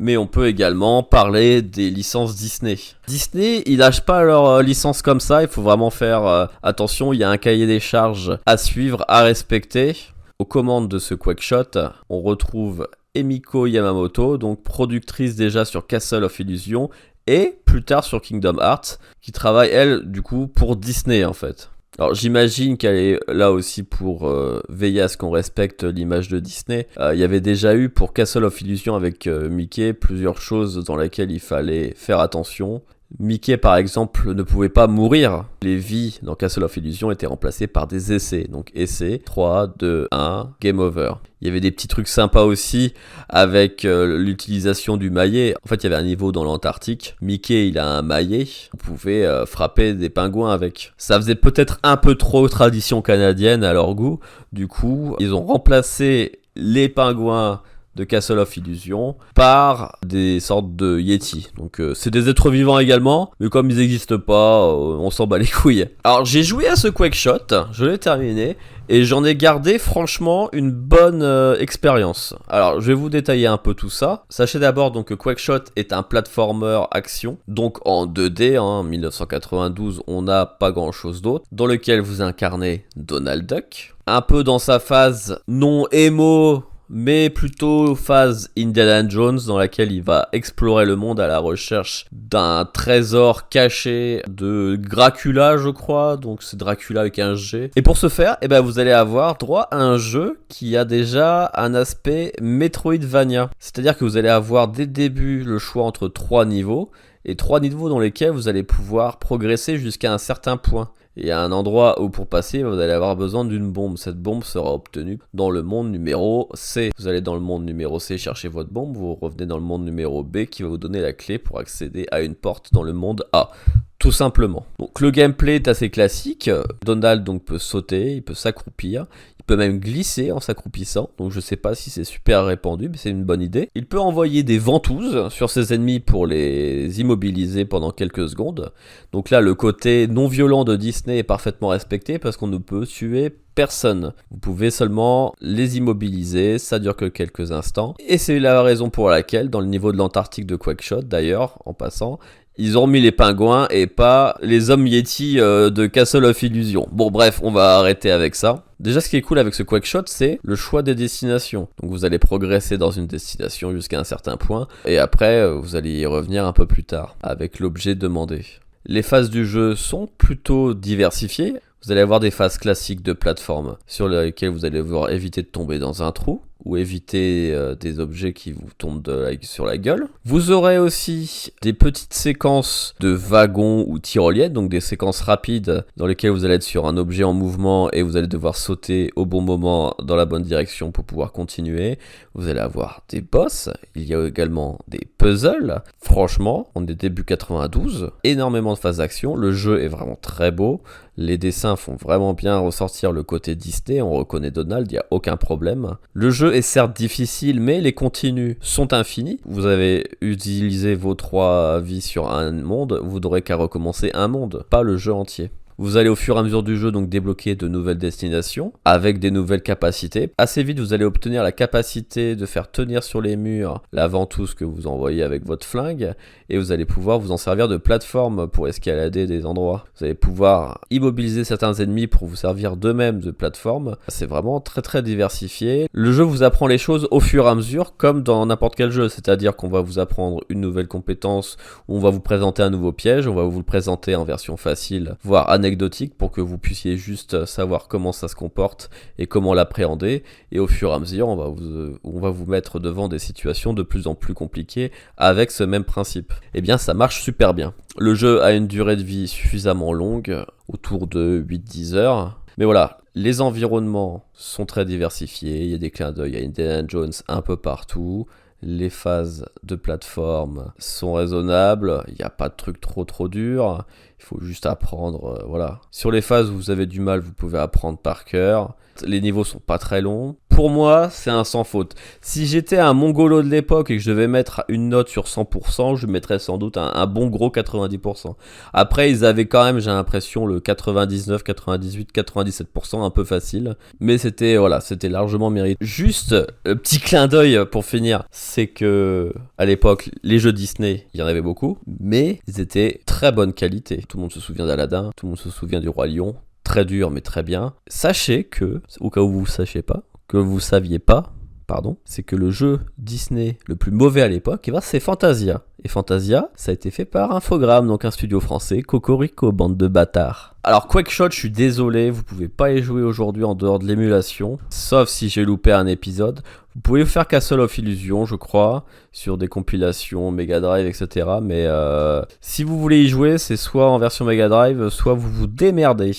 mais 0.00 0.16
on 0.16 0.26
peut 0.26 0.46
également 0.46 1.02
parler 1.02 1.60
des 1.60 1.90
licences 1.90 2.36
Disney. 2.36 2.78
Disney, 3.06 3.62
ils 3.66 3.76
lâchent 3.76 4.06
pas 4.06 4.22
leurs 4.22 4.46
euh, 4.46 4.62
licences 4.62 5.02
comme 5.02 5.20
ça, 5.20 5.42
il 5.42 5.48
faut 5.48 5.60
vraiment 5.60 5.90
faire 5.90 6.24
euh, 6.24 6.46
attention, 6.62 7.12
il 7.12 7.18
y 7.18 7.24
a 7.24 7.28
un 7.28 7.36
cahier 7.36 7.66
des 7.66 7.80
charges 7.80 8.38
à 8.46 8.56
suivre, 8.56 9.04
à 9.06 9.22
respecter. 9.22 9.94
Aux 10.38 10.46
commandes 10.46 10.88
de 10.88 10.98
ce 10.98 11.12
Quackshot, 11.12 11.76
on 12.08 12.22
retrouve 12.22 12.88
Emiko 13.14 13.66
Yamamoto, 13.66 14.38
donc 14.38 14.62
productrice 14.62 15.36
déjà 15.36 15.66
sur 15.66 15.86
Castle 15.86 16.24
of 16.24 16.40
Illusion 16.40 16.88
et 17.28 17.58
plus 17.66 17.84
tard 17.84 18.04
sur 18.04 18.20
Kingdom 18.22 18.56
Hearts, 18.58 18.98
qui 19.20 19.32
travaille 19.32 19.68
elle 19.70 20.10
du 20.10 20.22
coup 20.22 20.48
pour 20.48 20.76
Disney 20.76 21.24
en 21.24 21.34
fait. 21.34 21.70
Alors 21.98 22.14
j'imagine 22.14 22.76
qu'elle 22.76 22.94
est 22.94 23.18
là 23.26 23.50
aussi 23.50 23.82
pour 23.82 24.28
euh, 24.28 24.62
veiller 24.68 25.02
à 25.02 25.08
ce 25.08 25.16
qu'on 25.16 25.30
respecte 25.30 25.82
l'image 25.82 26.28
de 26.28 26.38
Disney. 26.38 26.86
Euh, 26.98 27.12
il 27.12 27.20
y 27.20 27.24
avait 27.24 27.40
déjà 27.40 27.74
eu 27.74 27.88
pour 27.88 28.12
Castle 28.12 28.44
of 28.44 28.60
Illusion 28.60 28.94
avec 28.94 29.26
euh, 29.26 29.48
Mickey 29.48 29.92
plusieurs 29.92 30.40
choses 30.40 30.84
dans 30.84 30.96
lesquelles 30.96 31.32
il 31.32 31.40
fallait 31.40 31.92
faire 31.96 32.20
attention. 32.20 32.82
Mickey, 33.18 33.56
par 33.56 33.76
exemple, 33.76 34.34
ne 34.34 34.42
pouvait 34.42 34.68
pas 34.68 34.86
mourir. 34.86 35.44
Les 35.62 35.76
vies 35.76 36.18
dans 36.22 36.34
Castle 36.34 36.64
of 36.64 36.76
Illusion 36.76 37.10
étaient 37.10 37.26
remplacées 37.26 37.66
par 37.66 37.86
des 37.86 38.12
essais. 38.12 38.46
Donc 38.50 38.70
essai, 38.74 39.22
3, 39.24 39.74
2, 39.78 40.08
1, 40.12 40.50
game 40.60 40.78
over. 40.78 41.12
Il 41.40 41.48
y 41.48 41.50
avait 41.50 41.60
des 41.60 41.70
petits 41.70 41.88
trucs 41.88 42.08
sympas 42.08 42.42
aussi 42.42 42.92
avec 43.28 43.84
euh, 43.84 44.18
l'utilisation 44.18 44.96
du 44.96 45.10
maillet. 45.10 45.54
En 45.64 45.68
fait, 45.68 45.76
il 45.76 45.84
y 45.84 45.86
avait 45.86 45.96
un 45.96 46.04
niveau 46.04 46.32
dans 46.32 46.44
l'Antarctique. 46.44 47.16
Mickey, 47.22 47.68
il 47.68 47.78
a 47.78 47.88
un 47.88 48.02
maillet. 48.02 48.46
On 48.74 48.76
pouvait 48.76 49.24
euh, 49.24 49.46
frapper 49.46 49.94
des 49.94 50.10
pingouins 50.10 50.52
avec. 50.52 50.92
Ça 50.98 51.16
faisait 51.16 51.34
peut-être 51.34 51.78
un 51.82 51.96
peu 51.96 52.14
trop 52.14 52.48
tradition 52.48 53.00
canadienne 53.00 53.64
à 53.64 53.72
leur 53.72 53.94
goût. 53.94 54.20
Du 54.52 54.68
coup, 54.68 55.16
ils 55.18 55.34
ont 55.34 55.44
remplacé 55.44 56.40
les 56.56 56.88
pingouins 56.88 57.62
de 57.98 58.04
Castle 58.04 58.38
of 58.38 58.56
Illusion 58.56 59.16
par 59.34 59.98
des 60.06 60.38
sortes 60.38 60.76
de 60.76 61.00
Yeti. 61.00 61.48
Donc 61.56 61.80
euh, 61.80 61.94
c'est 61.94 62.10
des 62.10 62.28
êtres 62.28 62.50
vivants 62.50 62.78
également, 62.78 63.32
mais 63.40 63.48
comme 63.48 63.70
ils 63.70 63.76
n'existent 63.76 64.18
pas, 64.18 64.62
euh, 64.62 64.96
on 64.98 65.10
s'en 65.10 65.26
bat 65.26 65.38
les 65.38 65.46
couilles. 65.46 65.88
Alors 66.04 66.24
j'ai 66.24 66.44
joué 66.44 66.68
à 66.68 66.76
ce 66.76 66.86
Quake 66.88 67.14
Shot, 67.14 67.48
je 67.72 67.84
l'ai 67.84 67.98
terminé, 67.98 68.56
et 68.88 69.04
j'en 69.04 69.24
ai 69.24 69.34
gardé 69.34 69.78
franchement 69.78 70.48
une 70.52 70.70
bonne 70.70 71.22
euh, 71.22 71.58
expérience. 71.58 72.34
Alors 72.48 72.80
je 72.80 72.86
vais 72.86 72.94
vous 72.94 73.10
détailler 73.10 73.48
un 73.48 73.58
peu 73.58 73.74
tout 73.74 73.90
ça. 73.90 74.24
Sachez 74.28 74.60
d'abord 74.60 74.92
donc 74.92 75.08
que 75.08 75.14
Quackshot 75.14 75.64
est 75.74 75.92
un 75.92 76.04
platformer 76.04 76.82
action, 76.92 77.38
donc 77.48 77.78
en 77.84 78.06
2D, 78.06 78.58
en 78.58 78.84
1992 78.84 80.02
on 80.06 80.22
n'a 80.22 80.46
pas 80.46 80.70
grand 80.70 80.92
chose 80.92 81.20
d'autre, 81.20 81.44
dans 81.50 81.66
lequel 81.66 82.00
vous 82.00 82.22
incarnez 82.22 82.84
Donald 82.96 83.44
Duck. 83.44 83.96
Un 84.06 84.22
peu 84.22 84.42
dans 84.42 84.58
sa 84.58 84.78
phase 84.78 85.40
non 85.48 85.86
émo 85.92 86.64
mais 86.90 87.30
plutôt 87.30 87.94
phase 87.94 88.50
Indiana 88.56 89.08
Jones 89.08 89.40
dans 89.46 89.58
laquelle 89.58 89.92
il 89.92 90.02
va 90.02 90.28
explorer 90.32 90.84
le 90.84 90.96
monde 90.96 91.20
à 91.20 91.26
la 91.26 91.38
recherche 91.38 92.06
d'un 92.12 92.64
trésor 92.64 93.48
caché 93.48 94.22
de 94.28 94.76
Dracula, 94.76 95.56
je 95.58 95.68
crois. 95.68 96.16
Donc 96.16 96.42
c'est 96.42 96.56
Dracula 96.56 97.02
avec 97.02 97.18
un 97.18 97.34
G. 97.34 97.70
Et 97.76 97.82
pour 97.82 97.96
ce 97.96 98.08
faire, 98.08 98.36
eh 98.42 98.48
ben, 98.48 98.60
vous 98.60 98.78
allez 98.78 98.92
avoir 98.92 99.36
droit 99.36 99.68
à 99.70 99.78
un 99.78 99.98
jeu 99.98 100.40
qui 100.48 100.76
a 100.76 100.84
déjà 100.84 101.50
un 101.54 101.74
aspect 101.74 102.32
Metroidvania. 102.40 103.50
C'est-à-dire 103.58 103.96
que 103.96 104.04
vous 104.04 104.16
allez 104.16 104.28
avoir 104.28 104.68
dès 104.68 104.84
le 104.84 104.92
début 104.92 105.44
le 105.44 105.58
choix 105.58 105.84
entre 105.84 106.08
trois 106.08 106.44
niveaux 106.44 106.90
et 107.24 107.36
trois 107.36 107.60
niveaux 107.60 107.88
dans 107.88 107.98
lesquels 107.98 108.30
vous 108.30 108.48
allez 108.48 108.62
pouvoir 108.62 109.18
progresser 109.18 109.76
jusqu'à 109.76 110.12
un 110.12 110.18
certain 110.18 110.56
point. 110.56 110.90
Il 111.20 111.26
y 111.26 111.32
a 111.32 111.40
un 111.40 111.50
endroit 111.50 112.00
où 112.00 112.10
pour 112.10 112.28
passer, 112.28 112.62
vous 112.62 112.78
allez 112.78 112.92
avoir 112.92 113.16
besoin 113.16 113.44
d'une 113.44 113.72
bombe. 113.72 113.98
Cette 113.98 114.22
bombe 114.22 114.44
sera 114.44 114.72
obtenue 114.72 115.18
dans 115.34 115.50
le 115.50 115.64
monde 115.64 115.90
numéro 115.90 116.48
C. 116.54 116.90
Vous 116.96 117.08
allez 117.08 117.20
dans 117.20 117.34
le 117.34 117.40
monde 117.40 117.64
numéro 117.64 117.98
C 117.98 118.18
chercher 118.18 118.46
votre 118.46 118.70
bombe, 118.70 118.96
vous 118.96 119.16
revenez 119.16 119.46
dans 119.46 119.56
le 119.58 119.64
monde 119.64 119.84
numéro 119.84 120.22
B 120.22 120.44
qui 120.44 120.62
va 120.62 120.68
vous 120.68 120.78
donner 120.78 121.00
la 121.00 121.12
clé 121.12 121.38
pour 121.38 121.58
accéder 121.58 122.06
à 122.12 122.20
une 122.20 122.36
porte 122.36 122.72
dans 122.72 122.84
le 122.84 122.92
monde 122.92 123.26
A. 123.32 123.50
Tout 123.98 124.12
simplement. 124.12 124.64
Donc 124.78 125.00
le 125.00 125.10
gameplay 125.10 125.56
est 125.56 125.66
assez 125.66 125.90
classique. 125.90 126.48
Donald 126.84 127.24
donc 127.24 127.44
peut 127.44 127.58
sauter, 127.58 128.14
il 128.14 128.22
peut 128.22 128.34
s'accroupir, 128.34 129.06
peut 129.48 129.56
même 129.56 129.80
glisser 129.80 130.30
en 130.30 130.40
s'accroupissant, 130.40 131.10
donc 131.16 131.32
je 131.32 131.40
sais 131.40 131.56
pas 131.56 131.74
si 131.74 131.88
c'est 131.88 132.04
super 132.04 132.44
répandu, 132.44 132.90
mais 132.90 132.98
c'est 132.98 133.10
une 133.10 133.24
bonne 133.24 133.40
idée. 133.40 133.70
Il 133.74 133.86
peut 133.86 133.98
envoyer 133.98 134.42
des 134.42 134.58
ventouses 134.58 135.30
sur 135.30 135.48
ses 135.48 135.72
ennemis 135.72 136.00
pour 136.00 136.26
les 136.26 137.00
immobiliser 137.00 137.64
pendant 137.64 137.90
quelques 137.90 138.28
secondes. 138.28 138.72
Donc 139.10 139.30
là, 139.30 139.40
le 139.40 139.54
côté 139.54 140.06
non 140.06 140.28
violent 140.28 140.64
de 140.64 140.76
Disney 140.76 141.18
est 141.18 141.22
parfaitement 141.22 141.68
respecté 141.68 142.18
parce 142.18 142.36
qu'on 142.36 142.46
ne 142.46 142.58
peut 142.58 142.86
tuer 142.86 143.34
personne. 143.54 144.12
Vous 144.30 144.38
pouvez 144.38 144.70
seulement 144.70 145.34
les 145.40 145.78
immobiliser, 145.78 146.58
ça 146.58 146.78
dure 146.78 146.94
que 146.94 147.06
quelques 147.06 147.50
instants. 147.50 147.94
Et 147.98 148.18
c'est 148.18 148.38
la 148.38 148.62
raison 148.62 148.90
pour 148.90 149.08
laquelle, 149.08 149.48
dans 149.48 149.60
le 149.60 149.66
niveau 149.66 149.92
de 149.92 149.96
l'Antarctique 149.96 150.46
de 150.46 150.56
Quackshot, 150.56 151.02
d'ailleurs, 151.02 151.60
en 151.64 151.72
passant, 151.72 152.20
ils 152.58 152.76
ont 152.76 152.88
mis 152.88 153.00
les 153.00 153.12
pingouins 153.12 153.68
et 153.70 153.86
pas 153.86 154.36
les 154.42 154.70
hommes 154.70 154.86
Yeti 154.86 155.38
euh, 155.38 155.70
de 155.70 155.86
Castle 155.86 156.24
of 156.24 156.42
Illusion. 156.42 156.88
Bon 156.90 157.10
bref, 157.10 157.40
on 157.42 157.52
va 157.52 157.78
arrêter 157.78 158.10
avec 158.10 158.34
ça. 158.34 158.64
Déjà 158.80 159.00
ce 159.00 159.08
qui 159.08 159.16
est 159.16 159.22
cool 159.22 159.38
avec 159.38 159.54
ce 159.54 159.62
Quackshot, 159.62 160.02
c'est 160.06 160.40
le 160.42 160.56
choix 160.56 160.82
des 160.82 160.96
destinations. 160.96 161.68
Donc 161.80 161.90
vous 161.90 162.04
allez 162.04 162.18
progresser 162.18 162.76
dans 162.76 162.90
une 162.90 163.06
destination 163.06 163.72
jusqu'à 163.72 164.00
un 164.00 164.04
certain 164.04 164.36
point 164.36 164.66
et 164.84 164.98
après 164.98 165.40
euh, 165.40 165.54
vous 165.54 165.76
allez 165.76 165.92
y 165.92 166.06
revenir 166.06 166.44
un 166.44 166.52
peu 166.52 166.66
plus 166.66 166.84
tard 166.84 167.16
avec 167.22 167.60
l'objet 167.60 167.94
demandé. 167.94 168.44
Les 168.86 169.02
phases 169.02 169.30
du 169.30 169.46
jeu 169.46 169.76
sont 169.76 170.08
plutôt 170.18 170.74
diversifiées. 170.74 171.54
Vous 171.84 171.92
allez 171.92 172.00
avoir 172.00 172.18
des 172.18 172.32
phases 172.32 172.58
classiques 172.58 173.02
de 173.02 173.12
plateforme 173.12 173.76
sur 173.86 174.08
lesquelles 174.08 174.50
vous 174.50 174.64
allez 174.64 174.78
devoir 174.78 175.10
éviter 175.10 175.42
de 175.42 175.46
tomber 175.46 175.78
dans 175.78 176.02
un 176.02 176.10
trou 176.10 176.42
ou 176.64 176.76
éviter 176.76 177.52
euh, 177.52 177.74
des 177.74 178.00
objets 178.00 178.32
qui 178.32 178.52
vous 178.52 178.68
tombent 178.76 179.08
sur 179.42 179.64
la 179.64 179.78
gueule. 179.78 180.08
Vous 180.24 180.50
aurez 180.50 180.78
aussi 180.78 181.52
des 181.62 181.72
petites 181.72 182.14
séquences 182.14 182.94
de 183.00 183.10
wagons 183.10 183.84
ou 183.88 183.98
tyroliennes, 183.98 184.52
donc 184.52 184.70
des 184.70 184.80
séquences 184.80 185.20
rapides 185.20 185.84
dans 185.96 186.06
lesquelles 186.06 186.30
vous 186.30 186.44
allez 186.44 186.54
être 186.54 186.62
sur 186.62 186.86
un 186.86 186.96
objet 186.96 187.24
en 187.24 187.32
mouvement 187.32 187.90
et 187.92 188.02
vous 188.02 188.16
allez 188.16 188.26
devoir 188.26 188.56
sauter 188.56 189.10
au 189.16 189.26
bon 189.26 189.40
moment 189.40 189.94
dans 190.02 190.16
la 190.16 190.24
bonne 190.24 190.42
direction 190.42 190.90
pour 190.90 191.04
pouvoir 191.04 191.32
continuer. 191.32 191.98
Vous 192.34 192.48
allez 192.48 192.60
avoir 192.60 193.02
des 193.08 193.20
boss, 193.20 193.70
il 193.94 194.04
y 194.04 194.14
a 194.14 194.26
également 194.26 194.78
des 194.88 195.00
puzzles. 195.18 195.82
Franchement, 196.00 196.70
on 196.74 196.86
est 196.86 196.94
début 196.94 197.24
92, 197.24 198.10
énormément 198.24 198.74
de 198.74 198.78
phases 198.78 198.98
d'action, 198.98 199.36
le 199.36 199.52
jeu 199.52 199.82
est 199.82 199.88
vraiment 199.88 200.18
très 200.20 200.50
beau. 200.50 200.82
Les 201.20 201.36
dessins 201.36 201.74
font 201.74 201.96
vraiment 201.96 202.32
bien 202.32 202.58
ressortir 202.58 203.10
le 203.10 203.24
côté 203.24 203.56
Disney, 203.56 204.00
on 204.00 204.12
reconnaît 204.12 204.52
Donald, 204.52 204.86
il 204.88 204.94
n'y 204.94 204.98
a 204.98 205.06
aucun 205.10 205.36
problème. 205.36 205.96
Le 206.12 206.30
jeu 206.30 206.47
est 206.52 206.62
certes 206.62 206.96
difficile, 206.96 207.60
mais 207.60 207.80
les 207.80 207.92
continues 207.92 208.56
sont 208.60 208.92
infinis. 208.92 209.40
Vous 209.44 209.66
avez 209.66 210.08
utilisé 210.20 210.94
vos 210.94 211.14
trois 211.14 211.80
vies 211.80 212.00
sur 212.00 212.30
un 212.30 212.52
monde, 212.52 213.00
vous 213.04 213.20
n'aurez 213.20 213.42
qu'à 213.42 213.56
recommencer 213.56 214.10
un 214.14 214.28
monde, 214.28 214.64
pas 214.70 214.82
le 214.82 214.96
jeu 214.96 215.12
entier. 215.12 215.50
Vous 215.80 215.96
allez 215.96 216.08
au 216.08 216.16
fur 216.16 216.34
et 216.34 216.40
à 216.40 216.42
mesure 216.42 216.64
du 216.64 216.76
jeu 216.76 216.90
donc 216.90 217.08
débloquer 217.08 217.54
de 217.54 217.68
nouvelles 217.68 217.98
destinations 217.98 218.72
avec 218.84 219.20
des 219.20 219.30
nouvelles 219.30 219.62
capacités. 219.62 220.32
Assez 220.36 220.64
vite, 220.64 220.80
vous 220.80 220.92
allez 220.92 221.04
obtenir 221.04 221.44
la 221.44 221.52
capacité 221.52 222.34
de 222.34 222.46
faire 222.46 222.68
tenir 222.68 223.04
sur 223.04 223.20
les 223.20 223.36
murs 223.36 223.80
la 223.92 224.08
ventouse 224.08 224.54
que 224.54 224.64
vous 224.64 224.88
envoyez 224.88 225.22
avec 225.22 225.46
votre 225.46 225.64
flingue 225.64 226.14
et 226.48 226.58
vous 226.58 226.72
allez 226.72 226.84
pouvoir 226.84 227.20
vous 227.20 227.30
en 227.30 227.36
servir 227.36 227.68
de 227.68 227.76
plateforme 227.76 228.48
pour 228.48 228.66
escalader 228.66 229.28
des 229.28 229.46
endroits. 229.46 229.84
Vous 229.96 230.04
allez 230.04 230.16
pouvoir 230.16 230.80
immobiliser 230.90 231.44
certains 231.44 231.74
ennemis 231.74 232.08
pour 232.08 232.26
vous 232.26 232.34
servir 232.34 232.76
d'eux-mêmes 232.76 233.20
de 233.20 233.30
plateforme. 233.30 233.94
C'est 234.08 234.26
vraiment 234.28 234.58
très 234.58 234.82
très 234.82 235.04
diversifié. 235.04 235.86
Le 235.92 236.10
jeu 236.10 236.24
vous 236.24 236.42
apprend 236.42 236.66
les 236.66 236.78
choses 236.78 237.06
au 237.12 237.20
fur 237.20 237.46
et 237.46 237.50
à 237.50 237.54
mesure 237.54 237.96
comme 237.96 238.24
dans 238.24 238.44
n'importe 238.46 238.74
quel 238.74 238.90
jeu, 238.90 239.08
c'est-à-dire 239.08 239.54
qu'on 239.54 239.68
va 239.68 239.82
vous 239.82 240.00
apprendre 240.00 240.40
une 240.48 240.60
nouvelle 240.60 240.88
compétence, 240.88 241.56
on 241.86 242.00
va 242.00 242.10
vous 242.10 242.18
présenter 242.18 242.64
un 242.64 242.70
nouveau 242.70 242.90
piège, 242.90 243.28
on 243.28 243.34
va 243.36 243.44
vous 243.44 243.58
le 243.58 243.64
présenter 243.64 244.16
en 244.16 244.24
version 244.24 244.56
facile, 244.56 245.14
voire 245.22 245.48
anecdotique 245.48 245.67
pour 246.16 246.30
que 246.30 246.40
vous 246.40 246.58
puissiez 246.58 246.96
juste 246.96 247.44
savoir 247.44 247.88
comment 247.88 248.12
ça 248.12 248.28
se 248.28 248.34
comporte 248.34 248.90
et 249.18 249.26
comment 249.26 249.54
l'appréhender 249.54 250.22
et 250.52 250.58
au 250.58 250.66
fur 250.66 250.90
et 250.90 250.94
à 250.94 250.98
mesure 250.98 251.28
on 251.28 251.36
va 251.36 251.48
vous, 251.48 251.98
on 252.04 252.20
va 252.20 252.30
vous 252.30 252.46
mettre 252.46 252.80
devant 252.80 253.08
des 253.08 253.18
situations 253.18 253.74
de 253.74 253.82
plus 253.82 254.06
en 254.06 254.14
plus 254.14 254.34
compliquées 254.34 254.92
avec 255.16 255.50
ce 255.50 255.64
même 255.64 255.84
principe. 255.84 256.32
Eh 256.54 256.60
bien 256.60 256.78
ça 256.78 256.94
marche 256.94 257.22
super 257.22 257.54
bien. 257.54 257.74
Le 257.98 258.14
jeu 258.14 258.42
a 258.42 258.52
une 258.52 258.66
durée 258.66 258.96
de 258.96 259.02
vie 259.02 259.28
suffisamment 259.28 259.92
longue, 259.92 260.44
autour 260.68 261.06
de 261.06 261.44
8-10 261.48 261.94
heures. 261.94 262.40
Mais 262.58 262.64
voilà, 262.64 262.98
les 263.14 263.40
environnements 263.40 264.24
sont 264.34 264.66
très 264.66 264.84
diversifiés, 264.84 265.64
il 265.64 265.70
y 265.70 265.74
a 265.74 265.78
des 265.78 265.90
clins 265.90 266.12
d'œil 266.12 266.36
à 266.36 266.40
Indiana 266.40 266.84
Jones 266.86 267.12
un 267.26 267.42
peu 267.42 267.56
partout. 267.56 268.26
Les 268.60 268.90
phases 268.90 269.46
de 269.62 269.76
plateforme 269.76 270.72
sont 270.78 271.12
raisonnables, 271.12 272.02
il 272.08 272.14
n'y 272.14 272.24
a 272.24 272.30
pas 272.30 272.48
de 272.48 272.56
trucs 272.56 272.80
trop 272.80 273.04
trop 273.04 273.28
durs, 273.28 273.84
il 274.18 274.24
faut 274.24 274.40
juste 274.40 274.66
apprendre, 274.66 275.38
euh, 275.38 275.44
voilà. 275.46 275.80
Sur 275.92 276.10
les 276.10 276.22
phases 276.22 276.50
où 276.50 276.54
vous 276.54 276.70
avez 276.70 276.86
du 276.86 277.00
mal, 277.00 277.20
vous 277.20 277.32
pouvez 277.32 277.58
apprendre 277.58 277.98
par 277.98 278.24
cœur. 278.24 278.74
Les 279.04 279.20
niveaux 279.20 279.44
sont 279.44 279.60
pas 279.60 279.78
très 279.78 280.00
longs. 280.00 280.36
Pour 280.58 280.70
moi, 280.70 281.08
c'est 281.08 281.30
un 281.30 281.44
sans 281.44 281.62
faute. 281.62 281.94
Si 282.20 282.44
j'étais 282.44 282.78
un 282.78 282.92
mongolo 282.92 283.42
de 283.42 283.48
l'époque 283.48 283.92
et 283.92 283.96
que 283.96 284.02
je 284.02 284.10
devais 284.10 284.26
mettre 284.26 284.64
une 284.66 284.88
note 284.88 285.08
sur 285.08 285.26
100%, 285.26 285.96
je 285.96 286.08
mettrais 286.08 286.40
sans 286.40 286.58
doute 286.58 286.76
un, 286.76 287.06
bon 287.06 287.28
gros 287.28 287.50
90%. 287.50 288.34
Après, 288.72 289.08
ils 289.08 289.24
avaient 289.24 289.46
quand 289.46 289.62
même, 289.62 289.78
j'ai 289.78 289.90
l'impression, 289.90 290.46
le 290.46 290.58
99, 290.58 291.44
98, 291.44 292.10
97% 292.12 293.04
un 293.04 293.10
peu 293.10 293.22
facile. 293.22 293.76
Mais 294.00 294.18
c'était, 294.18 294.56
voilà, 294.56 294.80
c'était 294.80 295.08
largement 295.08 295.48
mérité. 295.48 295.76
Juste, 295.80 296.34
un 296.64 296.74
petit 296.74 296.98
clin 296.98 297.28
d'œil 297.28 297.60
pour 297.70 297.84
finir, 297.84 298.24
c'est 298.32 298.66
que 298.66 299.32
à 299.58 299.64
l'époque, 299.64 300.10
les 300.24 300.40
jeux 300.40 300.52
Disney, 300.52 301.06
il 301.14 301.20
y 301.20 301.22
en 301.22 301.26
avait 301.28 301.40
beaucoup, 301.40 301.78
mais 302.00 302.40
ils 302.48 302.58
étaient 302.58 303.00
très 303.06 303.30
bonne 303.30 303.52
qualité. 303.52 304.02
Tout 304.08 304.16
le 304.16 304.22
monde 304.22 304.32
se 304.32 304.40
souvient 304.40 304.66
d'Aladin, 304.66 305.12
tout 305.16 305.26
le 305.26 305.30
monde 305.30 305.38
se 305.38 305.50
souvient 305.50 305.78
du 305.78 305.88
Roi 305.88 306.08
Lion, 306.08 306.34
très 306.64 306.84
dur 306.84 307.12
mais 307.12 307.20
très 307.20 307.44
bien. 307.44 307.74
Sachez 307.86 308.42
que, 308.42 308.82
au 308.98 309.08
cas 309.08 309.20
où 309.20 309.30
vous 309.30 309.42
ne 309.42 309.46
sachiez 309.46 309.82
pas, 309.82 310.02
que 310.28 310.36
vous 310.36 310.60
saviez 310.60 310.98
pas, 310.98 311.32
pardon, 311.66 311.96
c'est 312.04 312.22
que 312.22 312.36
le 312.36 312.50
jeu 312.50 312.80
Disney 312.98 313.58
le 313.66 313.76
plus 313.76 313.92
mauvais 313.92 314.22
à 314.22 314.28
l'époque, 314.28 314.64
eh 314.68 314.70
ben, 314.70 314.80
c'est 314.80 315.00
Fantasia. 315.00 315.62
Et 315.84 315.88
Fantasia, 315.88 316.50
ça 316.56 316.70
a 316.70 316.74
été 316.74 316.90
fait 316.90 317.04
par 317.04 317.32
Infogrames, 317.32 317.86
donc 317.86 318.04
un 318.04 318.10
studio 318.10 318.40
français, 318.40 318.82
Cocorico, 318.82 319.52
bande 319.52 319.76
de 319.76 319.86
bâtards. 319.86 320.56
Alors 320.64 320.88
Quackshot, 320.88 321.30
je 321.30 321.36
suis 321.36 321.50
désolé, 321.50 322.10
vous 322.10 322.24
pouvez 322.24 322.48
pas 322.48 322.72
y 322.72 322.82
jouer 322.82 323.02
aujourd'hui 323.02 323.44
en 323.44 323.54
dehors 323.54 323.78
de 323.78 323.86
l'émulation, 323.86 324.58
sauf 324.70 325.08
si 325.08 325.28
j'ai 325.28 325.44
loupé 325.44 325.72
un 325.72 325.86
épisode. 325.86 326.42
Vous 326.74 326.80
pouvez 326.80 327.04
faire 327.04 327.26
Castle 327.26 327.60
of 327.60 327.76
Illusion, 327.78 328.26
je 328.26 328.34
crois, 328.34 328.84
sur 329.12 329.38
des 329.38 329.48
compilations 329.48 330.30
Mega 330.30 330.60
Drive, 330.60 330.86
etc. 330.86 331.26
Mais 331.42 331.64
euh, 331.66 332.22
si 332.40 332.64
vous 332.64 332.78
voulez 332.78 333.02
y 333.02 333.08
jouer, 333.08 333.38
c'est 333.38 333.56
soit 333.56 333.88
en 333.88 333.98
version 333.98 334.24
Mega 334.24 334.48
Drive, 334.48 334.88
soit 334.88 335.14
vous 335.14 335.30
vous 335.30 335.46
démerdez. 335.46 336.12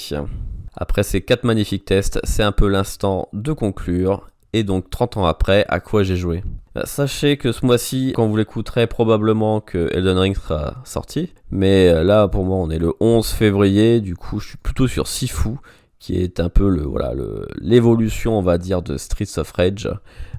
Après 0.81 1.03
ces 1.03 1.19
4 1.19 1.43
magnifiques 1.43 1.83
tests, 1.83 2.21
c'est 2.23 2.41
un 2.41 2.53
peu 2.53 2.69
l'instant 2.69 3.27
de 3.33 3.51
conclure. 3.51 4.29
Et 4.53 4.63
donc 4.63 4.89
30 4.89 5.17
ans 5.17 5.25
après, 5.25 5.65
à 5.67 5.81
quoi 5.81 6.03
j'ai 6.03 6.15
joué? 6.15 6.41
Bah, 6.73 6.85
Sachez 6.85 7.35
que 7.35 7.51
ce 7.51 7.65
mois-ci, 7.65 8.13
quand 8.15 8.27
vous 8.27 8.37
l'écouterez, 8.37 8.87
probablement 8.87 9.59
que 9.59 9.89
Elden 9.93 10.17
Ring 10.17 10.35
sera 10.35 10.75
sorti. 10.85 11.33
Mais 11.51 11.89
euh, 11.89 12.03
là, 12.03 12.29
pour 12.29 12.45
moi, 12.45 12.55
on 12.57 12.69
est 12.69 12.79
le 12.79 12.93
11 13.01 13.27
février. 13.27 13.99
Du 13.99 14.15
coup, 14.15 14.39
je 14.39 14.47
suis 14.47 14.57
plutôt 14.57 14.87
sur 14.87 15.07
Sifu, 15.07 15.57
qui 15.99 16.15
est 16.15 16.39
un 16.39 16.49
peu 16.49 16.69
le 16.69 16.83
voilà 16.83 17.13
l'évolution, 17.59 18.39
on 18.39 18.41
va 18.41 18.57
dire, 18.57 18.81
de 18.81 18.95
Streets 18.95 19.37
of 19.37 19.51
Rage, 19.51 19.89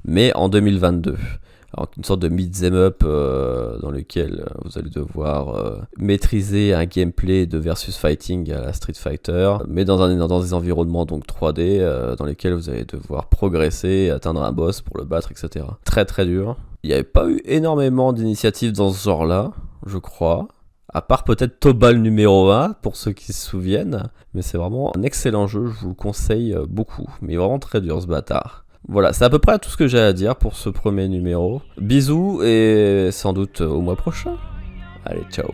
mais 0.04 0.32
en 0.34 0.48
2022 0.48 1.16
une 1.96 2.04
sorte 2.04 2.20
de 2.20 2.28
them 2.28 2.74
up 2.74 3.02
euh, 3.04 3.78
dans 3.78 3.90
lequel 3.90 4.44
euh, 4.44 4.60
vous 4.64 4.78
allez 4.78 4.90
devoir 4.90 5.54
euh, 5.54 5.78
maîtriser 5.98 6.74
un 6.74 6.84
gameplay 6.84 7.46
de 7.46 7.58
versus 7.58 7.96
fighting 7.96 8.50
à 8.52 8.60
la 8.60 8.72
Street 8.72 8.94
Fighter, 8.94 9.56
mais 9.68 9.84
dans, 9.84 10.02
un, 10.02 10.14
dans 10.16 10.40
des 10.40 10.52
environnements 10.52 11.06
donc 11.06 11.26
3D 11.26 12.16
dans 12.16 12.24
lesquels 12.24 12.54
vous 12.54 12.70
allez 12.70 12.84
devoir 12.84 13.26
progresser, 13.26 14.10
atteindre 14.10 14.42
un 14.42 14.52
boss 14.52 14.80
pour 14.80 14.98
le 14.98 15.04
battre, 15.04 15.30
etc. 15.30 15.66
Très 15.84 16.04
très 16.04 16.26
dur. 16.26 16.56
Il 16.82 16.88
n'y 16.88 16.94
avait 16.94 17.04
pas 17.04 17.28
eu 17.28 17.40
énormément 17.44 18.12
d'initiatives 18.12 18.72
dans 18.72 18.90
ce 18.90 19.04
genre-là, 19.04 19.52
je 19.86 19.98
crois. 19.98 20.48
À 20.92 21.02
part 21.02 21.22
peut-être 21.22 21.60
Tobal 21.60 21.98
numéro 21.98 22.50
1, 22.50 22.72
pour 22.82 22.96
ceux 22.96 23.12
qui 23.12 23.32
se 23.32 23.48
souviennent. 23.48 24.08
Mais 24.34 24.42
c'est 24.42 24.58
vraiment 24.58 24.96
un 24.96 25.02
excellent 25.02 25.46
jeu, 25.46 25.66
je 25.66 25.80
vous 25.80 25.90
le 25.90 25.94
conseille 25.94 26.56
beaucoup. 26.68 27.08
Mais 27.20 27.36
vraiment 27.36 27.60
très 27.60 27.80
dur 27.80 28.02
ce 28.02 28.06
bâtard. 28.06 28.64
Voilà, 28.90 29.12
c'est 29.12 29.24
à 29.24 29.30
peu 29.30 29.38
près 29.38 29.56
tout 29.60 29.70
ce 29.70 29.76
que 29.76 29.86
j'ai 29.86 30.00
à 30.00 30.12
dire 30.12 30.34
pour 30.34 30.56
ce 30.56 30.68
premier 30.68 31.06
numéro. 31.06 31.62
Bisous 31.80 32.42
et 32.42 33.10
sans 33.12 33.32
doute 33.32 33.60
au 33.60 33.80
mois 33.80 33.94
prochain. 33.94 34.32
Allez, 35.06 35.22
ciao. 35.30 35.52